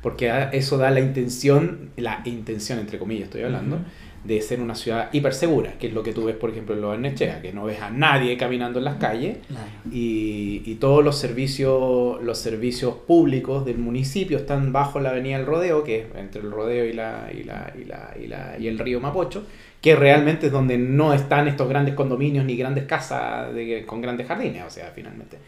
Porque 0.03 0.33
eso 0.53 0.79
da 0.79 0.91
la 0.91 1.01
intención, 1.01 1.91
la 1.97 2.23
intención 2.25 2.79
entre 2.79 2.99
comillas 2.99 3.25
estoy 3.25 3.43
hablando, 3.43 3.77
Ujú. 3.77 3.85
de 4.25 4.41
ser 4.43 4.61
una 4.61 4.75
ciudad 4.75 5.09
hipersegura, 5.13 5.73
que 5.79 5.89
es 5.89 5.93
lo 5.95 6.03
que 6.03 6.13
tú 6.13 6.25
ves, 6.25 6.37
por 6.37 6.51
ejemplo, 6.51 6.75
en 6.75 6.81
los 6.83 6.91
Barnechea, 6.91 7.41
que 7.43 7.53
no 7.53 7.65
ves 7.65 7.81
a 7.81 7.91
nadie 7.91 8.37
caminando 8.37 8.79
en 8.79 8.85
las 8.85 8.97
calles 8.97 9.39
Claro. 9.49 9.65
y, 9.91 10.63
y 10.67 10.75
todos 10.77 11.05
los 11.05 11.17
servicios 11.19 12.23
los 12.23 12.39
servicios 12.39 12.95
públicos 13.07 13.65
del 13.65 13.79
municipio 13.79 14.39
están 14.39 14.73
bajo 14.73 15.01
la 15.01 15.11
avenida 15.11 15.37
del 15.39 15.47
Rodeo, 15.47 15.83
que 15.85 16.01
es 16.01 16.07
entre 16.17 16.43
el 16.43 16.51
Rodeo 16.51 16.85
y, 16.85 16.93
la, 16.93 17.29
y, 17.33 17.43
la, 17.45 17.73
y, 17.81 17.85
la, 17.85 18.15
y, 18.23 18.27
la- 18.27 18.57
y 18.59 18.67
el 18.69 18.79
río 18.79 19.01
Mapocho, 19.01 19.47
que 19.81 19.95
realmente 19.97 20.47
es 20.47 20.53
donde 20.53 20.79
no 20.79 21.13
están 21.15 21.47
estos 21.49 21.69
grandes 21.69 21.95
condominios 21.95 22.45
ni 22.45 22.57
grandes 22.57 22.85
casas 22.85 23.55
de- 23.55 23.85
con 23.87 24.01
grandes 24.01 24.27
jardines, 24.27 24.65
o 24.67 24.71
sea, 24.71 24.93
finalmente. 24.95 25.39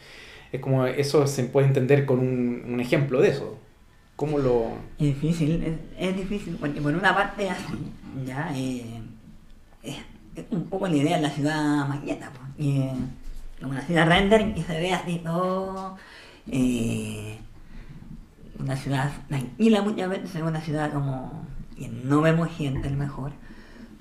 Es 0.53 0.61
como 0.61 0.87
eso 0.87 1.27
se 1.27 1.45
puede 1.45 1.67
entender 1.69 2.05
con 2.07 2.19
un, 2.21 2.65
un 2.69 2.81
ejemplo 2.81 3.21
de 3.21 3.29
eso. 3.31 3.59
¿Cómo 4.21 4.39
lo...? 4.39 4.75
Es 4.99 5.07
difícil, 5.07 5.63
es, 5.63 5.79
es 5.99 6.15
difícil, 6.15 6.59
porque 6.61 6.79
por 6.83 6.95
una 6.95 7.15
parte 7.15 7.49
ya, 8.27 8.53
eh, 8.55 9.01
es, 9.83 9.97
es 10.37 10.45
un 10.51 10.65
poco 10.65 10.87
la 10.87 10.95
idea 10.95 11.17
de 11.17 11.23
la 11.23 11.31
ciudad 11.31 11.89
maqueta, 11.89 12.31
pues, 12.31 12.69
eh, 12.69 12.93
como 13.59 13.73
una 13.73 13.81
ciudad 13.81 14.07
render 14.07 14.53
que 14.53 14.63
se 14.63 14.79
ve 14.79 14.93
así 14.93 15.23
todo, 15.25 15.97
eh, 16.51 17.39
una 18.59 18.77
ciudad 18.77 19.11
tranquila 19.27 19.81
muchas 19.81 20.11
veces, 20.11 20.35
es 20.35 20.43
una 20.43 20.61
ciudad 20.61 20.93
como 20.93 21.47
que 21.79 21.89
no 21.89 22.21
vemos 22.21 22.51
gente 22.51 22.89
a 22.89 22.91
lo 22.91 22.99
mejor, 22.99 23.33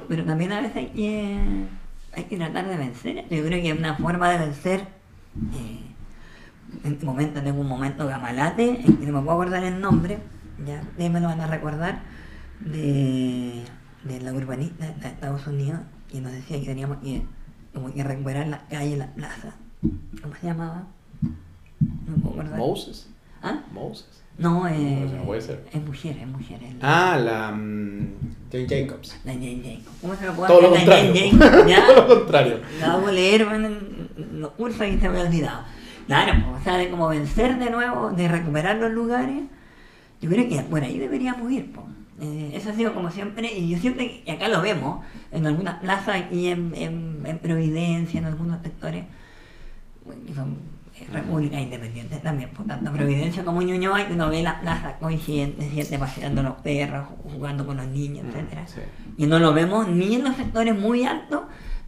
pero 0.09 0.26
también 0.26 0.51
a 0.51 0.59
veces 0.59 0.76
hay 0.76 0.88
que, 0.88 1.39
hay 2.11 2.24
que 2.26 2.36
tratar 2.36 2.67
de 2.67 2.76
vencer, 2.76 3.26
yo 3.30 3.45
creo 3.45 3.63
que 3.63 3.72
una 3.72 3.95
forma 3.95 4.30
de 4.32 4.39
vencer, 4.39 4.82
eh, 4.82 5.89
en 6.84 6.93
este 6.93 7.05
momento 7.05 7.41
tengo 7.41 7.61
un 7.61 7.67
momento 7.67 8.07
gamalate, 8.07 8.82
en 8.86 8.97
que 8.97 9.05
no 9.05 9.13
me 9.20 9.26
puedo 9.26 9.32
acordar 9.41 9.63
el 9.63 9.80
nombre, 9.80 10.20
ya 10.65 10.82
me 11.09 11.20
lo 11.20 11.28
van 11.28 11.41
a 11.41 11.47
recordar, 11.47 12.01
de, 12.59 13.63
de 14.03 14.22
la 14.22 14.34
urbanista 14.34 14.86
de 14.88 15.07
Estados 15.07 15.47
Unidos, 15.47 15.80
que 16.09 16.22
nos 16.22 16.32
decía 16.32 16.59
que 16.59 16.65
teníamos 16.65 16.97
que, 16.97 17.22
como 17.74 17.93
que 17.93 18.03
recuperar 18.03 18.47
las 18.47 18.61
calles, 18.70 18.97
las 18.97 19.09
plazas. 19.09 19.53
¿Cómo 20.22 20.36
se 20.39 20.47
llamaba? 20.47 20.88
No 21.22 22.17
me 22.17 22.22
puedo 22.22 22.34
acordar. 22.41 22.59
Moses. 22.59 23.09
¿Ah? 23.41 23.61
Moses. 23.72 24.07
No, 24.38 24.67
eh, 24.67 25.09
no 25.17 25.24
puede 25.24 25.41
ser. 25.41 25.65
es 25.74 25.82
mujer, 25.84 26.17
es 26.17 26.28
mujer. 26.28 26.63
es 26.63 26.76
Ah, 26.82 27.17
la... 27.22 27.51
mm, 27.51 28.07
Jane 28.51 28.67
Jacobs. 28.67 29.20
La 29.26 29.34
Jane 29.34 29.61
Jacob. 29.63 29.93
¿Cómo 30.01 30.15
se 30.15 30.26
me 30.26 30.32
puede 30.32 30.47
Todo 30.47 30.61
lo 30.61 30.72
la 30.72 30.80
Jane 30.80 31.30
contrario. 31.38 31.76
Todo 31.86 31.95
lo 31.95 32.07
contrario. 32.07 32.59
La 32.80 32.93
hago 32.93 33.11
leer 33.11 33.45
bueno, 33.45 33.67
en 33.67 34.39
los 34.41 34.51
cursos 34.51 34.88
y 34.88 34.97
se 34.97 35.09
me 35.09 35.20
ha 35.20 35.22
olvidado. 35.24 35.61
Claro, 36.10 36.34
o 36.60 36.64
sea, 36.64 36.78
de 36.78 36.89
como 36.89 37.07
vencer 37.07 37.60
de 37.60 37.70
nuevo, 37.70 38.10
de 38.12 38.28
recuperar 38.28 38.78
los 38.78 38.91
lugares, 38.91 39.43
yo 40.22 40.30
creo 40.30 40.49
que 40.49 40.60
por 40.62 40.84
ahí 40.84 40.97
deberíamos 40.97 41.51
ir. 41.51 41.72
pues. 41.72 41.86
Eh, 42.22 42.51
eso 42.53 42.72
ha 42.72 42.74
sido 42.74 42.93
como 42.93 43.10
siempre, 43.12 43.53
y 43.57 43.70
yo 43.70 43.78
siempre, 43.78 44.24
y 44.26 44.30
acá 44.32 44.47
lo 44.49 44.62
vemos, 44.62 45.05
en 45.32 45.45
algunas 45.45 45.76
plazas 45.80 46.16
aquí 46.18 46.47
en, 46.47 46.74
en, 46.76 47.22
en 47.26 47.38
Providencia, 47.38 48.20
en 48.20 48.26
algunos 48.26 48.62
sectores, 48.62 49.05
que 50.28 50.34
son 50.34 50.57
eh, 50.99 51.07
repúblicas 51.14 51.62
independientes 51.62 52.22
también, 52.22 52.49
por 52.49 52.66
tanto 52.66 52.91
Providencia 52.91 53.45
como 53.45 53.62
Ñuñoa, 53.62 54.01
y 54.10 54.12
uno 54.12 54.30
ve 54.30 54.41
las 54.43 54.55
plazas 54.55 54.95
con 54.99 55.18
gente, 55.18 55.97
paseando 55.99 56.41
los 56.43 56.55
perros, 56.55 57.07
jugando 57.24 57.66
con 57.66 57.78
los 57.78 57.88
niños, 57.88 58.26
etcétera 58.28 58.66
Sí. 58.68 58.82
y 59.18 59.26
no 59.28 59.39
lo 59.39 59.53
vemos 59.53 59.88
ni 59.88 60.16
en 60.16 60.24
los 60.26 60.36
sectores 60.36 60.78
muy 60.78 61.05
altos 61.05 61.43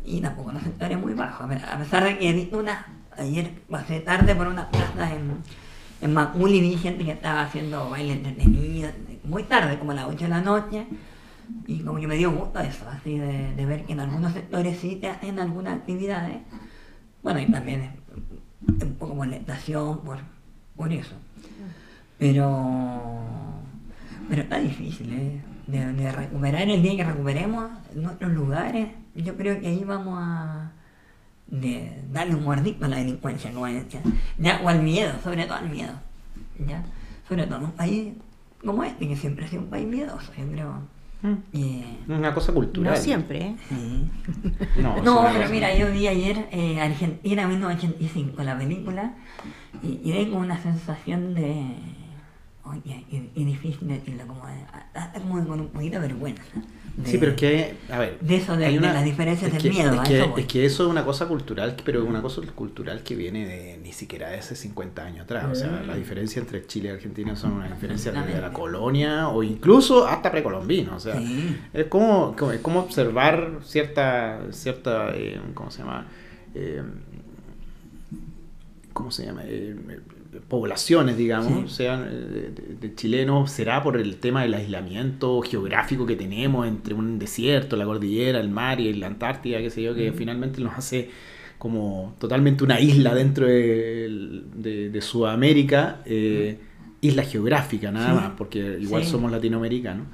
y 0.06 0.22
tampoco 0.22 0.50
en 0.52 0.56
los 0.56 0.64
sectores 0.64 0.98
muy 1.00 1.14
bajos. 1.14 1.46
A 1.52 1.78
pesar 1.78 2.04
de 2.06 2.18
que 2.18 2.30
he 2.30 2.34
visto 2.34 2.60
una, 2.60 2.86
ayer 3.22 3.52
pasé 3.70 4.00
tarde 4.02 4.36
por 4.36 4.48
una 4.48 4.70
plaza 4.70 5.14
en, 5.14 5.38
en 6.02 6.14
Macul 6.14 6.52
y 6.52 6.62
vi 6.62 6.78
gente 6.78 7.06
que 7.06 7.12
estaba 7.12 7.44
haciendo 7.44 7.90
baile 7.90 8.14
entretenido, 8.14 8.90
muy 9.24 9.44
tarde, 9.44 9.78
como 9.80 9.92
a 9.92 9.96
las 9.96 10.06
8 10.06 10.24
de 10.24 10.30
la 10.30 10.42
noche, 10.42 10.88
y 11.68 11.80
como 11.80 12.00
que 12.00 12.08
me 12.08 12.16
dio 12.16 12.32
gusto 12.32 12.60
eso, 12.60 12.86
así 12.90 13.18
de, 13.18 13.54
de 13.56 13.66
ver 13.66 13.86
que 13.86 13.94
en 13.94 14.00
algunos 14.00 14.34
sectores 14.34 14.78
sí 14.80 14.96
te 14.96 15.08
hacen 15.10 15.40
algunas 15.40 15.76
actividades. 15.76 16.38
Bueno, 17.24 17.40
y 17.40 17.52
también 17.52 17.82
es 17.82 18.84
un 18.84 18.96
poco 18.96 19.16
molestación 19.16 20.00
por, 20.00 20.20
por 20.76 20.92
eso. 20.92 21.16
Pero, 22.18 23.20
pero 24.30 24.42
está 24.44 24.60
difícil, 24.60 25.14
¿eh? 25.14 25.42
De, 25.68 25.94
de 25.94 26.12
recuperar 26.12 26.70
el 26.70 26.82
día 26.82 26.98
que 26.98 27.04
recuperemos 27.04 27.70
nuestros 27.96 28.32
lugares, 28.32 28.90
yo 29.16 29.38
creo 29.38 29.60
que 29.60 29.68
ahí 29.68 29.84
vamos 29.86 30.18
a 30.20 30.72
de 31.52 32.02
darle 32.12 32.36
un 32.36 32.44
mordisco 32.44 32.86
a 32.86 32.88
la 32.88 32.98
delincuencia, 32.98 33.52
como 33.52 33.68
decía. 33.68 34.02
ya, 34.40 34.60
o 34.64 34.70
al 34.70 34.82
miedo, 34.82 35.14
sobre 35.24 35.46
todo 35.46 35.56
al 35.56 35.70
miedo, 35.70 35.94
ya, 36.66 36.84
sobre 37.28 37.46
todo 37.46 37.60
en 37.60 37.66
un 37.66 37.72
país 37.72 38.14
como 38.66 38.84
este, 38.84 39.08
que 39.08 39.16
siempre 39.16 39.46
ha 39.46 39.48
sido 39.48 39.64
un 39.64 39.70
país 39.70 39.88
miedoso, 39.88 40.32
yo 40.38 40.48
creo. 40.52 40.82
Mm. 41.22 41.34
Y, 41.54 41.84
Una 42.08 42.34
cosa 42.34 42.52
cultural. 42.54 42.94
No 42.94 43.00
siempre, 43.00 43.42
¿eh? 43.42 43.56
sí. 43.70 44.10
No, 44.82 45.28
pero 45.34 45.50
mira, 45.50 45.76
yo 45.76 45.92
vi 45.92 46.08
ayer 46.08 46.48
eh, 46.52 46.80
Argentina 46.80 47.48
1985, 47.48 48.44
la 48.44 48.58
película, 48.58 49.14
y, 49.84 50.00
y 50.04 50.12
tengo 50.14 50.38
una 50.38 50.62
sensación 50.62 51.34
de. 51.34 51.76
Oye, 52.64 53.06
y, 53.10 53.30
y 53.36 53.44
difícil 53.44 53.88
decirlo, 53.88 54.26
como 54.28 54.46
de, 54.48 54.64
hasta 54.94 55.20
como 55.20 55.46
con 55.46 55.62
un 55.62 55.68
poquito 55.70 56.00
de 56.00 56.08
vergüenza. 56.08 56.44
De- 56.98 57.10
Sí, 57.10 57.18
pero 57.18 57.32
es 57.32 57.38
que, 57.38 57.74
a 57.90 58.00
ver. 58.00 58.18
De 58.20 58.36
eso, 58.36 58.56
de- 58.58 58.66
hay 58.66 58.76
de 58.78 58.82
las 58.82 59.04
diferencias 59.06 59.48
es 59.48 59.54
del 59.54 59.62
que- 59.62 59.70
miedo, 59.70 59.94
Es 59.94 60.00
a 60.00 60.04
que, 60.04 60.18
eso 60.20 60.38
es 60.38 60.46
que 60.46 60.66
eso 60.66 60.84
es 60.84 60.90
una 60.90 61.04
cosa 61.06 61.28
cultural, 61.28 61.76
pero 61.86 62.04
es 62.04 62.08
una 62.10 62.22
cosa 62.22 62.42
cultural 62.54 63.02
que 63.04 63.16
viene 63.16 63.46
de 63.48 63.78
ni 63.82 63.94
siquiera 63.94 64.30
de 64.30 64.38
hace 64.38 64.56
50 64.56 65.04
años 65.06 65.22
atrás. 65.22 65.46
O 65.52 65.56
sea, 65.56 65.84
la 65.88 65.96
diferencia 65.96 66.40
entre 66.42 66.66
Chile 66.68 66.90
y 66.90 66.92
Argentina 66.92 67.36
son 67.36 67.54
una 67.54 67.68
diferencia 67.70 68.12
desde 68.12 68.42
la 68.42 68.52
colonia 68.54 69.30
o 69.30 69.42
incluso 69.44 70.06
hasta 70.08 70.32
precolombino. 70.32 70.96
O 70.96 71.00
sea, 71.00 71.18
Sí. 71.18 71.58
es 71.74 71.86
como, 71.88 72.36
como, 72.38 72.52
es 72.52 72.60
como 72.60 72.80
observar 72.82 73.60
cierta, 73.64 74.42
cierta 74.52 75.12
eh, 75.16 75.40
¿cómo 75.54 75.72
se 75.72 75.80
llama? 75.80 76.08
Eh, 76.56 76.82
¿Cómo 78.94 79.10
se 79.12 79.26
llama? 79.26 79.42
Eh, 79.46 79.76
poblaciones, 80.48 81.18
digamos, 81.18 81.70
Sí. 81.72 81.76
sean 81.78 82.08
eh, 82.10 82.52
de, 82.56 82.76
de 82.76 82.96
chilenos, 82.96 83.52
será 83.52 83.84
por 83.84 83.98
el 83.98 84.16
tema 84.18 84.44
del 84.44 84.54
aislamiento 84.54 85.42
geográfico 85.42 86.06
que 86.06 86.16
tenemos 86.16 86.68
entre 86.68 86.94
un 86.94 87.20
desierto, 87.20 87.76
la 87.76 87.86
cordillera, 87.86 88.40
el 88.40 88.50
mar 88.50 88.80
y 88.80 88.94
la 88.94 89.08
Antártida, 89.08 89.60
qué 89.60 89.70
sé 89.70 89.82
yo, 89.84 89.94
que 89.96 90.12
finalmente 90.14 90.62
nos 90.62 90.78
hace 90.78 91.10
como 91.58 92.16
totalmente 92.20 92.64
una 92.64 92.80
isla 92.80 93.14
dentro 93.14 93.46
de, 93.46 94.42
de- 94.56 94.90
de 94.90 95.02
Sudamérica, 95.02 96.02
eh, 96.06 96.58
isla 97.02 97.24
geográfica 97.24 97.92
nada 97.92 98.10
Sí. 98.10 98.16
más, 98.16 98.32
porque 98.38 98.78
igual 98.80 99.04
Sí. 99.04 99.10
somos 99.12 99.32
latinoamericanos. 99.32 100.08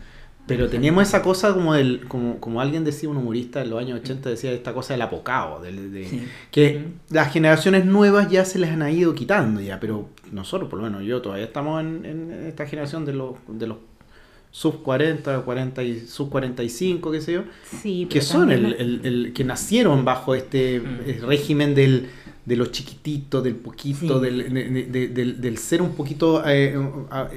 Pero 0.47 0.69
teníamos 0.69 1.07
esa 1.07 1.21
cosa 1.21 1.53
como 1.53 1.73
del, 1.73 2.07
como, 2.07 2.39
como 2.39 2.61
alguien 2.61 2.83
decía, 2.85 3.09
un 3.09 3.17
humorista 3.17 3.61
en 3.61 3.69
los 3.69 3.79
años 3.79 3.99
80 3.99 4.29
decía 4.29 4.51
esta 4.53 4.73
cosa 4.73 4.93
del 4.93 5.01
apocado, 5.01 5.61
del, 5.61 5.91
de, 5.91 6.05
Sí. 6.07 6.23
que 6.51 6.85
las 7.09 7.31
generaciones 7.33 7.85
nuevas 7.85 8.31
ya 8.31 8.45
se 8.45 8.57
les 8.59 8.69
han 8.71 8.89
ido 8.91 9.13
quitando 9.13 9.59
ya, 9.61 9.79
pero 9.79 10.07
nosotros, 10.31 10.69
por 10.69 10.79
lo 10.79 10.85
menos 10.85 11.03
yo, 11.03 11.21
todavía 11.21 11.45
estamos 11.45 11.81
en, 11.81 12.05
en 12.05 12.31
esta 12.47 12.65
generación 12.65 13.05
de 13.05 13.13
los, 13.13 13.35
de 13.47 13.67
los 13.67 13.77
sub 14.51 14.81
40, 14.81 15.41
40 15.41 15.83
y 15.83 15.99
sub 16.07 16.29
45, 16.29 17.11
qué 17.11 17.21
sé 17.21 17.33
yo, 17.33 17.43
Sí, 17.81 18.07
que 18.09 18.21
son 18.21 18.49
el, 18.51 18.73
el- 18.73 19.01
el- 19.03 19.33
que 19.33 19.43
nacieron 19.43 20.05
bajo 20.05 20.33
este 20.33 20.79
Mm. 20.79 20.85
eh, 21.09 21.19
régimen 21.25 21.75
del 21.75 22.07
de 22.45 22.55
los 22.55 22.71
chiquititos, 22.71 23.43
del 23.43 23.55
poquito, 23.55 24.19
Sí. 24.19 24.25
del, 24.25 24.53
de- 24.53 24.85
de- 24.85 25.07
del, 25.09 25.41
del 25.41 25.57
ser 25.57 25.81
un 25.81 25.95
poquito 25.95 26.41
eh, 26.47 26.77
a- 27.11 27.27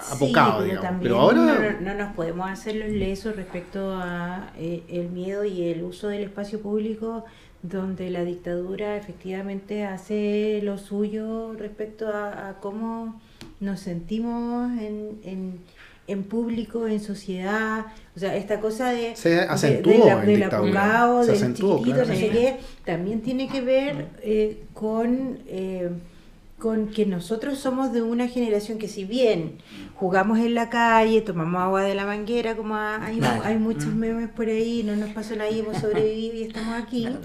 Sí, 0.00 0.14
apocado, 0.14 0.58
pero 0.62 0.74
digamos. 0.80 1.02
Pero 1.02 1.16
ahora... 1.20 1.76
no, 1.80 1.92
no 1.92 1.94
nos 2.04 2.14
podemos 2.14 2.48
hacer 2.50 2.76
los 2.76 2.88
lesos 2.90 3.36
respecto 3.36 3.92
a 3.94 4.52
eh, 4.58 4.82
el 4.88 5.08
miedo 5.10 5.44
y 5.44 5.64
el 5.64 5.82
uso 5.84 6.08
del 6.08 6.24
espacio 6.24 6.60
público 6.60 7.24
donde 7.62 8.10
la 8.10 8.22
dictadura 8.24 8.96
efectivamente 8.96 9.84
hace 9.84 10.60
lo 10.62 10.78
suyo 10.78 11.54
respecto 11.58 12.08
a, 12.08 12.50
a 12.50 12.60
cómo 12.60 13.20
nos 13.60 13.80
sentimos 13.80 14.70
en, 14.78 15.18
en, 15.24 15.58
en 16.06 16.22
público, 16.24 16.86
en 16.86 17.00
sociedad, 17.00 17.86
o 18.14 18.18
sea, 18.20 18.36
esta 18.36 18.60
cosa 18.60 18.90
de, 18.90 19.16
Se 19.16 19.30
de- 19.30 19.40
acentuó 19.40 19.92
de 19.92 19.98
la- 19.98 20.20
en 20.20 20.26
del 20.26 20.42
apocado, 20.44 21.26
del 21.26 21.54
chiquitito, 21.54 21.96
no 21.96 22.04
sé 22.14 22.28
qué, 22.28 22.56
también 22.84 23.22
tiene 23.22 23.48
que 23.48 23.60
ver 23.62 24.06
eh, 24.22 24.62
con, 24.72 25.38
eh, 25.48 25.90
con 26.58 26.88
que 26.88 27.04
nosotros 27.04 27.58
somos 27.58 27.92
de 27.92 28.00
una 28.02 28.28
generación 28.28 28.78
que 28.78 28.88
si 28.88 29.04
bien 29.04 29.58
jugamos 29.94 30.38
en 30.38 30.54
la 30.54 30.70
calle, 30.70 31.20
tomamos 31.20 31.60
agua 31.62 31.82
de 31.82 31.94
la 31.94 32.06
manguera, 32.06 32.56
como 32.56 32.76
ha- 32.76 33.04
hay, 33.04 33.18
Claro. 33.18 33.42
hay 33.44 33.58
muchos 33.58 33.86
Mm. 33.92 33.98
memes 33.98 34.28
por 34.30 34.48
ahí, 34.48 34.82
no 34.84 34.96
nos 34.96 35.10
pasó 35.10 35.36
nada 35.36 35.50
y 35.50 35.60
hemos 35.60 35.76
sobrevivido 35.78 36.34
y 36.36 36.42
estamos 36.44 36.74
aquí. 36.82 37.02
Claro, 37.02 37.18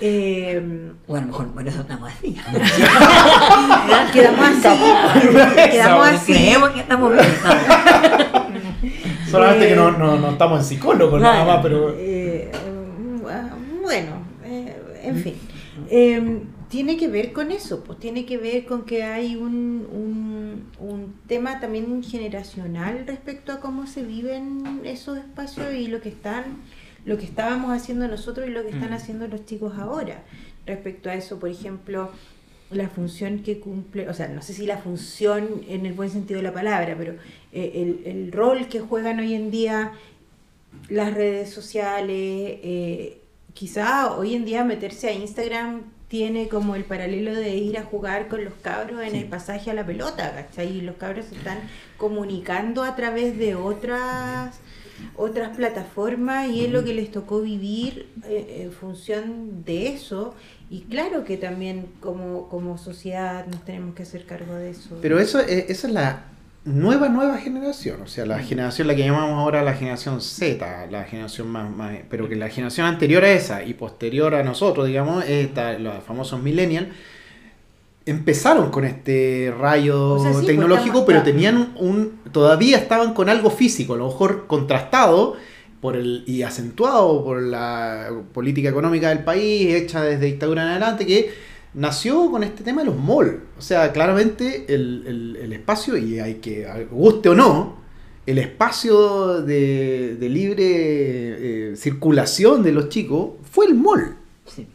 eh, 0.00 0.92
O 1.08 1.16
a 1.16 1.20
lo 1.20 1.26
mejor 1.26 1.48
por 1.48 1.66
eso 1.66 1.80
estamos 1.80 2.12
así. 2.12 2.34
quedamos 4.12 4.48
así, 4.48 4.68
quedamos 5.72 6.06
así. 6.08 6.32
Creemos 6.32 6.70
que 6.70 6.80
estamos 6.80 7.12
bien. 7.12 7.26
Solamente 9.30 9.68
que 9.68 9.76
no, 9.76 9.88
Eh, 9.88 9.94
no, 9.98 10.16
no 10.18 10.30
estamos 10.30 10.60
en 10.60 10.64
psicólogos 10.64 11.20
Claro. 11.20 11.38
nada 11.38 11.54
más, 11.54 11.62
pero... 11.62 11.94
Eh, 11.98 12.50
ah, 13.28 13.48
bueno, 13.82 14.12
eh, 14.44 14.76
en 15.02 15.16
fin. 15.16 15.34
Tiene 16.68 16.98
que 16.98 17.08
ver 17.08 17.32
con 17.32 17.50
eso, 17.50 17.82
pues 17.82 17.98
tiene 17.98 18.26
que 18.26 18.36
ver 18.36 18.66
con 18.66 18.84
que 18.84 19.02
hay 19.02 19.36
un, 19.36 19.86
un, 19.90 20.70
un 20.78 21.14
tema 21.26 21.60
también 21.60 22.02
generacional 22.02 23.06
respecto 23.06 23.52
a 23.52 23.60
cómo 23.60 23.86
se 23.86 24.02
viven 24.02 24.82
esos 24.84 25.16
espacios 25.16 25.72
y 25.72 25.86
lo 25.88 26.02
que 26.02 26.10
están, 26.10 26.58
lo 27.06 27.16
que 27.16 27.24
estábamos 27.24 27.70
haciendo 27.72 28.06
nosotros 28.06 28.46
y 28.48 28.50
lo 28.50 28.62
que 28.64 28.70
están 28.70 28.90
Mm. 28.90 28.94
haciendo 28.94 29.28
los 29.28 29.46
chicos 29.46 29.78
ahora. 29.78 30.24
Respecto 30.66 31.08
a 31.08 31.14
eso, 31.14 31.38
por 31.38 31.48
ejemplo, 31.48 32.10
la 32.70 32.90
función 32.90 33.38
que 33.42 33.60
cumple, 33.60 34.06
o 34.10 34.12
sea, 34.14 34.28
no 34.28 34.42
sé 34.42 34.52
si 34.52 34.66
la 34.66 34.76
función 34.76 35.62
en 35.68 35.86
el 35.86 35.94
buen 35.94 36.10
sentido 36.10 36.38
de 36.38 36.44
la 36.44 36.52
palabra, 36.52 36.96
pero 36.98 37.14
eh, 37.52 37.72
el, 37.76 38.02
el 38.04 38.30
rol 38.32 38.68
que 38.68 38.80
juegan 38.80 39.20
hoy 39.20 39.32
en 39.32 39.50
día 39.50 39.92
las 40.90 41.14
redes 41.14 41.50
sociales, 41.50 42.10
eh, 42.10 43.17
quizá 43.58 44.12
hoy 44.16 44.34
en 44.36 44.44
día 44.44 44.62
meterse 44.62 45.08
a 45.08 45.12
Instagram 45.12 45.82
tiene 46.06 46.48
como 46.48 46.76
el 46.76 46.84
paralelo 46.84 47.34
de 47.34 47.56
ir 47.56 47.76
a 47.76 47.82
jugar 47.82 48.28
con 48.28 48.44
los 48.44 48.54
cabros 48.62 49.02
en 49.02 49.10
Sí. 49.10 49.16
el 49.18 49.24
pasaje 49.24 49.70
a 49.72 49.74
la 49.74 49.84
pelota, 49.84 50.32
¿cachai? 50.32 50.76
Y 50.78 50.80
los 50.82 50.94
cabros 50.96 51.26
se 51.26 51.34
están 51.34 51.58
comunicando 51.96 52.84
a 52.84 52.94
través 52.94 53.36
de 53.36 53.56
otras 53.56 54.60
otras 55.16 55.56
plataformas 55.56 56.48
y 56.50 56.64
es 56.64 56.72
lo 56.72 56.82
que 56.84 56.92
les 56.92 57.10
tocó 57.12 57.40
vivir 57.40 58.08
eh, 58.26 58.62
en 58.64 58.72
función 58.72 59.64
de 59.64 59.88
eso 59.88 60.34
y 60.70 60.80
claro 60.82 61.24
que 61.24 61.36
también 61.36 61.86
como, 62.00 62.48
como 62.48 62.78
sociedad 62.78 63.46
nos 63.46 63.64
tenemos 63.64 63.94
que 63.94 64.02
hacer 64.04 64.24
cargo 64.24 64.54
de 64.54 64.70
eso. 64.70 64.98
Pero 65.02 65.18
eso 65.20 65.38
es, 65.40 65.70
esa 65.70 65.86
es 65.88 65.92
la 65.92 66.22
nueva, 66.64 67.08
nueva 67.08 67.38
generación. 67.38 68.02
O 68.02 68.06
sea, 68.06 68.26
la 68.26 68.38
generación, 68.40 68.88
la 68.88 68.94
que 68.94 69.04
llamamos 69.04 69.38
ahora 69.38 69.62
la 69.62 69.74
generación 69.74 70.20
Z, 70.20 70.86
la 70.90 71.04
generación 71.04 71.48
más, 71.48 71.70
más 71.70 71.96
pero 72.10 72.28
que 72.28 72.36
la 72.36 72.48
generación 72.48 72.86
anterior 72.86 73.24
a 73.24 73.30
esa 73.30 73.64
y 73.64 73.74
posterior 73.74 74.34
a 74.34 74.42
nosotros, 74.42 74.86
digamos, 74.86 75.24
esta, 75.24 75.78
los 75.78 76.02
famosos 76.04 76.42
millennials, 76.42 76.88
empezaron 78.06 78.70
con 78.70 78.84
este 78.84 79.54
rayo 79.58 80.14
O 80.14 80.18
sea, 80.18 80.30
sí, 80.30 80.36
pues, 80.36 80.46
tecnológico, 80.46 81.04
pero 81.04 81.22
tenían 81.22 81.74
un, 81.76 82.20
todavía 82.32 82.78
estaban 82.78 83.12
con 83.12 83.28
algo 83.28 83.50
físico, 83.50 83.94
a 83.94 83.98
lo 83.98 84.06
mejor 84.06 84.46
contrastado 84.46 85.36
por 85.80 85.94
el, 85.94 86.24
y 86.26 86.42
acentuado 86.42 87.24
por 87.24 87.42
la 87.42 88.10
política 88.32 88.70
económica 88.70 89.10
del 89.10 89.24
país, 89.24 89.74
hecha 89.74 90.02
desde 90.02 90.26
dictadura 90.26 90.62
en 90.62 90.68
adelante, 90.70 91.06
que 91.06 91.30
nació 91.74 92.30
con 92.30 92.42
este 92.44 92.62
tema 92.64 92.82
de 92.82 92.86
los 92.86 92.96
malls. 92.98 93.34
O 93.58 93.62
sea, 93.62 93.92
claramente 93.92 94.64
el, 94.68 95.04
el- 95.06 95.38
el 95.42 95.52
espacio, 95.52 95.96
y 95.96 96.18
hay 96.18 96.34
que, 96.36 96.66
guste 96.90 97.28
o 97.30 97.34
no, 97.34 97.78
el 98.26 98.38
espacio 98.38 99.40
de, 99.42 100.16
de 100.16 100.28
libre 100.28 100.64
eh, 101.72 101.76
circulación 101.76 102.62
de 102.62 102.72
los 102.72 102.88
chicos 102.88 103.30
fue 103.50 103.66
el 103.66 103.74
mall. 103.74 104.16
Sí. 104.46 104.66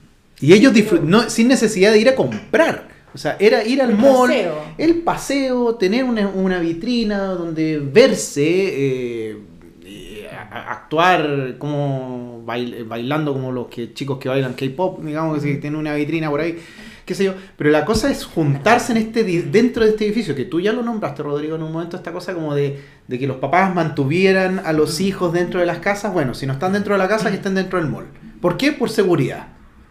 Y 0.42 0.54
ellos 0.54 0.74
no, 1.04 1.30
sin 1.30 1.48
necesidad 1.48 1.92
de 1.92 2.00
ir 2.00 2.10
a 2.10 2.16
comprar. 2.16 2.90
O 3.14 3.18
sea, 3.20 3.38
era 3.40 3.64
ir 3.64 3.80
al 3.82 3.92
El 3.92 3.98
mall, 3.98 4.30
paseo. 4.30 4.56
el 4.80 4.96
paseo, 5.02 5.76
tener 5.76 6.04
una, 6.04 6.28
una 6.30 6.58
vitrina 6.60 7.26
donde 7.28 7.78
verse, 7.78 8.42
eh, 8.44 9.38
eh, 9.86 10.28
actuar 10.52 11.56
como 11.60 12.44
bail- 12.44 12.84
bailando 12.88 13.34
como 13.34 13.52
los 13.52 13.68
que, 13.68 13.94
chicos 13.94 14.18
que 14.18 14.30
bailan 14.30 14.54
K-pop, 14.56 15.04
digamos 15.04 15.36
que 15.36 15.42
si 15.54 15.58
tienen 15.60 15.80
una 15.80 15.94
vitrina 15.94 16.30
por 16.32 16.42
ahí, 16.42 16.58
qué 17.06 17.16
sé 17.16 17.26
yo. 17.26 17.34
Pero 17.58 17.70
la 17.70 17.86
cosa 17.86 18.10
es 18.10 18.26
juntarse 18.26 18.92
en 18.92 18.98
este 18.98 19.24
dentro 19.24 19.84
de 19.84 19.92
este 19.92 20.06
edificio, 20.06 20.36
que 20.36 20.46
tú 20.46 20.60
ya 20.60 20.74
lo 20.74 20.84
nombraste, 20.84 21.24
Rodrigo, 21.24 21.56
en 21.56 21.64
un 21.64 21.72
momento, 21.72 21.98
esta 21.98 22.12
cosa 22.12 22.34
como 22.34 22.56
de, 22.56 22.82
de 23.08 23.20
que 23.20 23.28
los 23.28 23.38
papás 23.38 23.74
mantuvieran 23.74 24.62
a 24.66 24.74
los 24.74 25.00
hijos 25.02 25.34
dentro 25.34 25.60
de 25.60 25.66
las 25.66 25.80
casas. 25.80 26.14
Bueno, 26.14 26.34
si 26.34 26.46
no 26.46 26.54
están 26.54 26.74
dentro 26.74 26.94
de 26.94 27.00
la 27.00 27.08
casa, 27.08 27.30
que 27.30 27.38
estén 27.38 27.56
dentro 27.56 27.80
del 27.80 27.90
mall. 27.90 28.06
¿Por 28.42 28.58
qué? 28.58 28.72
Por 28.72 28.90
seguridad. 28.90 29.48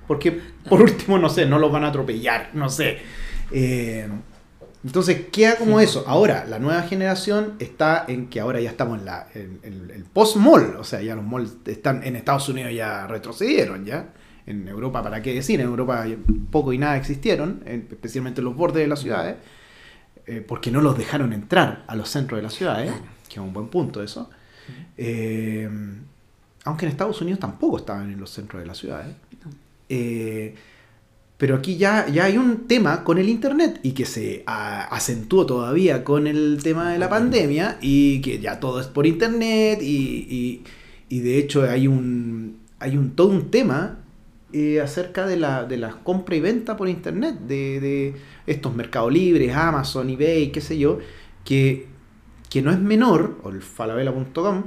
Porque, 0.07 0.41
por 0.69 0.83
último, 0.83 1.19
no 1.19 1.29
sé, 1.29 1.47
no 1.47 1.59
los 1.59 1.73
van 1.73 1.85
a 1.85 1.89
atropellar, 1.89 2.51
no 2.53 2.69
sé. 2.69 2.99
Eh, 3.51 4.09
entonces 4.85 5.27
queda 5.31 5.57
como 5.57 5.79
eso. 5.79 6.05
Ahora, 6.09 6.45
la 6.49 6.59
nueva 6.59 6.83
generación 6.83 7.55
está 7.61 8.05
en 8.09 8.27
que 8.27 8.41
ahora 8.41 8.61
ya 8.61 8.71
estamos 8.71 8.99
en, 8.99 9.05
la, 9.05 9.29
en, 9.35 9.61
en 9.63 9.91
el 9.95 10.05
post-mall. 10.05 10.77
O 10.79 10.85
sea, 10.85 11.01
ya 11.01 11.15
los 11.15 11.25
malls 11.25 11.55
están 11.67 12.03
en 12.05 12.17
Estados 12.17 12.49
Unidos 12.49 12.73
ya 12.75 13.07
retrocedieron, 13.07 13.85
¿ya? 13.85 14.07
En 14.47 14.67
Europa, 14.69 15.03
¿para 15.03 15.23
qué 15.23 15.35
decir? 15.35 15.61
En 15.61 15.67
Europa 15.67 16.05
poco 16.51 16.73
y 16.73 16.79
nada 16.79 16.97
existieron, 16.97 17.63
en- 17.67 17.87
especialmente 17.91 18.41
en 18.41 18.45
los 18.47 18.57
bordes 18.57 18.83
de 18.83 18.89
las 18.89 19.01
ciudades, 19.01 19.37
eh, 20.27 20.45
porque 20.47 20.71
no 20.71 20.81
los 20.81 20.97
dejaron 20.99 21.33
entrar 21.33 21.85
a 21.87 21.95
los 21.97 22.09
centros 22.09 22.39
de 22.39 22.43
las 22.43 22.55
ciudades, 22.55 22.93
que 23.29 23.35
es 23.35 23.39
un 23.39 23.53
buen 23.53 23.69
punto 23.69 24.03
eso. 24.03 24.31
Eh, 24.97 25.69
aunque 26.65 26.87
en 26.87 26.91
Estados 26.93 27.21
Unidos 27.21 27.41
tampoco 27.41 27.77
estaban 27.79 28.11
en 28.13 28.21
los 28.21 28.31
centros 28.31 28.61
de 28.63 28.67
la 28.67 28.75
ciudad. 28.75 29.09
¿eh? 29.09 29.15
Eh, 29.89 30.55
pero 31.37 31.57
aquí 31.57 31.77
ya, 31.77 32.07
ya 32.09 32.25
hay 32.27 32.39
un 32.39 32.69
tema 32.69 33.03
con 33.03 33.19
el 33.19 33.29
Internet 33.29 33.81
y 33.83 33.93
que 33.93 34.05
se 34.07 34.45
a- 34.47 34.85
acentuó 34.95 35.45
todavía 35.45 36.05
con 36.05 36.27
el 36.29 36.61
tema 36.63 36.93
de 36.93 36.99
la 37.01 37.09
pandemia 37.09 37.79
y 37.81 38.21
que 38.21 38.39
ya 38.39 38.61
todo 38.61 38.81
es 38.81 38.87
por 38.87 39.07
Internet 39.07 39.81
y, 39.83 40.27
y- 40.31 40.65
y 41.09 41.19
de 41.21 41.39
hecho 41.39 41.69
hay 41.69 41.89
un, 41.89 42.59
hay 42.79 42.97
un 42.97 43.11
todo 43.17 43.29
un 43.29 43.51
tema 43.51 43.99
eh, 44.53 44.81
acerca 44.81 45.27
de 45.27 45.37
la, 45.37 45.65
de 45.65 45.77
la 45.77 45.91
compra 46.03 46.37
y 46.37 46.41
venta 46.41 46.77
por 46.77 46.89
Internet, 46.89 47.41
de, 47.41 47.81
de 47.81 48.15
estos 48.47 48.75
mercados 48.75 49.13
libres, 49.13 49.55
Amazon, 49.55 50.11
eBay, 50.11 50.53
qué 50.53 50.61
sé 50.61 50.79
yo, 50.79 50.99
que, 51.45 51.87
que 52.51 52.63
no 52.63 52.71
es 52.71 52.79
menor, 52.79 53.39
o 53.43 53.51
el 53.51 53.63
falabella.com, 53.63 54.65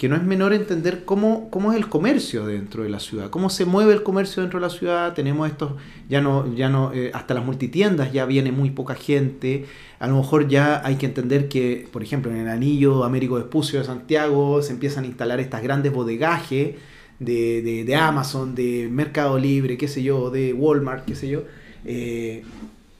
que 0.00 0.08
no 0.08 0.16
es 0.16 0.22
menor 0.22 0.54
entender 0.54 1.04
cómo, 1.04 1.50
cómo 1.50 1.72
es 1.72 1.76
el 1.76 1.86
comercio 1.86 2.46
dentro 2.46 2.84
de 2.84 2.88
la 2.88 3.00
ciudad, 3.00 3.28
cómo 3.28 3.50
se 3.50 3.66
mueve 3.66 3.92
el 3.92 4.02
comercio 4.02 4.40
dentro 4.42 4.58
de 4.58 4.66
la 4.66 4.70
ciudad. 4.70 5.12
Tenemos 5.12 5.46
estos, 5.46 5.74
ya 6.08 6.22
no, 6.22 6.54
ya 6.54 6.70
no, 6.70 6.90
eh, 6.94 7.10
hasta 7.12 7.34
las 7.34 7.44
multitiendas 7.44 8.10
ya 8.10 8.24
viene 8.24 8.50
muy 8.50 8.70
poca 8.70 8.94
gente. 8.94 9.66
A 9.98 10.08
lo 10.08 10.16
mejor 10.16 10.48
ya 10.48 10.80
hay 10.86 10.96
que 10.96 11.04
entender 11.04 11.50
que, 11.50 11.86
por 11.92 12.02
ejemplo, 12.02 12.32
en 12.32 12.38
el 12.38 12.48
anillo 12.48 13.04
Américo 13.04 13.34
Vespucio 13.34 13.78
de 13.78 13.84
Santiago 13.84 14.62
se 14.62 14.72
empiezan 14.72 15.04
a 15.04 15.06
instalar 15.06 15.38
estas 15.38 15.62
grandes 15.62 15.92
bodegajes 15.92 16.76
de, 17.20 17.62
de- 17.62 17.84
de 17.84 17.94
Amazon, 17.94 18.54
de 18.56 18.88
Mercado 18.90 19.38
Libre, 19.38 19.78
qué 19.78 19.86
sé 19.86 20.02
yo, 20.02 20.30
de 20.30 20.52
Walmart, 20.52 21.04
qué 21.04 21.14
sé 21.14 21.28
yo. 21.28 21.44
Eh, 21.84 22.42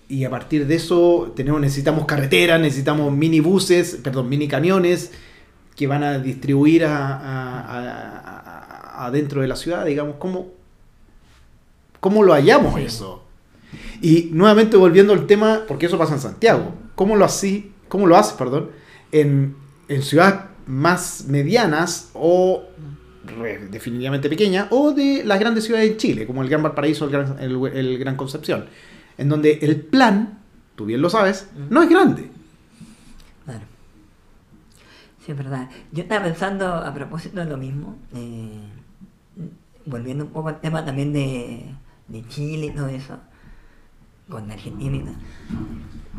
y 0.09 0.25
a 0.25 0.31
partir 0.31 0.67
de 0.67 0.75
eso 0.77 1.33
tenemos, 1.35 1.61
necesitamos 1.61 2.05
carreteras, 2.07 2.61
necesitamos 2.61 3.13
minibuses, 3.13 3.99
perdón, 4.03 4.29
mini 4.29 4.47
camiones 4.49 5.11
que 5.77 5.87
van 5.87 6.03
a 6.05 6.19
distribuir 6.19 6.85
a, 6.85 7.17
a- 7.17 9.07
a- 9.07 9.11
de 9.11 9.49
la 9.49 9.57
ciudad, 9.57 9.85
digamos, 9.87 10.17
¿cómo, 10.19 10.49
cómo 12.01 12.23
lo 12.23 12.33
hallamos 12.35 12.75
Sí. 12.75 12.83
eso? 12.83 13.25
Y 14.03 14.29
nuevamente 14.33 14.77
volviendo 14.77 15.13
al 15.13 15.27
tema, 15.27 15.63
porque 15.67 15.87
eso 15.87 15.97
pasa 15.99 16.15
en 16.15 16.21
Santiago, 16.21 16.75
¿cómo 16.95 17.17
lo, 17.17 17.25
así, 17.25 17.73
cómo 17.89 18.07
lo 18.07 18.17
haces 18.17 18.35
perdón, 18.35 18.71
en, 19.13 19.55
en 19.89 20.03
ciudades 20.03 20.41
más 20.67 21.25
medianas 21.29 22.11
o 22.15 22.63
definitivamente 23.71 24.29
pequeñas, 24.29 24.67
o 24.71 24.93
de 24.93 25.23
las 25.25 25.39
grandes 25.41 25.65
ciudades 25.65 25.91
en 25.91 25.97
Chile, 25.97 26.27
como 26.27 26.43
el 26.43 26.49
Gran 26.49 26.63
Valparaíso 26.63 27.05
o 27.05 27.09
el 27.09 27.13
Gran, 27.13 27.37
el- 27.41 27.67
el 27.77 27.99
Gran 27.99 28.17
Concepción, 28.17 28.67
en 29.19 29.29
donde 29.29 29.59
el 29.63 29.77
plan, 29.81 30.39
tú 30.77 30.85
bien 30.87 31.01
lo 31.03 31.11
sabes, 31.11 31.49
no 31.69 31.83
es 31.83 31.89
grande. 31.89 32.31
Claro. 33.45 33.61
Sí, 35.25 35.33
es 35.33 35.39
verdad. 35.39 35.69
Yo 35.93 36.03
estaba 36.03 36.25
pensando 36.25 36.67
a 36.75 36.93
propósito 36.95 37.41
de 37.41 37.47
lo 37.47 37.57
mismo, 37.57 37.97
eh, 38.15 38.51
volviendo 39.87 40.25
un 40.25 40.31
poco 40.31 40.49
al 40.49 40.61
tema 40.61 40.85
también 40.85 41.13
de, 41.13 41.65
de 42.09 42.29
Chile 42.29 42.67
y 42.67 42.71
todo 42.71 42.89
eso, 42.89 43.19
con 44.29 44.51
Argentina 44.51 44.97
y 44.97 45.01
todo. 45.01 45.15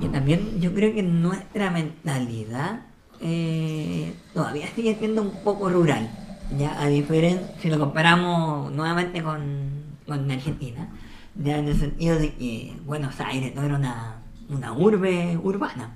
Y 0.01 0.07
también 0.09 0.59
yo 0.61 0.73
creo 0.73 0.93
que 0.93 1.03
nuestra 1.03 1.69
mentalidad 1.71 2.81
eh, 3.23 4.13
todavía 4.33 4.67
sigue 4.75 4.95
siendo 4.97 5.21
un 5.21 5.43
poco 5.43 5.69
rural. 5.69 6.09
Ya, 6.57 6.81
a 6.81 6.87
diferencia, 6.87 7.47
si 7.61 7.69
lo 7.69 7.79
comparamos 7.79 8.71
nuevamente 8.71 9.23
con, 9.23 9.69
con 10.05 10.29
Argentina, 10.29 10.89
ya 11.35 11.57
en 11.57 11.67
el 11.69 11.77
sentido 11.79 12.17
de 12.19 12.33
que 12.33 12.75
Buenos 12.85 13.19
Aires 13.21 13.55
no 13.55 13.63
era 13.63 13.75
una, 13.75 14.15
una 14.49 14.73
urbe 14.73 15.37
urbana. 15.41 15.91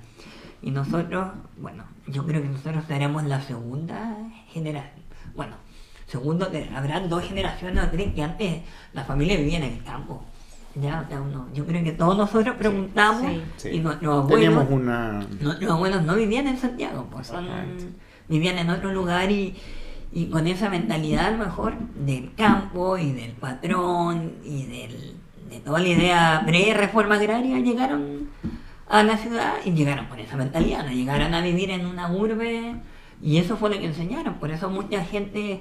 Y 0.62 0.70
nosotros, 0.70 1.28
bueno, 1.58 1.84
yo 2.06 2.24
creo 2.24 2.40
que 2.42 2.48
nosotros 2.48 2.84
seremos 2.88 3.24
la 3.24 3.42
segunda 3.42 4.16
generación. 4.48 5.04
Bueno, 5.34 5.56
segundo, 6.06 6.50
que 6.50 6.70
habrán 6.74 7.10
dos 7.10 7.22
generaciones 7.24 7.84
o 7.84 7.88
tres 7.90 8.14
que 8.14 8.22
antes 8.22 8.62
la 8.94 9.04
familia 9.04 9.36
vivía 9.36 9.58
en 9.58 9.64
el 9.64 9.84
campo. 9.84 10.24
Ya, 10.74 11.02
o 11.04 11.08
sea, 11.08 11.20
uno- 11.20 11.48
yo 11.54 11.66
creo 11.66 11.84
que 11.84 11.92
todos 11.92 12.16
nosotros 12.16 12.56
preguntamos 12.56 13.30
Sí. 13.56 13.68
y 13.68 13.78
nuestros 13.80 14.24
abuelos, 14.24 14.40
Teníamos 14.54 14.70
una... 14.70 15.26
nuestros 15.40 15.70
abuelos 15.70 16.02
no 16.02 16.14
vivían 16.16 16.46
en 16.46 16.56
Santiago, 16.58 17.06
pues 17.10 17.26
son- 17.26 17.46
vivían 18.28 18.58
en 18.58 18.70
otro 18.70 18.92
lugar 18.92 19.30
y, 19.30 19.54
y 20.16 20.30
con 20.30 20.46
esa 20.46 20.70
mentalidad 20.70 21.26
a 21.26 21.30
lo 21.32 21.44
mejor 21.44 21.76
del 21.94 22.32
campo 22.34 22.96
y 22.96 23.12
del 23.12 23.32
patrón 23.32 24.32
y 24.42 24.64
del, 24.64 25.14
de 25.50 25.60
toda 25.60 25.78
la 25.78 25.88
idea 25.88 26.42
pre-reforma 26.46 27.16
agraria 27.16 27.58
llegaron 27.58 28.30
a 28.88 29.02
la 29.02 29.18
ciudad 29.18 29.56
y 29.62 29.72
llegaron 29.72 30.06
con 30.06 30.18
esa 30.18 30.38
mentalidad, 30.38 30.86
no 30.86 30.92
llegaron 30.92 31.34
a 31.34 31.42
vivir 31.42 31.70
en 31.70 31.84
una 31.84 32.10
urbe. 32.10 32.76
Y 33.20 33.36
eso 33.36 33.58
fue 33.58 33.68
lo 33.68 33.78
que 33.78 33.84
enseñaron, 33.84 34.36
por 34.36 34.50
eso 34.50 34.70
mucha 34.70 35.04
gente 35.04 35.60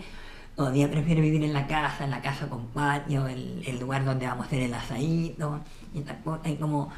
todavía 0.56 0.90
prefiere 0.90 1.20
vivir 1.20 1.44
en 1.44 1.52
la 1.52 1.68
casa, 1.68 2.06
en 2.06 2.12
la 2.12 2.22
casa 2.22 2.48
con 2.48 2.68
patio, 2.68 3.28
el, 3.28 3.62
el 3.68 3.78
lugar 3.78 4.06
donde 4.06 4.26
vamos 4.26 4.46
a 4.46 4.48
hacer 4.48 4.62
el 4.62 4.74
asadito. 4.74 5.60
Y 5.94 6.00
tal 6.00 6.24
cosa, 6.24 6.48
y 6.48 6.56
como 6.56 6.94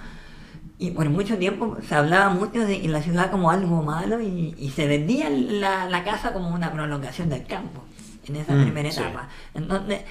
y 0.79 0.91
por 0.91 1.09
mucho 1.09 1.37
tiempo 1.37 1.77
se 1.87 1.95
hablaba 1.95 2.29
mucho 2.29 2.59
de 2.65 2.79
la 2.87 3.01
ciudad 3.01 3.31
como 3.31 3.49
algo 3.51 3.81
malo 3.83 4.21
y, 4.21 4.55
y 4.59 4.69
se 4.69 4.87
vendía 4.87 5.29
la, 5.29 5.89
la 5.89 6.03
casa 6.03 6.33
como 6.33 6.49
una 6.53 6.71
prolongación 6.71 7.29
del 7.29 7.45
campo 7.45 7.83
en 8.27 8.35
esa 8.35 8.53
Mm, 8.53 8.61
primera 8.63 8.91
sí. 8.91 8.99
etapa. 8.99 9.27
Entonces, 9.55 10.01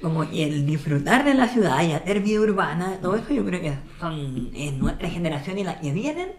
como 0.00 0.24
y 0.24 0.42
el 0.42 0.66
disfrutar 0.66 1.24
de 1.24 1.34
la 1.34 1.46
ciudad 1.46 1.82
y 1.82 1.92
hacer 1.92 2.20
vida 2.20 2.40
urbana, 2.40 2.98
todo 3.00 3.14
eso 3.16 3.32
yo 3.32 3.44
creo 3.44 3.60
que 3.60 3.74
son 4.00 4.50
es 4.54 4.72
nuestra 4.74 5.08
generación 5.08 5.58
y 5.58 5.64
la 5.64 5.78
que 5.80 5.92
vienen, 5.92 6.30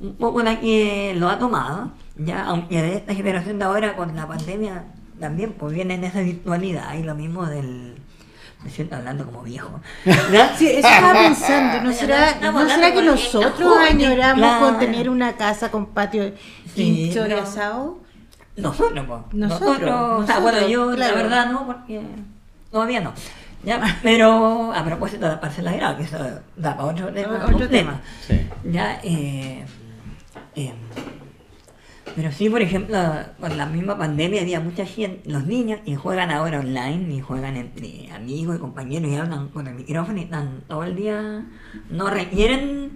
un 0.00 0.14
poco 0.16 0.42
la 0.42 0.58
que 0.60 1.14
lo 1.16 1.28
ha 1.28 1.38
tomado, 1.38 1.92
ya 2.16 2.46
aunque 2.46 2.82
de 2.82 2.94
esta 2.96 3.14
generación 3.14 3.58
de 3.60 3.64
ahora 3.66 3.96
con 3.96 4.14
la 4.16 4.26
pandemia 4.26 4.86
también 5.20 5.52
pues 5.52 5.72
viene 5.74 5.94
en 5.94 6.04
esa 6.04 6.20
virtualidad 6.20 6.94
y 6.94 7.02
lo 7.04 7.14
mismo 7.14 7.46
del... 7.46 7.94
Me 8.64 8.70
siento 8.70 8.96
hablando 8.96 9.24
como 9.24 9.42
viejo. 9.42 9.80
Sí, 10.56 10.66
eso 10.66 10.88
estaba 10.88 11.12
pensando. 11.12 11.82
¿No 11.82 11.92
será, 11.92 12.38
¿no 12.40 12.68
será 12.68 12.92
que 12.92 13.02
nosotros 13.02 13.72
añoramos 13.78 14.38
claro. 14.38 14.66
con 14.66 14.78
tener 14.78 15.08
una 15.08 15.36
casa 15.36 15.70
con 15.70 15.86
patio 15.86 16.32
Sí, 16.74 17.04
hincho 17.06 17.20
y 17.26 17.28
pero- 17.28 17.42
asado? 17.42 17.98
Nosotros, 18.56 19.06
po. 19.06 19.24
Nosotros, 19.32 19.70
O 19.70 20.26
sea, 20.26 20.40
nosotros, 20.40 20.42
bueno, 20.42 20.66
yo 20.68 20.90
claro. 20.90 20.96
la 21.14 21.22
verdad 21.22 21.46
no, 21.52 21.66
porque 21.66 22.00
todavía 22.72 23.00
no. 23.00 23.12
Ya, 23.62 23.98
pero 24.02 24.72
a 24.72 24.84
propósito 24.84 25.26
de 25.26 25.32
la 25.32 25.40
parcela 25.40 25.70
de 25.70 25.76
grado, 25.76 25.96
que 25.96 26.02
eso 26.04 26.18
da 26.56 26.76
para 26.76 26.88
otro 26.88 27.12
tema. 27.12 27.40
Otro 27.44 27.56
un 27.56 27.68
tema. 27.68 28.00
Sí. 28.26 28.48
Ya, 28.64 28.98
eh, 29.04 29.64
eh, 30.56 30.74
pero 32.18 32.32
sí, 32.32 32.50
por 32.50 32.60
ejemplo, 32.60 32.98
con 33.38 33.56
la 33.56 33.66
misma 33.66 33.96
pandemia 33.96 34.40
había 34.40 34.58
mucha 34.58 34.84
gente, 34.84 35.30
los 35.30 35.46
niños 35.46 35.78
que 35.84 35.94
juegan 35.94 36.32
ahora 36.32 36.58
online 36.58 37.14
y 37.14 37.20
juegan 37.20 37.56
entre 37.56 38.10
amigos 38.10 38.56
y 38.56 38.58
compañeros 38.58 39.08
y 39.08 39.14
hablan 39.14 39.46
con 39.50 39.68
el 39.68 39.76
micrófono 39.76 40.18
y 40.18 40.22
están 40.22 40.62
todo 40.66 40.82
el 40.82 40.96
día, 40.96 41.46
no 41.90 42.10
requieren 42.10 42.90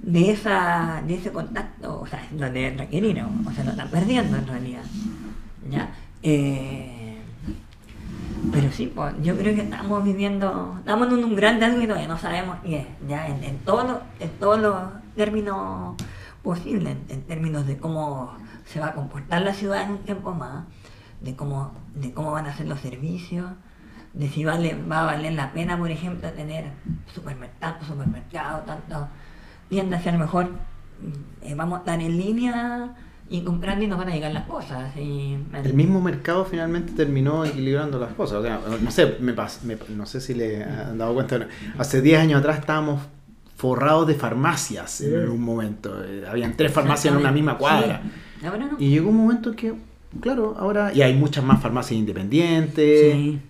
de 0.00 0.30
esa 0.30 1.02
de 1.04 1.16
ese 1.16 1.32
contacto, 1.32 2.02
o 2.02 2.06
sea, 2.06 2.24
lo 2.30 2.48
de 2.52 2.70
requerir, 2.70 3.20
o, 3.20 3.52
sea, 3.52 3.64
lo 3.64 3.72
están 3.72 3.90
perdiendo 3.90 4.36
en 4.36 4.46
realidad. 4.46 4.84
¿Ya? 5.68 5.90
Eh, 6.22 7.18
pero 8.52 8.70
sí, 8.70 8.92
pues, 8.94 9.12
yo 9.24 9.36
creo 9.36 9.56
que 9.56 9.62
estamos 9.62 10.04
viviendo, 10.04 10.76
estamos 10.78 11.08
en 11.08 11.24
un 11.24 11.34
gran 11.34 11.60
algo 11.60 11.82
y 11.82 12.06
no 12.06 12.16
sabemos 12.16 12.58
qué 12.62 12.86
ya 13.08 13.26
en, 13.26 13.42
en 13.42 13.58
todos 13.58 13.88
los, 13.88 13.98
en 14.20 14.30
todos 14.38 14.60
los 14.60 14.76
términos 15.16 15.96
posibles, 16.44 16.96
en 17.08 17.22
términos 17.22 17.66
de 17.66 17.76
cómo 17.76 18.38
se 18.70 18.80
va 18.80 18.88
a 18.88 18.94
comportar 18.94 19.42
la 19.42 19.54
ciudad 19.54 19.82
en 19.82 19.90
un 19.92 19.98
tiempo 19.98 20.32
más, 20.34 20.64
de 21.20 21.34
cómo, 21.34 21.72
de 21.94 22.12
cómo 22.12 22.32
van 22.32 22.46
a 22.46 22.56
ser 22.56 22.66
los 22.68 22.80
servicios, 22.80 23.46
de 24.14 24.28
si 24.28 24.44
vale, 24.44 24.76
va 24.90 25.02
a 25.02 25.06
valer 25.06 25.32
la 25.32 25.52
pena, 25.52 25.76
por 25.78 25.90
ejemplo, 25.90 26.28
tener 26.32 26.66
supermercados, 27.14 27.86
supermercados, 27.86 28.66
tanto 28.66 29.08
tiendas, 29.68 30.02
si 30.02 30.08
a 30.08 30.12
lo 30.12 30.18
mejor 30.18 30.50
eh, 31.42 31.54
vamos 31.54 31.76
a 31.76 31.80
estar 31.80 32.00
en 32.00 32.16
línea 32.16 32.94
y 33.30 33.42
comprando 33.42 33.84
y 33.84 33.88
nos 33.88 33.98
van 33.98 34.08
a 34.08 34.12
llegar 34.14 34.32
las 34.32 34.46
cosas. 34.46 34.96
y- 34.96 35.36
El 35.64 35.74
mismo 35.74 36.00
mercado 36.00 36.44
finalmente 36.46 36.92
terminó 36.92 37.44
equilibrando 37.44 37.98
las 37.98 38.12
cosas. 38.14 38.38
O 38.38 38.42
sea, 38.42 38.60
no 38.80 38.90
sé, 38.90 39.16
me 39.20 39.36
pas- 39.36 39.62
me- 39.62 39.76
no 39.94 40.06
sé 40.06 40.20
si 40.20 40.34
le 40.34 40.64
han 40.64 40.96
dado 40.98 41.12
cuenta. 41.14 41.46
Hace 41.78 42.00
10 42.00 42.20
años 42.20 42.40
atrás 42.40 42.58
estábamos 42.60 43.02
forrados 43.56 44.06
de 44.06 44.14
farmacias 44.14 45.00
en 45.02 45.28
un 45.28 45.42
momento. 45.42 46.02
Eh, 46.04 46.24
Habían 46.28 46.56
tres 46.56 46.72
farmacias 46.72 47.12
en 47.14 47.20
una 47.20 47.32
misma 47.32 47.58
cuadra. 47.58 48.00
Sí. 48.02 48.10
Ahora 48.44 48.66
no. 48.66 48.76
Y 48.78 48.88
llegó 48.90 49.10
un 49.10 49.16
momento 49.16 49.52
que, 49.56 49.74
claro, 50.20 50.56
ahora... 50.58 50.92
Y 50.94 51.02
hay 51.02 51.14
muchas 51.14 51.44
más 51.44 51.60
farmacias 51.62 51.98
independientes. 51.98 53.12
Sí. 53.12 53.40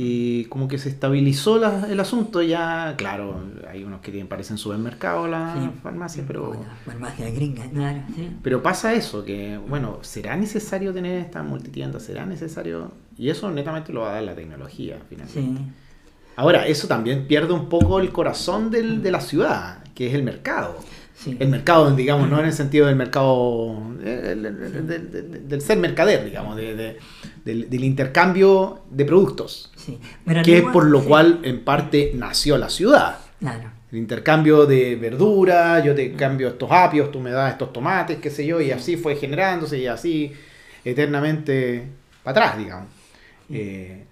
Y 0.00 0.44
como 0.44 0.68
que 0.68 0.78
se 0.78 0.88
estabilizó 0.90 1.58
la- 1.58 1.88
el 1.90 1.98
asunto 1.98 2.40
ya, 2.40 2.94
claro, 2.96 3.40
hay 3.68 3.82
unos 3.82 4.00
que 4.00 4.12
tienen, 4.12 4.28
parecen 4.28 4.56
supermercados 4.56 5.28
las 5.28 5.58
Sí. 5.58 5.70
farmacias, 5.82 6.24
pero... 6.24 6.52
La 6.54 6.76
farmacia 6.92 7.28
gringa, 7.30 7.64
claro, 7.68 8.02
sí. 8.14 8.30
Pero 8.40 8.62
pasa 8.62 8.94
eso, 8.94 9.24
que, 9.24 9.58
bueno, 9.68 9.98
¿será 10.02 10.36
necesario 10.36 10.92
tener 10.94 11.18
esta 11.18 11.42
multitienda? 11.42 11.98
¿Será 11.98 12.26
necesario? 12.26 12.92
Y 13.16 13.30
eso 13.30 13.50
netamente 13.50 13.92
lo 13.92 14.02
va 14.02 14.10
a 14.10 14.14
dar 14.14 14.22
la 14.22 14.36
tecnología, 14.36 14.98
finalmente. 15.08 15.60
Sí. 15.62 15.66
Ahora, 16.36 16.68
eso 16.68 16.86
también 16.86 17.26
pierde 17.26 17.52
un 17.52 17.68
poco 17.68 17.98
el 17.98 18.12
corazón 18.12 18.70
del- 18.70 19.02
de 19.02 19.10
la 19.10 19.20
ciudad, 19.20 19.82
que 19.96 20.06
es 20.06 20.14
el 20.14 20.22
mercado. 20.22 20.76
Sí. 21.18 21.36
El 21.40 21.48
mercado, 21.48 21.90
digamos, 21.96 22.28
no 22.30 22.38
en 22.38 22.46
el 22.46 22.52
sentido 22.52 22.86
del 22.86 22.94
mercado, 22.94 23.76
eh, 24.04 24.30
el- 24.32 24.46
el- 24.46 24.62
el- 24.62 24.86
del- 24.86 25.10
del- 25.10 25.48
del 25.48 25.60
ser 25.60 25.76
mercader, 25.78 26.24
digamos, 26.24 26.54
de, 26.56 26.76
de- 26.76 26.96
del, 27.44 27.68
del 27.68 27.84
intercambio 27.84 28.82
de 28.90 29.04
productos, 29.04 29.72
Sí. 29.76 29.98
Que 30.44 30.58
es 30.58 30.62
por 30.64 30.84
lo 30.86 31.00
sí, 31.00 31.08
cual 31.08 31.40
en 31.42 31.64
parte 31.64 32.12
nació 32.14 32.56
la 32.56 32.68
ciudad. 32.70 33.18
Claro. 33.40 33.70
El 33.90 33.98
intercambio 33.98 34.64
de 34.66 34.94
verdura, 34.96 35.82
yo 35.82 35.94
te 35.94 36.12
cambio 36.12 36.48
estos 36.48 36.70
apios, 36.70 37.10
tú 37.10 37.18
me 37.20 37.30
das 37.30 37.52
estos 37.52 37.72
tomates, 37.72 38.18
qué 38.18 38.30
sé 38.30 38.46
yo, 38.46 38.60
y 38.60 38.70
así 38.70 38.96
fue 38.96 39.16
generándose 39.16 39.78
y 39.78 39.86
así 39.88 40.32
eternamente 40.84 41.84
para 42.22 42.46
atrás, 42.46 42.58
digamos. 42.58 42.86
Eh, 43.50 44.04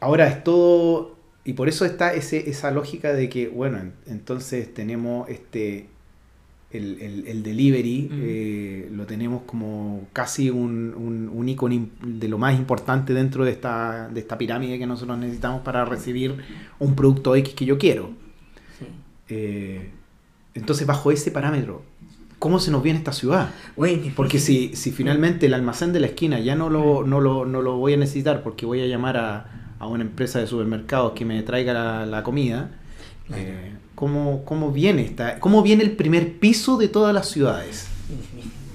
ahora 0.00 0.28
es 0.28 0.42
todo, 0.44 1.16
y 1.44 1.52
por 1.52 1.68
eso 1.68 1.84
está 1.84 2.14
ese, 2.14 2.48
esa 2.48 2.70
lógica 2.70 3.12
de 3.12 3.28
que, 3.28 3.48
bueno, 3.48 3.78
en- 3.78 3.92
entonces 4.06 4.72
tenemos 4.72 5.28
este, 5.28 5.88
el, 6.76 7.00
el- 7.00 7.26
el 7.26 7.42
delivery, 7.42 8.08
Mm. 8.10 8.20
eh, 8.22 8.88
lo 8.92 9.06
tenemos 9.06 9.42
como 9.46 10.06
casi 10.12 10.50
un, 10.50 10.94
un, 10.96 11.28
un 11.32 11.48
ícono 11.48 11.74
im- 11.74 11.88
de 12.00 12.28
lo 12.28 12.38
más 12.38 12.56
importante 12.58 13.12
dentro 13.14 13.44
de 13.44 13.52
esta, 13.52 14.08
de 14.08 14.20
esta 14.20 14.36
pirámide 14.38 14.78
que 14.78 14.86
nosotros 14.86 15.18
necesitamos 15.18 15.62
para 15.62 15.84
recibir 15.84 16.36
un 16.78 16.94
producto 16.94 17.34
X 17.36 17.54
que 17.54 17.64
yo 17.64 17.78
quiero. 17.78 18.10
Sí. 18.78 18.86
Eh, 19.28 19.90
entonces, 20.54 20.86
bajo 20.86 21.10
ese 21.10 21.30
parámetro, 21.30 21.82
¿cómo 22.38 22.58
se 22.60 22.70
nos 22.70 22.82
viene 22.82 22.98
esta 22.98 23.12
ciudad? 23.12 23.50
Uy. 23.76 24.12
Porque 24.14 24.38
si, 24.38 24.74
si 24.76 24.90
finalmente 24.92 25.46
el 25.46 25.54
almacén 25.54 25.92
de 25.92 26.00
la 26.00 26.06
esquina 26.06 26.38
ya 26.40 26.54
no 26.54 26.70
lo, 26.70 27.04
no 27.06 27.20
lo, 27.20 27.44
no 27.44 27.62
lo 27.62 27.76
voy 27.76 27.94
a 27.94 27.96
necesitar 27.96 28.42
porque 28.42 28.66
voy 28.66 28.80
a 28.80 28.86
llamar 28.86 29.16
a, 29.16 29.72
a 29.78 29.86
una 29.86 30.02
empresa 30.04 30.38
de 30.38 30.46
supermercados 30.46 31.12
que 31.12 31.24
me 31.24 31.42
traiga 31.42 31.72
la, 31.74 32.06
la 32.06 32.22
comida, 32.22 32.70
Claro. 33.26 33.42
eh, 33.42 33.72
¿cómo, 33.96 34.44
cómo 34.44 34.70
viene 34.70 35.02
esta, 35.02 35.40
¿cómo 35.40 35.62
viene 35.62 35.82
el 35.82 35.96
primer 35.96 36.38
piso 36.38 36.76
de 36.76 36.86
todas 36.86 37.12
las 37.12 37.28
ciudades? 37.28 37.88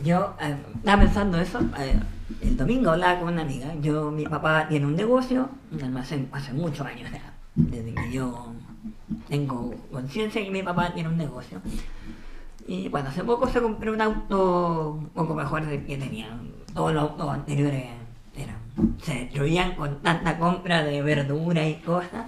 Yo 0.03 0.33
eh, 0.41 0.57
estaba 0.75 1.03
pensando 1.03 1.39
eso. 1.39 1.59
eh, 1.79 1.97
el 2.41 2.57
domingo 2.57 2.91
hablaba 2.91 3.19
con 3.19 3.33
una 3.33 3.43
amiga. 3.43 3.73
Yo, 3.81 4.11
mi 4.11 4.25
papá 4.25 4.67
tiene 4.67 4.85
un 4.85 4.95
negocio, 4.95 5.49
un 5.71 5.83
almacén 5.83 6.27
hace 6.33 6.51
muchos 6.51 6.85
años. 6.85 7.09
Desde 7.55 7.93
que 7.93 8.11
yo 8.11 8.53
tengo 9.29 9.73
conciencia 9.91 10.43
que 10.43 10.51
mi 10.51 10.63
papá 10.63 10.93
tiene 10.93 11.09
un 11.09 11.17
negocio. 11.17 11.61
Y 12.67 12.89
bueno, 12.89 13.09
hace 13.09 13.23
poco 13.23 13.47
se 13.47 13.61
compró 13.61 13.93
un 13.93 14.01
auto 14.01 14.91
un 14.93 15.09
poco 15.09 15.35
mejor 15.35 15.65
del 15.65 15.85
que 15.85 15.97
tenía. 15.97 16.29
Todos 16.73 16.93
los 16.93 17.03
autos 17.03 17.29
anteriores 17.29 17.85
se 19.03 19.13
destruían 19.13 19.75
con 19.75 20.01
tanta 20.01 20.37
compra 20.37 20.83
de 20.83 21.01
verdura 21.01 21.67
y 21.67 21.75
cosas. 21.75 22.25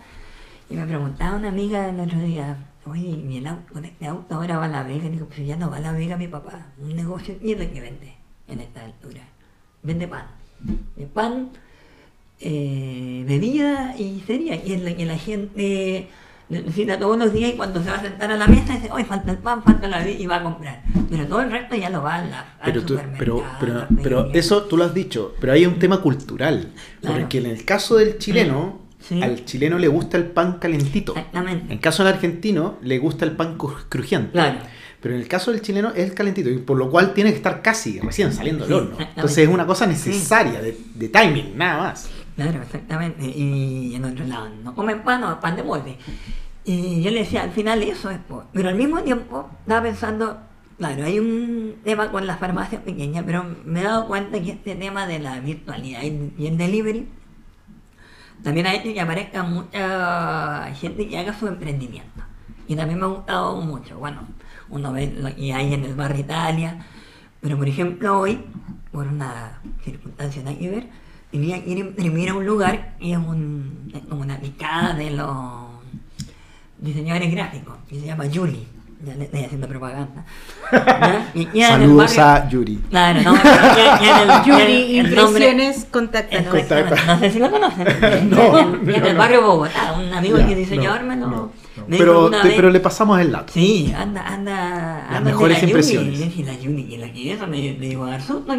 Y 0.70 0.76
me 0.76 0.86
preguntaba 0.86 1.38
una 1.38 1.50
amiga 1.50 1.90
el 1.90 2.00
otro 2.00 2.20
día, 2.20 2.58
oye, 2.88 3.08
¿y 3.30 3.38
el 3.38 3.48
auto, 3.48 3.80
este 3.80 4.06
auto 4.08 4.36
ahora 4.36 4.58
va 4.58 4.66
a 4.66 4.68
la 4.70 4.84
Vega? 4.84 5.10
Digo, 5.10 5.26
pues 5.28 5.46
ya 5.48 5.56
no 5.56 5.70
va 5.70 5.78
a 5.78 5.82
la 5.82 5.92
Vega 5.92 6.18
mi 6.18 6.28
papá. 6.28 6.68
Un 6.82 6.96
negocio, 6.96 7.36
¿y 7.42 7.52
es 7.54 7.60
lo 7.60 7.72
que 7.72 7.82
vende 7.82 8.14
en 8.48 8.60
esta 8.60 8.84
altura? 8.84 9.22
Vende 9.82 10.08
pan. 10.08 10.26
De 10.96 11.06
pan, 11.06 11.50
eh, 12.40 13.24
bebida 13.28 13.96
y 13.98 14.20
cereal. 14.26 14.62
Y 14.66 14.74
es 14.74 14.82
lo 14.82 14.96
que 14.96 15.06
la 15.06 15.18
gente 15.18 16.10
necesita 16.50 17.00
todos 17.00 17.18
los 17.18 17.34
días 17.34 17.54
y 17.54 17.58
cuando 17.58 17.82
se 17.82 17.90
va 17.90 17.96
a 17.96 18.02
sentar 18.02 18.32
a 18.32 18.36
la 18.38 18.48
mesa 18.48 18.74
dice, 18.76 18.90
oye, 18.92 19.06
falta 19.06 19.32
el 19.32 19.38
pan, 19.40 19.64
falta 19.64 19.88
la 19.88 20.00
bebida 20.00 20.20
y 20.20 20.28
va 20.28 20.36
a 20.38 20.44
comprar. 20.44 20.84
Pero 21.10 21.26
todo 21.28 21.42
el 21.42 21.52
resto 21.52 21.76
ya 21.76 21.90
lo 21.90 22.04
va 22.04 22.16
a 22.16 22.26
la, 22.26 22.40
al 22.40 22.46
Pero, 22.66 22.84
tú- 22.84 23.00
pero, 23.18 23.44
pero, 23.60 23.88
pero 24.04 24.32
eso 24.34 24.64
tú 24.64 24.78
lo 24.78 24.84
has 24.84 24.94
dicho, 24.94 25.34
pero 25.40 25.54
hay 25.54 25.66
un 25.66 25.80
tema 25.80 26.02
cultural. 26.02 26.72
Claro. 27.02 27.20
Porque 27.22 27.40
en 27.40 27.46
el 27.48 27.66
caso 27.66 27.96
del 27.96 28.18
chileno, 28.20 28.80
Sí. 29.08 29.22
al 29.22 29.44
chileno 29.46 29.78
le 29.78 29.88
gusta 29.90 30.18
el 30.18 30.26
pan 30.26 30.60
calentito. 30.60 31.16
Exactamente. 31.16 31.74
En 31.74 31.80
caso 31.80 32.04
del 32.04 32.14
argentino, 32.14 32.78
le 32.82 32.98
gusta 33.00 33.26
el 33.26 33.32
pan 33.34 33.58
cru- 33.58 33.84
crujiente. 33.90 34.32
Claro. 34.32 34.60
Pero 35.02 35.16
en 35.16 35.22
el 35.22 35.28
caso 35.28 35.52
del 35.52 35.62
chileno 35.62 35.90
es 35.90 36.10
el 36.10 36.14
calentito, 36.14 36.50
y 36.50 36.60
por 36.60 36.78
lo 36.78 36.90
cual 36.90 37.14
tiene 37.14 37.32
que 37.32 37.36
estar 37.36 37.62
casi 37.62 38.00
recién 38.00 38.32
saliendo 38.32 38.66
del 38.66 38.74
Sí, 38.74 38.80
horno. 38.80 38.98
Entonces 39.00 39.38
es 39.40 39.48
una 39.50 39.66
cosa 39.68 39.86
necesaria 39.86 40.62
de, 40.62 40.78
de 40.96 41.10
timing, 41.10 41.58
nada 41.58 41.78
más. 41.80 42.10
Claro, 42.38 42.62
exactamente. 42.62 43.26
Y 43.26 43.94
en 43.96 44.06
otro 44.06 44.26
lado, 44.26 44.48
no 44.64 44.74
comen 44.74 45.04
pan 45.04 45.24
o 45.26 45.40
pan 45.42 45.58
de 45.58 45.64
molde. 45.64 45.98
Y 46.66 47.02
yo 47.02 47.12
le 47.12 47.20
decía, 47.20 47.44
al 47.44 47.52
final 47.52 47.84
eso 47.84 48.10
es 48.10 48.20
por... 48.20 48.46
Pero 48.54 48.70
al 48.70 48.76
mismo 48.76 49.02
tiempo 49.02 49.50
estaba 49.60 49.84
pensando, 49.84 50.40
claro, 50.78 51.04
hay 51.04 51.20
un 51.20 51.76
tema 51.84 52.10
con 52.10 52.26
las 52.26 52.40
farmacias 52.40 52.82
pequeñas, 52.84 53.26
pero 53.26 53.46
me 53.66 53.82
he 53.82 53.84
dado 53.84 54.08
cuenta 54.08 54.42
que 54.42 54.52
este 54.52 54.76
tema 54.76 55.06
de 55.06 55.20
la 55.20 55.42
virtualidad 55.42 56.02
y 56.04 56.48
el 56.48 56.58
delivery 56.58 57.06
también 58.44 58.68
ha 58.68 58.74
hecho 58.74 58.94
que 58.94 59.00
aparezca 59.00 59.44
mucha 59.44 60.74
gente 60.76 61.08
que 61.08 61.18
haga 61.18 61.38
su 61.38 61.48
emprendimiento. 61.48 62.22
Y 62.68 62.76
también 62.76 63.00
me 63.00 63.06
ha 63.06 63.10
gustado 63.10 63.62
mucho. 63.62 63.98
Bueno, 63.98 64.22
uno 64.70 64.92
ve 64.92 65.14
lo 65.18 65.34
que 65.34 65.54
hay 65.54 65.74
en 65.74 65.84
el 65.86 65.96
barrio 65.96 66.22
Italia, 66.22 66.86
pero 67.42 67.58
por 67.58 67.68
ejemplo 67.68 68.20
hoy, 68.20 68.40
por 68.92 69.08
una 69.08 69.60
circunstancia 69.84 70.44
nada 70.44 70.58
que 70.58 70.70
ver, 70.70 70.88
tenía 71.32 71.64
que 71.64 71.70
ir 71.72 71.78
a 71.78 71.88
imprimir 71.88 72.30
a 72.30 72.36
un 72.36 72.46
lugar 72.46 72.96
y 73.00 73.14
es, 73.14 73.18
un, 73.18 73.92
es 73.94 74.02
como 74.02 74.22
una 74.22 74.40
picada 74.40 74.94
de 74.94 75.12
los 75.12 75.64
diseñadores 76.80 77.32
gráficos, 77.32 77.78
que 77.88 78.00
se 78.00 78.06
llama 78.06 78.26
Julie. 78.34 78.68
Ya 79.06 79.16
le 79.16 79.26
estoy 79.26 79.44
haciendo 79.44 79.68
propaganda. 79.68 80.24
El 81.34 81.62
Saludos 81.62 82.16
barrio- 82.18 82.24
a 82.46 82.50
Yuri. 82.50 82.78
Claro, 82.90 83.22
no, 83.22 83.36
ya- 83.36 84.00
en 84.24 84.30
el- 84.30 84.44
Yuri, 84.46 84.98
el- 85.00 85.06
el 85.08 85.16
nombre- 85.16 85.46
impresiones, 85.50 85.88
contáctanos. 85.92 86.48
Contacta. 86.54 87.06
No 87.16 87.20
sé 87.20 87.32
si 87.32 87.40
lo 87.40 87.52
conocen. 87.52 87.86
No, 88.30 88.60
en, 88.60 88.90
el 88.90 89.14
no. 89.14 89.20
barrio 89.20 89.42
Bogotá, 89.42 89.94
un 89.98 90.14
amigo 90.14 90.38
Ya, 90.38 90.46
que 90.46 90.52
es 90.54 90.58
diseñador 90.60 91.02
no, 91.02 91.08
me 91.08 91.16
lo. 91.18 91.28
no, 91.28 91.36
no. 91.36 91.52
me 91.88 91.98
dijo 91.98 91.98
Pero, 91.98 92.28
una 92.28 92.42
te- 92.42 92.48
vez- 92.48 92.56
pero 92.56 92.70
le 92.70 92.80
pasamos 92.80 93.20
el 93.20 93.32
dato. 93.32 93.52
Sí, 93.54 93.94
anda, 93.98 94.26
anda. 94.26 95.06
Las 95.10 95.18
anda 95.18 95.32
mejores 95.32 95.62
la 95.62 95.68
impresiones. 95.68 96.20
Yuni, 96.20 96.34
y 96.38 96.44
la 96.44 96.54
Yuni, 96.54 96.82
y 96.94 96.98
la 96.98 97.08
y 97.08 97.30
eso 97.32 97.46
me, 97.48 97.58
me 97.78 97.88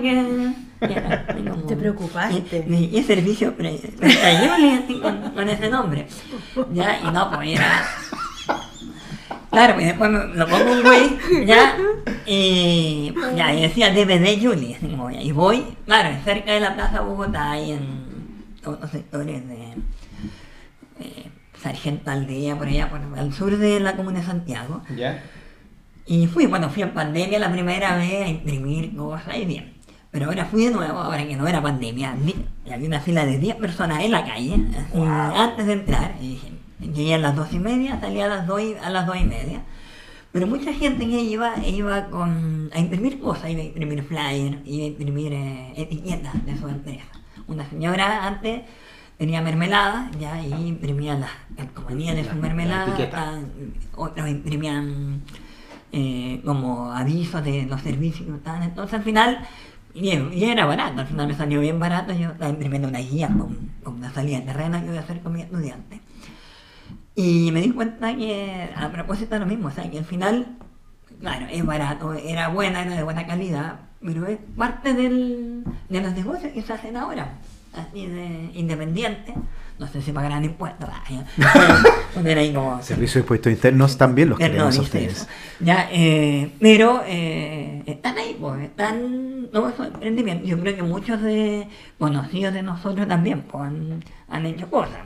que. 0.02 0.52
que 0.80 0.94
así 0.94 1.42
como- 1.42 1.62
Te 1.62 1.76
preocupaste. 1.76 2.64
Y, 2.68 2.74
y, 2.74 2.98
y 2.98 3.02
servicio 3.02 3.54
pre, 3.56 3.80
con, 5.00 5.20
con 5.32 5.48
ese 5.48 5.70
nombre. 5.70 6.06
Ya, 6.74 7.00
y 7.00 7.10
no, 7.10 7.30
pues 7.30 7.48
era. 7.58 7.82
Claro, 9.54 9.80
y 9.80 9.84
después 9.84 10.10
me 10.10 10.34
lo 10.34 10.46
pongo 10.46 10.72
un 10.72 10.82
güey, 10.82 11.18
ya, 11.46 11.76
y 12.26 13.12
ya, 13.36 13.54
y 13.54 13.62
decía 13.62 13.90
DVD 13.90 14.38
Julie, 14.42 14.76
así 14.76 14.88
como, 14.88 15.10
y 15.10 15.32
voy, 15.32 15.64
claro, 15.86 16.16
cerca 16.24 16.52
de 16.52 16.60
la 16.60 16.74
Plaza 16.74 17.00
Bogotá 17.00 17.58
y 17.58 17.72
en 17.72 18.14
todos 18.62 18.80
los 18.80 18.90
sectores 18.90 19.48
de 19.48 19.74
eh, 21.00 21.30
Sargento 21.60 22.10
Aldea, 22.10 22.56
por 22.56 22.66
allá, 22.66 22.90
por 22.90 23.00
al 23.18 23.32
sur 23.32 23.56
de 23.56 23.80
la 23.80 23.96
comuna 23.96 24.20
de 24.20 24.26
Santiago. 24.26 24.82
¿Ya? 24.96 25.22
Y 26.06 26.26
fui, 26.26 26.46
bueno, 26.46 26.68
fui 26.68 26.82
en 26.82 26.92
pandemia 26.92 27.38
la 27.38 27.50
primera 27.50 27.96
vez 27.96 28.26
a 28.26 28.28
imprimir 28.28 28.94
cosas 28.94 29.38
y 29.38 29.46
bien. 29.46 29.74
Pero 30.10 30.26
ahora 30.26 30.44
fui 30.44 30.66
de 30.66 30.70
nuevo, 30.70 30.98
ahora 30.98 31.26
que 31.26 31.36
no 31.36 31.48
era 31.48 31.60
pandemia, 31.60 32.14
y 32.64 32.70
había 32.70 32.86
una 32.86 33.00
fila 33.00 33.26
de 33.26 33.38
10 33.38 33.56
personas 33.56 34.00
en 34.04 34.12
la 34.12 34.24
calle, 34.24 34.60
así, 34.78 35.02
antes 35.02 35.66
de 35.66 35.72
entrar. 35.72 36.14
Y 36.20 36.28
dije, 36.28 36.48
llegué 36.92 37.14
a 37.14 37.18
las 37.18 37.34
dos 37.36 37.52
y 37.52 37.58
media, 37.58 38.00
salí 38.00 38.20
a 38.20 38.28
las 38.28 38.46
dos 38.46 38.60
y, 38.60 38.74
a 38.74 38.90
las 38.90 39.06
dos 39.06 39.16
y 39.16 39.24
media. 39.24 39.62
Pero 40.32 40.46
mucha 40.48 40.72
gente 40.72 41.06
que 41.06 41.20
iba, 41.22 41.54
iba 41.64 42.06
con, 42.10 42.70
a 42.74 42.78
imprimir 42.80 43.20
cosas, 43.20 43.50
iba 43.50 43.60
a 43.60 43.64
imprimir 43.64 44.02
flyers, 44.02 44.58
iba 44.66 44.84
a 44.84 44.88
imprimir 44.88 45.32
eh, 45.32 45.72
etiquetas 45.76 46.44
de 46.44 46.56
su 46.58 46.66
empresa. 46.68 47.04
Una 47.46 47.64
señora 47.68 48.26
antes 48.26 48.62
tenía 49.16 49.40
mermelada, 49.42 50.10
ya, 50.18 50.42
y 50.44 50.52
imprimía 50.66 51.14
las 51.14 51.30
calcomanías 51.56 52.16
de 52.16 52.22
su 52.24 52.30
La- 52.30 52.34
la 52.34 52.40
mermelada, 52.42 52.86
ah, 53.14 53.38
otros 53.96 54.28
imprimían 54.28 55.22
eh, 55.92 56.40
como 56.44 56.92
avisos 56.92 57.44
de 57.44 57.66
los 57.66 57.80
servicios 57.80 58.28
que 58.28 58.34
estaban. 58.34 58.64
Entonces 58.64 58.94
al 58.94 59.02
final, 59.04 59.38
y, 59.94 60.08
y 60.10 60.44
era 60.44 60.66
barato, 60.66 61.00
al 61.02 61.06
final 61.06 61.28
me 61.28 61.34
salió 61.34 61.60
bien 61.60 61.78
barato, 61.78 62.12
yo 62.12 62.30
estaba 62.30 62.50
imprimiendo 62.50 62.88
una 62.88 62.98
guía 62.98 63.28
con, 63.28 63.56
con 63.84 63.94
una 63.94 64.12
salida 64.12 64.40
de 64.40 64.46
terreno 64.46 64.80
que 64.80 64.88
voy 64.88 64.96
a 64.96 65.00
hacer 65.02 65.20
con 65.20 65.32
mi 65.34 65.42
estudiante. 65.42 66.00
Y 67.16 67.50
me 67.52 67.60
di 67.60 67.70
cuenta 67.70 68.14
que, 68.16 68.70
a 68.76 68.90
propósito 68.90 69.34
de 69.34 69.40
lo 69.40 69.46
mismo, 69.46 69.68
o 69.68 69.70
sea, 69.70 69.88
que 69.90 69.98
al 69.98 70.04
final, 70.04 70.56
claro, 71.20 71.46
es 71.50 71.64
barato, 71.64 72.12
era 72.14 72.48
buena, 72.48 72.82
era 72.82 72.96
de 72.96 73.02
buena 73.04 73.26
calidad, 73.26 73.80
pero 74.04 74.26
es 74.26 74.38
parte 74.56 74.94
del, 74.94 75.64
de 75.88 76.00
los 76.00 76.12
negocios 76.12 76.52
que 76.52 76.62
se 76.62 76.72
hacen 76.72 76.96
ahora, 76.96 77.34
así 77.72 78.06
de 78.06 78.50
independiente. 78.54 79.34
No 79.76 79.88
sé 79.88 80.02
si 80.02 80.12
pagarán 80.12 80.44
impuestos, 80.44 80.88
como... 82.54 82.82
Servicio 82.82 83.14
de 83.14 83.20
impuestos 83.20 83.52
internos 83.52 83.98
también 83.98 84.28
los 84.28 84.38
Pero 84.38 84.52
queremos 84.52 84.76
no 84.76 84.80
a 84.80 84.84
ustedes. 84.84 85.12
eso. 85.12 85.26
Ya, 85.58 85.88
eh, 85.90 86.52
pero 86.60 87.02
eh, 87.06 87.82
están 87.86 88.16
ahí, 88.18 88.36
pues, 88.40 88.62
están 88.62 89.48
esos 89.52 89.86
emprendimientos. 89.86 90.48
Yo 90.48 90.58
creo 90.60 90.76
que 90.76 90.82
muchos 90.82 91.20
de 91.22 91.68
conocidos 91.98 92.54
de 92.54 92.62
nosotros 92.62 93.08
también 93.08 93.42
pues, 93.42 93.64
han, 93.64 94.04
han 94.28 94.46
hecho 94.46 94.70
cosas. 94.70 95.00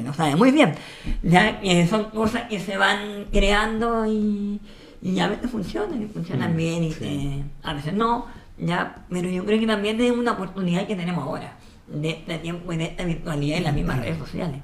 Lo 0.00 0.12
sabe 0.14 0.36
muy 0.36 0.50
bien. 0.52 0.74
Ya 1.22 1.60
que 1.60 1.86
son 1.86 2.04
cosas 2.10 2.44
que 2.48 2.58
se 2.60 2.76
van 2.78 3.26
creando 3.30 4.06
y, 4.06 4.60
y 5.02 5.18
a 5.20 5.28
veces 5.28 5.50
funcionan 5.50 6.02
y 6.02 6.06
funcionan 6.06 6.54
Mm, 6.54 6.56
bien 6.56 6.84
y 6.84 6.92
sí. 6.92 6.98
que 7.00 7.44
a 7.62 7.74
veces 7.74 7.92
no. 7.94 8.26
Ya, 8.58 9.04
pero 9.10 9.28
yo 9.28 9.44
creo 9.44 9.58
que 9.60 9.66
también 9.66 10.00
es 10.00 10.10
una 10.12 10.32
oportunidad 10.32 10.86
que 10.86 10.96
tenemos 10.96 11.24
ahora, 11.24 11.56
de 11.86 12.10
este 12.10 12.38
tiempo 12.38 12.72
y 12.72 12.76
de 12.78 12.84
esta 12.84 13.04
virtualidad 13.04 13.58
en 13.58 13.64
las 13.64 13.74
mismas 13.74 13.98
redes 14.00 14.18
sociales. 14.18 14.60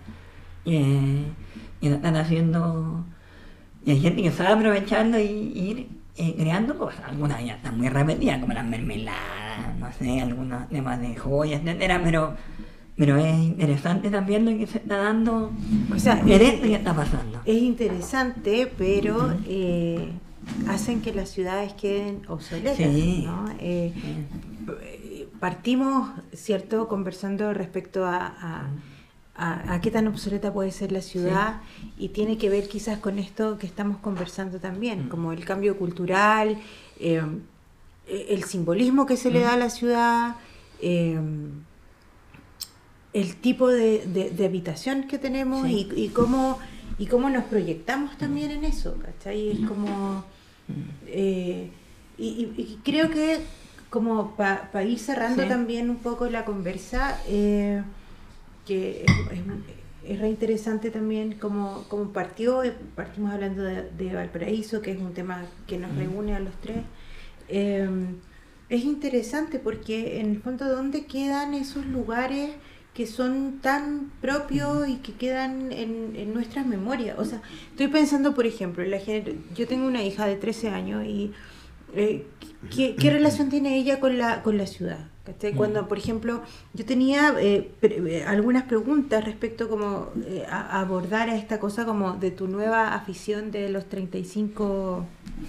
Eh, 0.64 1.24
y 1.80 1.88
lo 1.88 1.96
están 1.96 2.16
haciendo 2.16 3.04
y 3.84 3.92
hay 3.92 4.00
gente 4.00 4.22
que 4.22 4.30
sabe 4.32 4.50
aprovecharlo 4.54 5.18
y, 5.18 5.24
y 5.54 5.70
ir. 5.70 5.88
eh, 6.16 6.34
creando 6.38 6.76
cosas. 6.78 7.02
Algunas 7.08 7.44
ya 7.44 7.54
están 7.54 7.78
muy 7.78 7.88
repetidas, 7.88 8.38
como 8.40 8.52
las 8.52 8.64
mermeladas, 8.66 9.76
no 9.78 9.92
sé, 9.92 10.20
algunos 10.20 10.68
temas 10.68 11.00
de 11.00 11.16
joyas, 11.16 11.60
etcétera, 11.62 12.00
pero, 12.04 12.34
pero 12.98 13.16
es 13.16 13.38
interesante 13.38 14.10
también 14.10 14.44
lo 14.44 14.50
que 14.58 14.66
se 14.66 14.78
está 14.78 14.96
dando 14.98 15.52
O 15.94 15.98
sea, 15.98 16.14
esto 16.14 16.62
que 16.62 16.74
está 16.74 16.94
pasando. 16.94 17.40
Es 17.44 17.62
interesante, 17.62 18.70
pero 18.76 19.32
eh, 19.46 20.10
hacen 20.68 21.00
que 21.00 21.14
las 21.14 21.28
ciudades 21.30 21.72
queden 21.74 22.22
obsoletas. 22.28 22.76
Sí. 22.76 23.22
¿no? 23.24 23.46
Eh, 23.60 23.92
partimos, 25.40 26.10
¿cierto?, 26.32 26.88
conversando 26.88 27.54
respecto 27.54 28.04
a, 28.04 28.16
a- 28.26 28.68
a- 29.36 29.74
a 29.74 29.80
qué 29.80 29.90
tan 29.92 30.08
obsoleta 30.08 30.52
puede 30.52 30.72
ser 30.72 30.90
la 30.90 31.00
ciudad 31.00 31.60
y 31.96 32.08
tiene 32.08 32.38
que 32.38 32.50
ver 32.50 32.68
quizás 32.68 32.98
con 32.98 33.20
esto 33.20 33.56
que 33.58 33.66
estamos 33.68 33.98
conversando 33.98 34.58
también, 34.58 35.06
Mm. 35.06 35.08
como 35.08 35.32
el 35.32 35.44
cambio 35.44 35.76
cultural, 35.78 36.58
eh, 36.98 37.22
el 38.08 38.42
simbolismo 38.44 39.06
que 39.06 39.16
se 39.16 39.30
le 39.30 39.40
da 39.40 39.52
a 39.52 39.56
la 39.56 39.70
ciudad. 39.70 40.34
eh, 40.80 41.20
el 43.12 43.36
tipo 43.36 43.68
de, 43.68 44.06
de- 44.06 44.30
de 44.30 44.46
habitación 44.46 45.06
que 45.08 45.18
tenemos 45.18 45.66
Sí. 45.66 45.88
y, 45.96 46.04
y 46.04 46.08
cómo 46.08 46.58
y 46.98 47.06
cómo 47.06 47.30
nos 47.30 47.44
proyectamos 47.44 48.18
también 48.18 48.50
en 48.50 48.64
eso, 48.64 48.96
¿cachai? 49.00 49.50
Es 49.50 49.60
como... 49.68 50.24
eh, 51.06 51.70
y, 52.18 52.24
y- 52.26 52.54
y 52.60 52.80
creo 52.84 53.08
que 53.10 53.38
como 53.90 54.34
para 54.36 54.82
ir 54.84 54.98
cerrando 54.98 55.42
Sí. 55.44 55.48
también 55.48 55.88
un 55.90 55.96
poco 55.98 56.28
la 56.28 56.44
conversa, 56.44 57.20
eh, 57.28 57.82
que 58.66 59.04
es, 59.06 59.38
es- 59.38 60.10
es 60.10 60.18
re 60.20 60.28
interesante 60.28 60.90
también 60.90 61.34
como, 61.38 61.84
como 61.88 62.12
partió, 62.12 62.64
eh, 62.64 62.74
partimos 62.96 63.32
hablando 63.32 63.62
de, 63.62 63.88
de 63.90 64.14
Valparaíso, 64.14 64.80
que 64.82 64.90
es 64.92 64.98
un 64.98 65.12
tema 65.14 65.44
que 65.66 65.78
nos 65.78 65.92
Mm. 65.92 65.98
reúne 65.98 66.34
a 66.34 66.40
los 66.40 66.54
tres. 66.60 66.78
Eh, 67.48 67.88
es 68.68 68.84
interesante 68.84 69.58
porque 69.58 70.20
en 70.20 70.30
el 70.32 70.40
fondo, 70.42 70.68
¿dónde 70.68 71.06
quedan 71.06 71.54
esos 71.54 71.86
lugares 71.86 72.50
que 72.98 73.06
son 73.06 73.60
tan 73.62 74.10
propios 74.20 74.88
y 74.88 74.96
que 74.96 75.12
quedan 75.12 75.70
en, 75.70 76.16
en 76.16 76.34
nuestras 76.34 76.66
memorias? 76.66 77.16
O 77.16 77.24
sea, 77.24 77.40
estoy 77.70 77.86
pensando, 77.86 78.34
por 78.34 78.44
ejemplo, 78.44 78.82
en 78.82 78.90
la 78.90 78.98
yo 79.54 79.68
tengo 79.68 79.86
una 79.86 80.02
hija 80.02 80.26
de 80.26 80.34
13 80.34 80.70
años 80.70 81.04
y 81.06 81.30
eh, 81.94 82.26
¿qué, 82.74 82.96
qué 82.96 83.10
relación 83.12 83.50
tiene 83.50 83.76
ella 83.78 84.00
con 84.00 84.18
la, 84.18 84.42
con 84.42 84.58
la 84.58 84.66
ciudad? 84.66 84.98
¿Cachai? 85.24 85.54
Cuando, 85.54 85.86
por 85.86 85.96
ejemplo, 85.98 86.42
yo 86.74 86.84
tenía 86.86 87.34
eh, 87.38 87.70
pre- 87.78 87.98
eh, 88.18 88.24
algunas 88.24 88.64
preguntas 88.64 89.24
respecto 89.24 89.68
como 89.68 90.08
eh, 90.26 90.44
a, 90.50 90.80
abordar 90.80 91.30
a 91.30 91.36
esta 91.36 91.60
cosa 91.60 91.84
como 91.84 92.14
de 92.14 92.32
tu 92.32 92.48
nueva 92.48 92.94
afición 92.94 93.52
de 93.52 93.68
los 93.68 93.84
35 93.88 95.04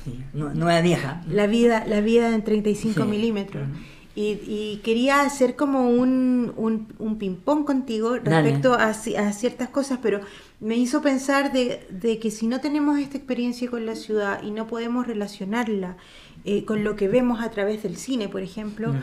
Sí, 0.06 0.20
nu- 0.34 0.54
nueva 0.54 0.82
vieja. 0.82 1.24
la 1.28 1.48
vida, 1.48 1.84
la 1.88 2.02
vida 2.02 2.36
en 2.36 2.44
35 2.44 3.02
Sí. 3.04 3.10
milímetros. 3.10 3.68
Mm. 3.68 3.99
Y, 4.22 4.32
y 4.48 4.82
quería 4.84 5.22
hacer 5.22 5.56
como 5.56 5.90
un, 5.90 6.52
un, 6.58 6.88
un 7.00 7.18
ping-pong 7.18 7.64
contigo 7.64 8.18
respecto 8.18 8.74
a, 8.74 8.92
ci- 8.94 9.16
a 9.18 9.32
ciertas 9.32 9.70
cosas, 9.70 10.00
pero 10.02 10.20
me 10.60 10.76
hizo 10.76 11.02
pensar 11.02 11.54
de, 11.54 11.88
de 11.90 12.20
que 12.20 12.30
si 12.30 12.48
no 12.48 12.60
tenemos 12.60 13.00
esta 13.00 13.16
experiencia 13.18 13.70
con 13.70 13.86
la 13.86 13.96
ciudad 13.96 14.44
y 14.44 14.52
no 14.52 14.68
podemos 14.68 15.08
relacionarla 15.08 15.96
eh, 16.44 16.66
con 16.66 16.84
lo 16.84 16.96
que 16.98 17.08
vemos 17.08 17.42
a 17.42 17.50
través 17.52 17.84
del 17.84 17.96
cine, 17.96 18.28
por 18.28 18.42
ejemplo, 18.42 18.94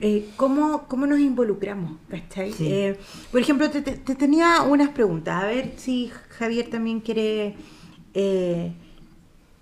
eh, 0.00 0.28
¿cómo, 0.36 0.86
cómo 0.88 1.06
nos 1.06 1.20
involucramos? 1.20 1.92
Sí. 2.56 2.66
Eh, 2.72 2.96
por 3.30 3.40
ejemplo, 3.40 3.70
te, 3.70 3.80
te- 3.82 3.96
te 3.96 4.14
tenía 4.16 4.62
unas 4.62 4.88
preguntas, 4.90 5.42
a 5.42 5.46
ver 5.46 5.72
si 5.76 6.10
Javier 6.38 6.68
también 6.68 6.98
quiere, 7.00 7.54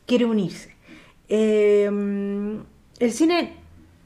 quiere 0.07 0.25
unirse. 0.25 0.75
El 2.99 3.13
cine 3.13 3.62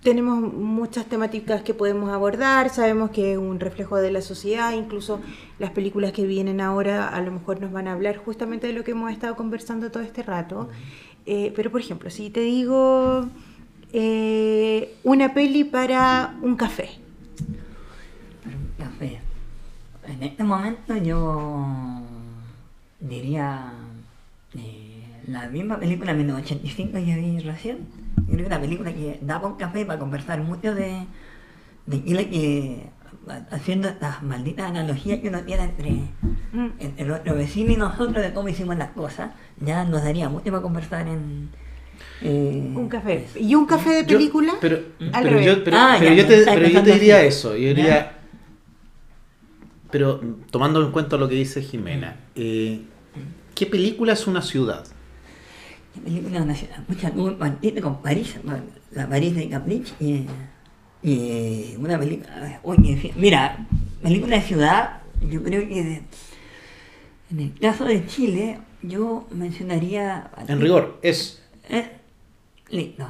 tenemos 0.06 0.38
muchas 0.40 1.06
temáticas 1.06 1.62
que 1.62 1.74
podemos 1.74 2.10
abordar, 2.10 2.70
sabemos 2.70 3.10
que 3.10 3.32
es 3.32 3.38
un 3.38 3.58
reflejo 3.58 3.96
de 3.96 4.12
la 4.12 4.22
sociedad, 4.22 4.72
incluso 4.72 5.18
las 5.58 5.72
películas 5.72 6.12
que 6.12 6.24
vienen 6.24 6.60
ahora 6.60 7.08
a 7.08 7.20
lo 7.22 7.32
mejor 7.32 7.60
nos 7.60 7.72
van 7.72 7.88
a 7.88 7.92
hablar 7.94 8.16
justamente 8.16 8.68
de 8.68 8.72
lo 8.72 8.84
que 8.84 8.92
hemos 8.92 9.10
estado 9.10 9.34
conversando 9.34 9.90
todo 9.90 10.04
este 10.04 10.22
rato. 10.22 10.68
Eh, 11.26 11.52
pero 11.56 11.72
por 11.72 11.80
ejemplo, 11.80 12.08
si 12.08 12.30
te 12.30 12.38
digo 12.38 13.26
eh, 13.92 14.94
una 15.02 15.34
peli 15.34 15.64
para 15.64 16.36
un 16.40 16.54
café, 16.54 16.88
Pero 18.44 18.56
un 18.56 18.70
café. 18.78 19.18
En 20.06 20.22
este 20.22 20.44
momento 20.44 20.96
yo 20.98 21.66
diría 23.00 23.72
eh, 24.54 25.02
la 25.26 25.48
misma 25.48 25.80
película 25.80 26.14
1985 26.14 26.92
que 26.92 27.16
vi 27.16 27.40
recién. 27.40 28.05
Yo 28.26 28.32
creo 28.34 28.38
que 28.40 28.46
una 28.46 28.60
película 28.60 28.92
que 28.92 29.18
da 29.22 29.36
para 29.40 29.52
un 29.52 29.58
café 29.58 29.84
para 29.86 29.98
conversar 29.98 30.40
mucho 30.40 30.74
de, 30.74 31.06
de 31.86 32.04
Chile 32.04 32.28
que 32.28 32.86
haciendo 33.50 33.88
estas 33.88 34.22
malditas 34.22 34.70
analogías 34.70 35.20
que 35.20 35.28
uno 35.28 35.40
tiene 35.42 35.64
entre, 35.64 35.92
Mm. 36.52 37.36
vecino 37.36 37.72
y 37.72 37.76
nosotros 37.76 38.22
de 38.24 38.32
cómo 38.32 38.48
hicimos 38.48 38.76
las 38.76 38.90
cosas, 38.92 39.30
ya 39.60 39.84
nos 39.84 40.02
daría 40.04 40.28
mucho 40.28 40.44
para 40.46 40.62
conversar 40.62 41.06
en 41.06 41.50
eh, 42.22 42.72
un 42.74 42.88
café. 42.88 43.26
¿Y 43.38 43.54
un 43.54 43.66
café 43.66 43.90
de 43.90 44.06
Yo- 44.06 44.16
película? 44.16 44.54
pero, 44.60 44.76
Al 45.12 45.22
pero 45.22 45.38
revés. 45.38 45.46
yo, 45.46 45.64
pero, 45.64 45.76
Ah, 45.78 45.96
pero 45.98 46.10
ya, 46.14 46.22
yo 46.22 46.22
ya, 46.22 46.28
te, 46.28 46.44
pero 46.54 46.68
yo 46.68 46.82
te 46.82 46.92
diría 46.92 47.18
así. 47.18 47.26
eso. 47.26 47.56
Yo 47.56 47.68
Ya. 47.68 47.74
diría. 47.74 48.12
Pero 49.90 50.20
tomando 50.50 50.82
en 50.84 50.90
cuenta 50.92 51.16
lo 51.16 51.28
que 51.28 51.34
dice 51.36 51.62
Jimena, 51.62 52.16
eh, 52.34 52.80
¿qué 53.54 53.66
película 53.66 54.12
es 54.14 54.26
una 54.26 54.42
ciudad? 54.42 54.84
¿Qué 55.96 56.02
película 56.02 56.44
nacional? 56.44 56.84
Mucha 56.88 57.10
partido 57.38 57.82
con 57.82 58.02
París, 58.02 58.36
la 58.92 59.08
París 59.08 59.34
de 59.34 59.48
Caprich 59.48 59.94
y, 59.98 60.26
y 61.02 61.74
una 61.78 61.98
película. 61.98 62.60
Oye, 62.62 63.12
mira, 63.16 63.66
película 64.02 64.36
de 64.36 64.42
ciudad, 64.42 65.00
yo 65.26 65.42
creo 65.42 65.66
que 65.66 65.82
de- 65.82 66.02
en 67.30 67.40
el 67.40 67.58
caso 67.58 67.84
de 67.86 68.06
Chile, 68.06 68.58
yo 68.82 69.26
mencionaría. 69.30 70.30
En 70.46 70.60
rigor, 70.60 70.98
es 71.02 71.42
Eh, 71.70 71.90
listo. 72.68 73.06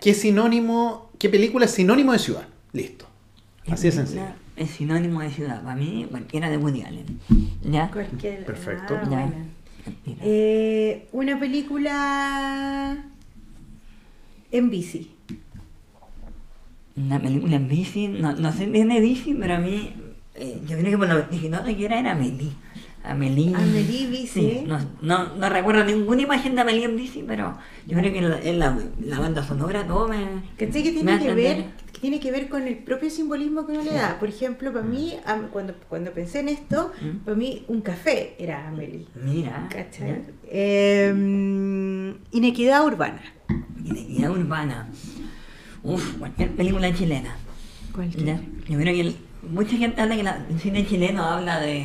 ¿qué 0.00 0.12
sinónimo, 0.12 1.10
qué 1.18 1.28
película 1.28 1.66
es 1.66 1.70
sinónimo 1.70 2.12
de 2.12 2.18
ciudad? 2.18 2.48
Listo. 2.72 3.06
Así 3.70 3.86
de 3.86 3.92
sencillo. 3.92 4.22
Es 4.56 4.70
sinónimo 4.72 5.20
de 5.20 5.30
ciudad. 5.30 5.62
Para 5.62 5.76
mí, 5.76 6.06
cualquiera 6.10 6.50
de 6.50 6.56
Woody 6.58 6.82
Allen. 6.82 7.20
¿Ya? 7.62 7.88
Cualquier- 7.90 8.44
Perfecto. 8.44 8.98
ah, 9.00 9.08
Ya. 9.08 9.32
Eh, 10.22 11.08
una 11.12 11.38
película 11.38 13.04
en 14.50 14.70
bici. 14.70 15.10
Una 16.96 17.20
película 17.20 17.56
en 17.56 17.68
bici, 17.68 18.08
no, 18.08 18.32
no 18.32 18.52
sé 18.52 18.66
bien 18.66 18.88
de 18.88 19.00
bici, 19.00 19.34
pero 19.34 19.54
a 19.54 19.58
mí, 19.58 19.92
eh, 20.34 20.60
yo 20.68 20.76
creo 20.78 20.90
que 20.90 20.98
por 20.98 21.08
lo 21.08 21.28
que 21.28 21.84
era 21.84 21.98
era 21.98 22.12
Amelie. 22.12 22.52
Amelie. 23.04 23.54
Amelie 23.54 24.06
bici. 24.06 24.40
Sí, 24.40 24.64
no, 24.66 24.78
no, 25.00 25.34
no 25.34 25.48
recuerdo 25.48 25.84
ninguna 25.84 26.22
imagen 26.22 26.54
de 26.54 26.60
Amelie 26.60 26.84
en 26.84 26.96
bici, 26.96 27.24
pero 27.26 27.56
yo 27.86 27.98
creo 27.98 28.12
que 28.12 28.18
en 28.18 28.30
la, 28.30 28.40
en 28.40 28.58
la, 28.58 28.78
la 29.00 29.18
banda 29.18 29.42
sonora 29.42 29.86
todo 29.86 30.06
me. 30.06 30.18
¿Cachai? 30.56 30.82
Que 30.82 30.92
tiene 30.92 31.18
que 31.18 31.34
ver, 31.34 31.64
tiene 32.02 32.18
que 32.18 32.32
ver 32.32 32.48
con 32.48 32.62
el 32.66 32.78
propio 32.78 33.08
simbolismo 33.10 33.64
que 33.64 33.72
uno 33.72 33.84
le 33.84 33.92
da. 33.94 34.18
Por 34.18 34.28
ejemplo, 34.28 34.72
para 34.72 34.84
mí, 34.84 35.14
am- 35.24 35.48
cuando, 35.52 35.72
cuando 35.88 36.10
pensé 36.10 36.40
en 36.40 36.48
esto, 36.48 36.90
Mm. 37.00 37.18
para 37.24 37.36
mí 37.36 37.64
un 37.68 37.80
café 37.80 38.34
era 38.40 38.66
Amelie. 38.66 39.06
Mira. 39.14 39.68
¿Cachai? 39.70 40.22
Eh, 40.48 42.14
inequidad 42.32 42.84
urbana. 42.84 43.22
Identidad 43.84 44.30
urbana. 44.32 44.88
Uf, 45.84 46.16
cualquier 46.18 46.50
película 46.50 46.92
chilena. 46.92 47.36
Cualquier. 47.94 48.40
Yo 48.68 48.78
creo 48.78 48.94
que 48.94 49.00
el- 49.00 49.16
mucha 49.48 49.76
gente 49.76 50.00
habla 50.00 50.16
que 50.16 50.22
la- 50.24 50.44
el 50.50 50.58
cine 50.58 50.84
chileno 50.84 51.22
habla 51.24 51.60
de, 51.60 51.84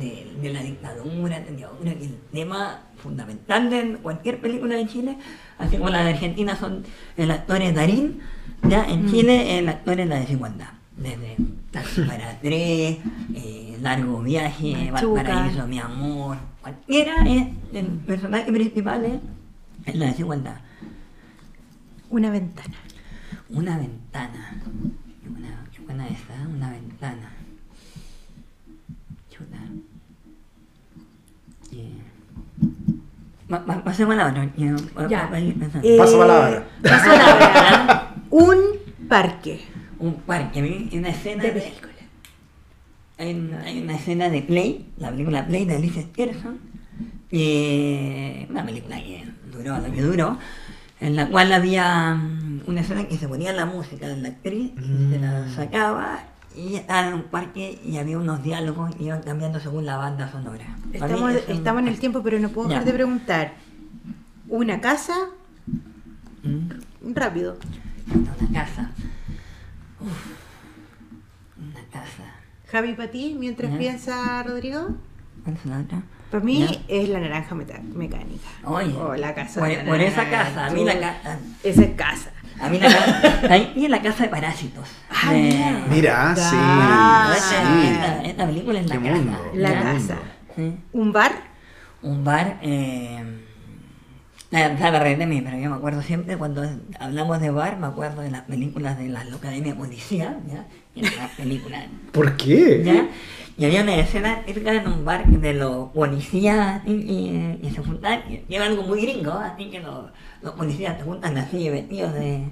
de, 0.00 0.32
de 0.42 0.52
la 0.52 0.62
dictadura, 0.62 1.40
de- 1.40 1.54
creo 1.56 1.98
que 1.98 2.04
el 2.04 2.16
tema 2.30 2.82
fundamental 2.96 3.70
de 3.70 3.96
cualquier 4.02 4.38
película 4.40 4.76
de 4.76 4.86
Chile, 4.86 5.16
así 5.58 5.76
como 5.78 5.88
la 5.88 6.04
de 6.04 6.10
Argentina 6.10 6.56
son 6.56 6.84
el 7.16 7.30
actor 7.30 7.62
es 7.62 7.74
Darín, 7.74 8.20
ya 8.68 8.84
en 8.88 9.06
Mm. 9.06 9.10
Chile 9.10 9.58
el 9.58 9.68
actor 9.68 10.00
es 10.00 10.08
la 10.08 10.16
desigualdad. 10.20 10.68
Desde 10.96 11.36
Taxi 11.70 12.02
para 12.08 12.38
tres, 12.40 12.98
eh, 13.34 13.78
Largo 13.80 14.22
Viaje. 14.22 14.90
Valparaíso, 14.92 15.66
Mi 15.66 15.78
Amor, 15.80 16.36
cualquiera 16.62 17.16
es 17.28 17.48
el 17.72 17.86
personaje 18.06 18.50
principal 18.52 19.04
es, 19.04 19.20
es 19.86 19.94
la 19.96 20.06
desigualdad. 20.06 20.56
Una 22.10 22.30
ventana. 22.30 22.74
Una 23.50 23.76
ventana. 23.78 24.54
Qué 25.22 25.28
buena, 25.28 25.48
qué 25.74 25.80
buena 25.82 26.06
esta, 26.08 26.34
¿eh? 26.34 26.46
una 26.46 26.70
ventana. 26.70 27.30
Chuta. 29.30 29.58
Yeah. 31.70 31.84
Pa- 33.48 33.64
pa- 33.66 33.82
Pasemos 33.84 34.14
a 34.14 34.16
la 34.16 34.26
otra. 34.28 34.50
ya. 35.08 35.28
Eh, 35.82 35.96
Paso 35.98 36.18
palabra. 36.18 36.64
paso 36.82 37.04
palabra. 37.10 38.00
un 38.34 38.56
parque 39.08 39.60
Un 39.98 40.14
parque, 40.26 40.58
a 40.58 40.62
mí 40.62 40.88
hay 40.90 40.98
una 40.98 41.08
escena 41.10 41.42
de 41.44 41.52
de, 41.52 41.60
película. 41.60 41.92
hay, 43.18 43.34
una, 43.34 43.60
hay 43.62 43.80
una 43.82 43.94
escena 43.94 44.28
de 44.28 44.42
Play, 44.42 44.86
la 44.98 45.10
película 45.10 45.46
Play 45.46 45.64
de 45.64 45.76
Alicia 45.76 46.04
Pearson, 46.14 46.58
y 47.30 48.46
una 48.50 48.64
película 48.64 48.96
que 48.96 49.24
duró 49.52 49.78
lo 49.78 49.92
que 49.92 50.02
duró, 50.02 50.38
en 51.00 51.16
la 51.16 51.28
cual 51.28 51.52
había 51.52 52.14
mm, 52.14 52.62
una 52.66 52.80
escena 52.80 53.06
que 53.08 53.16
se 53.16 53.28
ponía 53.28 53.52
la 53.52 53.66
música 53.66 54.08
de 54.08 54.16
la 54.16 54.28
actriz 54.28 54.72
y 54.78 55.10
se 55.12 55.18
la 55.18 55.48
sacaba 55.50 56.24
y 56.56 56.74
estaba 56.76 57.08
en 57.08 57.14
un 57.14 57.22
parque 57.24 57.78
y 57.84 57.96
había 57.98 58.16
unos 58.18 58.42
diálogos 58.42 58.92
y 59.00 59.04
iban 59.06 59.22
cambiando 59.22 59.58
según 59.60 59.86
la 59.86 59.96
banda 59.96 60.30
sonora. 60.30 60.76
Estamos, 60.92 61.32
es 61.34 61.48
un- 61.48 61.54
estamos 61.56 61.82
en 61.82 61.88
el 61.88 61.98
tiempo, 61.98 62.22
pero 62.22 62.38
no 62.38 62.48
puedo 62.50 62.68
dejar 62.68 62.84
de 62.84 62.92
preguntar. 62.92 63.54
¿Una 64.48 64.80
casa? 64.80 65.14
Mm, 66.42 67.12
Rápido. 67.14 67.56
Una 68.12 68.60
casa. 68.60 68.90
Uf, 70.00 70.26
una 71.58 71.80
casa. 71.92 72.24
Javi, 72.70 72.94
para 72.94 73.10
ti, 73.10 73.36
mientras 73.38 73.70
Ya. 73.72 73.78
piensa 73.78 74.42
Rodrigo. 74.42 74.88
¿Cuál 75.44 75.56
es 75.56 75.66
la 75.66 75.78
otra? 75.80 76.02
Para 76.30 76.44
mí 76.44 76.66
Ya. 76.66 76.80
es 76.88 77.08
la 77.08 77.20
naranja 77.20 77.54
mecánica. 77.54 78.48
Oye, 78.64 78.92
O 78.94 79.14
la 79.14 79.34
casa. 79.34 79.60
por, 79.60 79.68
de 79.68 79.76
la 79.76 79.84
por 79.84 80.00
esa 80.00 80.28
casa, 80.28 80.66
a 80.66 80.70
mí 80.70 80.84
la 80.84 80.98
casa. 80.98 81.38
Esa 81.62 81.82
es 81.82 81.90
casa. 81.94 82.30
A 82.60 82.68
mí 82.68 82.78
la 82.78 82.88
casa. 82.88 83.40
Ahí 83.52 83.72
y 83.76 83.84
en 83.84 83.90
la 83.90 84.02
casa 84.02 84.24
de 84.24 84.28
parásitos. 84.30 84.88
Ah, 85.10 85.32
De- 85.32 85.82
mira. 85.90 86.30
Ah, 86.32 86.34
sí, 86.36 87.36
esta, 87.36 87.72
sí. 87.82 87.86
esta- 87.88 88.22
esta 88.24 88.46
película 88.46 88.80
es 88.80 88.86
la 88.88 88.96
Qué 88.98 89.02
casa. 89.02 89.14
mundo, 89.16 89.50
La 89.54 89.82
casa. 89.82 90.16
Sí. 90.56 90.76
¿Un 90.92 91.12
bar? 91.12 91.32
Un 92.02 92.24
bar. 92.24 92.58
Eh, 92.62 93.43
la, 94.58 95.04
de 95.04 95.26
mí, 95.26 95.40
pero 95.42 95.58
yo 95.58 95.70
me 95.70 95.76
acuerdo 95.76 96.02
siempre 96.02 96.36
cuando 96.36 96.62
hablamos 96.98 97.40
de 97.40 97.50
bar, 97.50 97.78
me 97.78 97.86
acuerdo 97.86 98.22
de 98.22 98.30
las 98.30 98.42
películas 98.42 98.98
de 98.98 99.08
la 99.08 99.20
Academia 99.20 99.72
de 99.72 99.78
Policía, 99.78 100.38
¿ya? 100.50 100.66
Y 100.94 101.00
en 101.06 101.16
las 101.16 101.30
películas, 101.32 101.84
¿Por 102.12 102.36
qué? 102.36 102.82
¿ya? 102.84 103.08
Y 103.56 103.64
había 103.64 103.82
una 103.82 103.94
escena 103.96 104.42
típica 104.44 104.72
en 104.74 104.86
un 104.88 105.04
bar 105.04 105.26
de 105.26 105.54
los 105.54 105.90
policías 105.90 106.82
y, 106.86 106.92
y- 106.92 107.60
y 107.62 107.70
se 107.70 107.82
juntan, 107.82 108.20
y 108.48 108.54
era 108.54 108.66
algo 108.66 108.82
muy 108.82 109.02
gringo, 109.02 109.32
así 109.32 109.70
que 109.70 109.80
los, 109.80 110.06
los 110.42 110.54
policías 110.54 110.96
se 110.98 111.04
juntan 111.04 111.36
así 111.38 111.68
vestidos 111.70 112.12
de, 112.14 112.48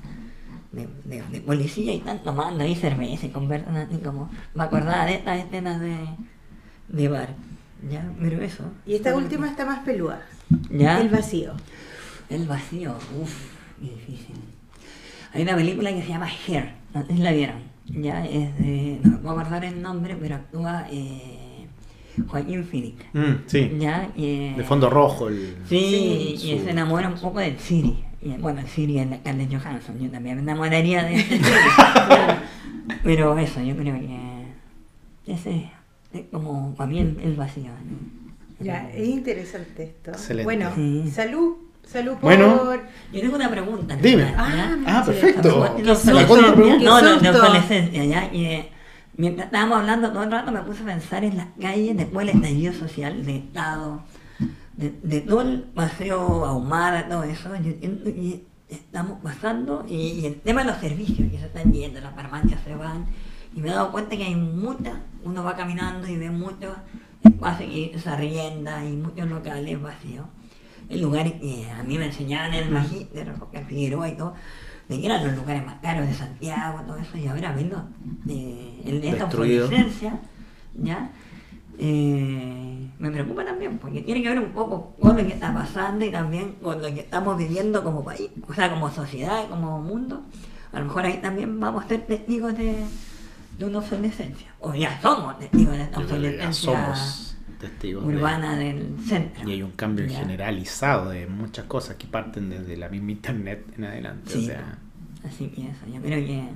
de, 0.72 0.88
de- 1.04 1.22
de 1.30 1.40
policía 1.40 1.92
y 1.92 1.98
están 1.98 2.20
tomando 2.22 2.62
ahí 2.64 2.74
cerveza 2.76 3.26
y 3.26 3.30
conversan 3.30 3.76
así 3.76 3.96
como, 3.98 4.30
me 4.54 4.62
acordaba 4.64 5.04
de 5.06 5.14
estas 5.14 5.38
escenas 5.44 5.80
de, 5.80 5.96
de 6.88 7.08
bar, 7.08 7.30
¿ya? 7.90 8.04
Pero 8.20 8.40
eso. 8.42 8.64
Y 8.86 8.94
esta 8.94 9.14
última 9.16 9.48
está 9.48 9.64
más 9.66 9.80
peluda. 9.80 10.22
¿Ya? 10.70 11.00
El 11.00 11.08
vacío. 11.08 11.52
El 12.34 12.46
vacío, 12.46 12.94
uff, 13.20 13.34
qué 13.80 13.90
difícil. 13.90 14.34
Hay 15.34 15.42
una 15.42 15.54
película 15.56 15.92
que 15.92 16.02
se 16.02 16.08
llama 16.08 16.28
Hair, 16.46 16.72
no 16.94 17.06
sé 17.06 17.12
si 17.14 17.18
la 17.22 17.32
vieron. 17.32 17.56
Ya 17.86 18.24
es 18.24 18.56
de. 18.58 19.00
No 19.02 19.10
me 19.12 19.16
puedo 19.18 19.38
acordar 19.40 19.64
el 19.64 19.82
nombre, 19.82 20.16
pero 20.20 20.36
actúa 20.36 20.86
eh, 20.90 21.66
Joaquín 22.28 22.64
Phoenix. 22.64 23.04
Mm, 23.12 23.32
sí. 23.46 23.70
Ya, 23.78 24.08
y, 24.16 24.24
eh, 24.24 24.54
De 24.56 24.64
fondo 24.64 24.88
rojo. 24.88 25.28
El... 25.28 25.56
Sí, 25.68 26.34
su- 26.38 26.46
y 26.46 26.58
se 26.60 26.70
enamora 26.70 27.08
un 27.08 27.14
poco 27.18 27.40
del 27.40 27.58
Siri. 27.58 28.04
Y, 28.22 28.28
bueno, 28.34 28.60
el 28.60 28.68
Siri 28.68 28.98
es 28.98 29.10
la 29.10 29.16
Scarlett 29.16 29.50
Johansson. 29.52 29.98
Yo 29.98 30.10
también 30.10 30.36
me 30.36 30.42
enamoraría 30.42 31.02
de 31.04 31.18
Siri. 31.18 31.40
pero 33.02 33.36
eso, 33.38 33.60
yo 33.62 33.76
creo 33.76 33.94
que. 33.98 34.42
Ese 35.26 35.70
es 36.12 36.22
como 36.30 36.74
para 36.74 36.90
mí 36.90 36.98
el, 37.00 37.18
el 37.22 37.34
vacío. 37.34 37.64
¿no? 37.70 38.64
Ya, 38.64 38.88
es 38.90 39.08
interesante 39.08 39.82
esto. 39.84 40.10
Excelente. 40.12 40.44
Bueno, 40.44 40.70
Sí. 40.74 41.10
salud. 41.10 41.54
Salud 41.86 42.12
por. 42.12 42.22
Bueno. 42.22 42.72
Yo 43.12 43.20
tengo 43.20 43.36
una 43.36 43.50
pregunta. 43.50 43.96
Dime. 43.96 44.22
¿ya? 44.22 44.34
Ah, 44.38 44.76
Ah, 44.86 45.02
perfecto. 45.04 45.76
Qué 45.76 45.84
susto. 45.94 46.12
No, 46.12 47.00
no, 47.02 47.18
de 47.18 47.28
susto. 47.28 47.30
obsolescencia, 47.30 48.04
¿ya? 48.04 48.32
Y, 48.32 48.44
eh, 48.46 48.68
mientras 49.16 49.46
estábamos 49.46 49.78
hablando 49.80 50.10
todo 50.10 50.22
el 50.22 50.30
rato 50.30 50.50
me 50.52 50.60
puse 50.62 50.82
a 50.82 50.86
pensar 50.86 51.22
en 51.24 51.36
las 51.36 51.48
calles 51.60 51.96
después 51.96 52.26
del 52.26 52.36
estallido 52.36 52.72
social, 52.72 53.24
de 53.26 53.36
Estado, 53.36 54.02
de, 54.76 54.94
de 55.02 55.20
todo 55.20 55.42
el 55.42 55.60
paseo 55.74 56.46
ahumada, 56.46 57.06
todo 57.08 57.24
eso. 57.24 57.50
Yo 57.56 57.70
entiendo 57.70 58.04
que 58.04 58.44
estamos 58.70 59.18
pasando 59.22 59.84
y, 59.86 59.94
y 60.20 60.26
el 60.26 60.40
tema 60.40 60.62
de 60.64 60.68
los 60.70 60.78
servicios 60.80 61.30
que 61.30 61.38
se 61.38 61.44
están 61.46 61.72
yendo, 61.72 62.00
las 62.00 62.14
farmacias 62.14 62.60
se 62.64 62.74
van. 62.74 63.04
Y 63.54 63.60
me 63.60 63.68
he 63.68 63.72
dado 63.72 63.92
cuenta 63.92 64.16
que 64.16 64.24
hay 64.24 64.34
muchas, 64.34 64.94
uno 65.24 65.44
va 65.44 65.54
caminando 65.56 66.08
y 66.08 66.16
ve 66.16 66.30
muchos 66.30 66.74
espacios 67.22 67.70
que 67.70 67.98
se 68.02 68.08
arrienda 68.08 68.82
y 68.82 68.92
muchos 68.92 69.28
locales 69.28 69.80
vacíos 69.82 70.24
en 70.92 71.00
lugares 71.02 71.32
que 71.34 71.70
a 71.70 71.82
mí 71.82 71.96
me 71.96 72.06
enseñaban 72.06 72.52
en 72.52 72.64
el 72.64 72.70
magíster, 72.70 73.34
en 73.52 73.66
Figueroa 73.66 74.08
y 74.08 74.16
todo, 74.16 74.34
de 74.88 75.00
que 75.00 75.06
eran 75.06 75.24
los 75.26 75.36
lugares 75.36 75.64
más 75.64 75.76
caros 75.80 76.06
de 76.06 76.14
Santiago, 76.14 76.80
todo 76.86 76.96
eso, 76.96 77.16
y 77.16 77.26
ahora 77.26 77.52
verlo 77.52 77.84
eh, 78.28 78.82
en 78.84 79.04
esta 79.04 79.24
obsolescencia, 79.24 80.20
¿ya? 80.74 81.10
Eh, 81.78 82.90
me 82.98 83.10
preocupa 83.10 83.44
también, 83.44 83.78
porque 83.78 84.02
tiene 84.02 84.22
que 84.22 84.28
ver 84.28 84.38
un 84.38 84.52
poco 84.52 84.94
con 85.00 85.16
lo 85.16 85.26
que 85.26 85.32
está 85.32 85.54
pasando 85.54 86.04
y 86.04 86.10
también 86.10 86.56
con 86.62 86.82
lo 86.82 86.88
que 86.88 87.00
estamos 87.00 87.38
viviendo 87.38 87.82
como 87.82 88.04
país, 88.04 88.30
o 88.46 88.52
sea, 88.52 88.70
como 88.70 88.90
sociedad, 88.90 89.48
como 89.48 89.80
mundo. 89.80 90.22
A 90.72 90.78
lo 90.78 90.86
mejor 90.86 91.06
ahí 91.06 91.18
también 91.18 91.58
vamos 91.58 91.84
a 91.84 91.88
ser 91.88 92.06
testigos 92.06 92.56
de, 92.56 92.84
de 93.58 93.64
una 93.64 93.78
obsolescencia, 93.78 94.54
o 94.60 94.74
ya 94.74 95.00
somos 95.00 95.38
testigos 95.38 95.74
de 95.74 95.82
esta 95.82 96.00
obsolescencia 96.00 96.52
somos 96.52 97.31
testigos 97.62 98.06
de- 98.06 98.14
urbana 98.16 98.56
del 98.56 98.94
centro. 99.08 99.48
Y 99.48 99.52
hay 99.52 99.62
un 99.62 99.70
cambio 99.72 100.04
Ya. 100.06 100.18
generalizado 100.18 101.08
de 101.10 101.26
muchas 101.26 101.64
cosas 101.64 101.96
que 101.96 102.06
parten 102.06 102.50
desde 102.50 102.76
la 102.76 102.90
misma 102.90 103.12
internet 103.12 103.64
en 103.78 103.84
adelante. 103.84 104.30
Sí, 104.30 104.38
o 104.44 104.46
sea, 104.46 104.78
Así 105.26 105.48
que 105.48 105.62
eso, 105.62 105.86
yo 105.90 106.00
creo 106.02 106.18
que 106.26 106.48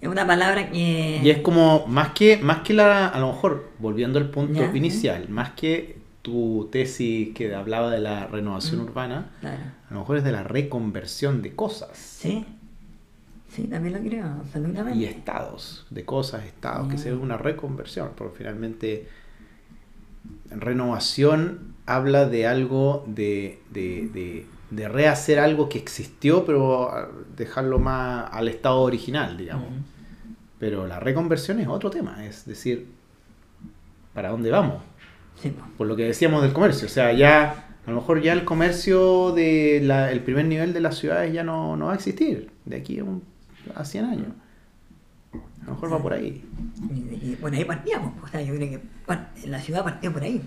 es 0.00 0.08
una 0.08 0.26
palabra 0.26 0.70
que... 0.70 1.20
y 1.22 1.30
es 1.30 1.38
como, 1.38 1.86
más 1.86 2.08
que, 2.14 2.38
más 2.38 2.60
que 2.62 2.72
la, 2.74 3.08
a 3.08 3.20
lo 3.20 3.28
mejor, 3.32 3.70
volviendo 3.78 4.18
al 4.18 4.30
punto 4.30 4.54
Ya, 4.60 4.74
inicial, 4.76 5.28
más 5.28 5.50
que 5.52 5.98
tu 6.22 6.68
tesis 6.72 7.34
que 7.34 7.54
hablaba 7.54 7.90
de 7.90 8.00
la 8.00 8.26
renovación 8.26 8.80
Mm. 8.80 8.84
urbana, 8.84 9.30
Claro. 9.40 9.62
a 9.90 9.94
lo 9.94 10.00
mejor 10.00 10.16
es 10.18 10.24
de 10.24 10.32
la 10.32 10.42
reconversión 10.42 11.42
de 11.42 11.54
cosas 11.54 11.96
Sí, 11.96 12.44
sí, 13.50 13.64
también 13.64 13.94
lo 13.94 14.00
creo, 14.08 14.26
absolutamente. 14.26 14.98
y 14.98 15.04
estados, 15.04 15.86
de 15.90 16.04
cosas, 16.04 16.44
estados, 16.44 16.88
que 16.88 16.96
Ya. 16.96 17.02
sea 17.04 17.14
una 17.16 17.36
reconversión, 17.36 18.10
porque 18.16 18.38
finalmente 18.38 19.08
renovación 20.50 21.74
habla 21.86 22.28
de 22.28 22.46
algo, 22.46 23.04
de, 23.06 23.60
de, 23.70 24.08
de- 24.12 24.46
de 24.70 24.86
rehacer 24.86 25.38
algo 25.38 25.70
que 25.70 25.78
existió, 25.78 26.44
pero 26.44 26.90
ah, 26.90 27.08
dejarlo 27.36 27.78
más 27.78 28.28
al 28.32 28.48
estado 28.48 28.80
original, 28.82 29.38
digamos. 29.38 29.68
Pero 30.58 30.86
la 30.86 31.00
reconversión 31.00 31.58
es 31.60 31.68
otro 31.68 31.88
tema, 31.88 32.26
es 32.26 32.44
decir, 32.44 32.86
¿para 34.12 34.28
dónde 34.30 34.50
vamos? 34.50 34.82
Sí. 35.40 35.54
Por 35.78 35.86
lo 35.86 35.96
que 35.96 36.04
decíamos 36.04 36.42
del 36.42 36.52
comercio, 36.52 36.86
o 36.86 36.90
sea, 36.90 37.12
ya 37.14 37.66
a 37.86 37.90
lo 37.90 37.96
mejor 37.96 38.20
ya 38.20 38.34
el 38.34 38.44
comercio 38.44 39.32
de 39.32 39.80
la- 39.82 40.10
el 40.12 40.20
primer 40.20 40.44
nivel 40.44 40.74
de 40.74 40.80
las 40.80 40.98
ciudades 40.98 41.32
ya 41.32 41.44
no, 41.44 41.76
no 41.76 41.86
va 41.86 41.92
a 41.92 41.94
existir 41.94 42.50
de 42.66 42.76
aquí 42.76 42.98
a, 42.98 43.04
un- 43.04 43.22
a 43.74 43.84
100 43.86 44.04
años. 44.04 44.28
A 45.62 45.64
lo 45.66 45.72
mejor 45.72 45.92
va 45.94 46.02
por 46.02 46.12
ahí. 46.12 46.44
Y, 47.32 47.36
por 47.36 47.52
ahí 47.52 47.64
partíamos, 47.64 48.12
o 48.22 48.28
sea, 48.28 48.40
yo 48.42 48.54
creo 48.54 48.70
que 48.70 49.48
la 49.48 49.60
ciudad 49.60 49.84
partió 49.84 50.12
por 50.12 50.22
ahí, 50.22 50.42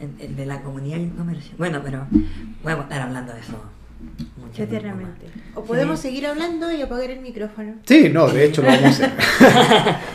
el, 0.00 0.10
el 0.24 0.36
de 0.36 0.46
la 0.46 0.62
comunidad 0.62 0.98
y 0.98 1.04
el 1.04 1.12
comercio. 1.12 1.52
Bueno, 1.58 1.80
pero 1.84 2.06
podemos 2.62 2.84
estar 2.84 3.02
hablando 3.02 3.32
de 3.32 3.40
eso 3.40 3.62
mucho 4.36 4.52
tiempo 4.54 4.74
Eternamente. 4.74 5.26
más. 5.26 5.56
O 5.56 5.64
podemos 5.64 6.00
Sí. 6.00 6.08
seguir 6.08 6.26
hablando 6.26 6.72
y 6.72 6.82
apagar 6.82 7.10
el 7.10 7.20
micrófono. 7.20 7.74
Sí, 7.86 8.08
no, 8.12 8.26
de 8.28 8.44
hecho 8.46 8.62
lo 8.62 8.68
vamos 8.68 8.84
a 8.84 8.88
hacer. 8.88 9.12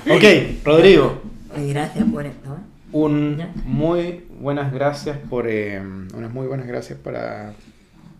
ok, 0.11 0.65
Rodrigo, 0.65 1.21
gracias 1.55 2.05
por 2.11 2.25
esto. 2.25 2.53
¿eh? 2.53 2.59
un 2.91 3.37
Ya. 3.37 3.51
muy 3.65 4.25
buenas 4.39 4.71
gracias 4.73 5.17
por 5.29 5.47
eh, 5.47 5.79
unas 6.13 6.31
muy 6.33 6.47
buenas 6.47 6.67
gracias 6.67 6.97
para 6.99 7.53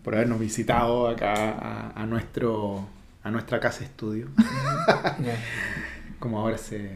por 0.04 0.14
habernos 0.14 0.38
visitado 0.40 1.08
acá 1.08 1.34
a, 1.34 2.02
a 2.02 2.06
nuestro 2.06 2.86
a 3.22 3.30
nuestra 3.30 3.60
casa 3.60 3.84
estudio. 3.84 4.28
Como 6.18 6.38
ahora 6.40 6.58
se, 6.58 6.92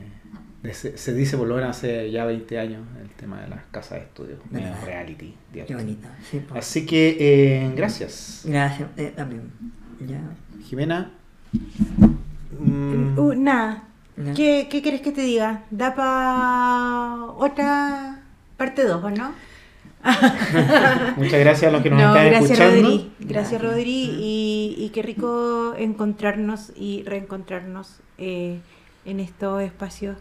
se, 0.72 0.96
se 0.96 1.12
dice 1.14 1.36
por 1.36 1.48
lo 1.48 1.56
menos 1.56 1.70
hace 1.76 2.10
ya 2.10 2.24
20 2.24 2.58
años 2.58 2.82
el 3.00 3.10
tema 3.10 3.40
de 3.40 3.48
las 3.48 3.64
casas 3.70 3.98
de 3.98 4.04
estudio, 4.04 4.36
¿Verdad? 4.50 4.76
reality. 4.84 5.34
Qué 5.52 5.74
bonito. 5.74 6.06
Sí, 6.30 6.38
po. 6.40 6.54
Así 6.56 6.86
que 6.86 7.16
eh, 7.18 7.72
gracias, 7.76 8.42
Gracias 8.44 8.88
usted 8.90 9.12
también. 9.14 9.50
Ya. 10.06 10.20
Jimena. 10.64 11.10
Mm, 12.58 13.18
Uh, 13.18 13.34
nada. 13.34 13.84
Ya. 14.16 14.34
¿Qué, 14.34 14.68
¿Qué 14.70 14.82
quieres 14.82 15.00
que 15.00 15.12
te 15.12 15.22
diga? 15.22 15.64
Da 15.70 15.94
para 15.94 17.24
otra 17.32 18.22
parte 18.56 18.84
2, 18.84 19.02
¿o 19.02 19.10
no? 19.10 19.32
muchas 21.16 21.38
gracias 21.40 21.64
a 21.64 21.70
los 21.70 21.80
que 21.82 21.90
nos 21.90 22.00
no, 22.00 22.08
están 22.08 22.26
gracias 22.26 22.50
escuchando. 22.50 22.82
Rodri. 22.88 23.10
Gracias 23.20 23.28
Gracias. 23.28 23.62
Rodri 23.62 24.08
Mm. 24.12 24.18
y, 24.20 24.74
y 24.78 24.88
qué 24.90 25.02
rico 25.02 25.74
encontrarnos 25.78 26.72
y 26.76 27.02
reencontrarnos 27.04 28.00
eh, 28.18 28.58
en 29.04 29.20
estos 29.20 29.62
espacios 29.62 30.16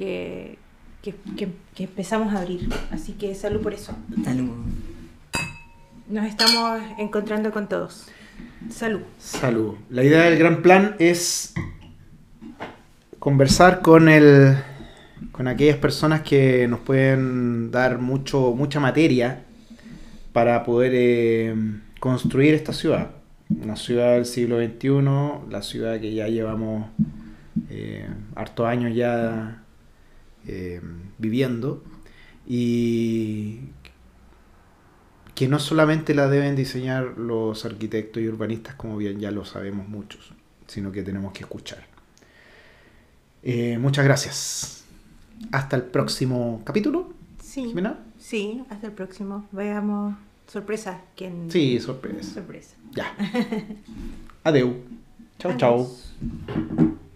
que, 0.00 0.56
que, 1.02 1.14
que- 1.36 1.52
que 1.74 1.84
empezamos 1.84 2.32
a 2.34 2.40
abrir. 2.40 2.68
Así 2.90 3.12
que 3.12 3.34
salud 3.34 3.60
por 3.60 3.74
eso. 3.74 3.94
Salud. 4.24 4.48
Nos 6.08 6.24
estamos 6.26 6.80
encontrando 6.98 7.52
con 7.52 7.68
todos. 7.68 8.06
Salud. 8.70 9.02
Salud. 9.18 9.74
La 9.90 10.02
idea 10.02 10.22
del 10.22 10.38
gran 10.38 10.62
plan 10.62 10.96
es 10.98 11.52
conversar 13.18 13.82
con 13.82 14.08
el 14.08 14.56
con 15.32 15.48
aquellas 15.48 15.76
personas 15.76 16.22
que 16.22 16.66
nos 16.66 16.80
pueden 16.80 17.70
dar 17.70 17.98
mucho 17.98 18.54
mucha 18.56 18.80
materia 18.80 19.42
para 20.32 20.64
poder 20.64 20.92
eh, 20.94 21.54
construir 21.98 22.54
esta 22.54 22.72
ciudad. 22.72 23.10
Una 23.50 23.76
ciudad 23.76 24.14
del 24.14 24.26
siglo 24.26 24.58
XXI, 24.64 25.50
la 25.50 25.60
ciudad 25.62 26.00
que 26.00 26.14
ya 26.14 26.28
llevamos 26.28 26.86
eh, 27.68 28.08
hartos 28.36 28.66
años 28.66 28.94
ya 28.94 29.62
eh, 30.46 30.80
viviendo 31.18 31.82
y 32.46 33.60
que 35.34 35.48
no 35.48 35.58
solamente 35.58 36.14
la 36.14 36.28
deben 36.28 36.56
diseñar 36.56 37.16
los 37.16 37.64
arquitectos 37.64 38.22
y 38.22 38.28
urbanistas, 38.28 38.74
como 38.74 38.96
bien 38.96 39.20
ya 39.20 39.30
lo 39.30 39.44
sabemos 39.44 39.88
muchos, 39.88 40.32
sino 40.66 40.92
que 40.92 41.02
tenemos 41.02 41.32
que 41.32 41.40
escuchar. 41.40 41.86
Eh, 43.42 43.78
muchas 43.78 44.04
gracias. 44.04 44.84
Hasta 45.52 45.76
el 45.76 45.84
próximo 45.84 46.60
capítulo. 46.64 47.12
Sí. 47.42 47.64
Jimena. 47.64 47.98
Sí, 48.18 48.62
hasta 48.68 48.88
el 48.88 48.92
próximo. 48.92 49.48
Veamos. 49.52 50.14
Sorpresa. 50.46 51.00
¿Quién? 51.16 51.50
Sí, 51.50 51.80
sorpresa. 51.80 52.34
Sorpresa. 52.34 52.76
Ya. 52.92 53.16
Adeu. 54.44 54.76
Chao, 55.38 55.56
chao. 55.56 55.74
Adiós. 55.76 57.06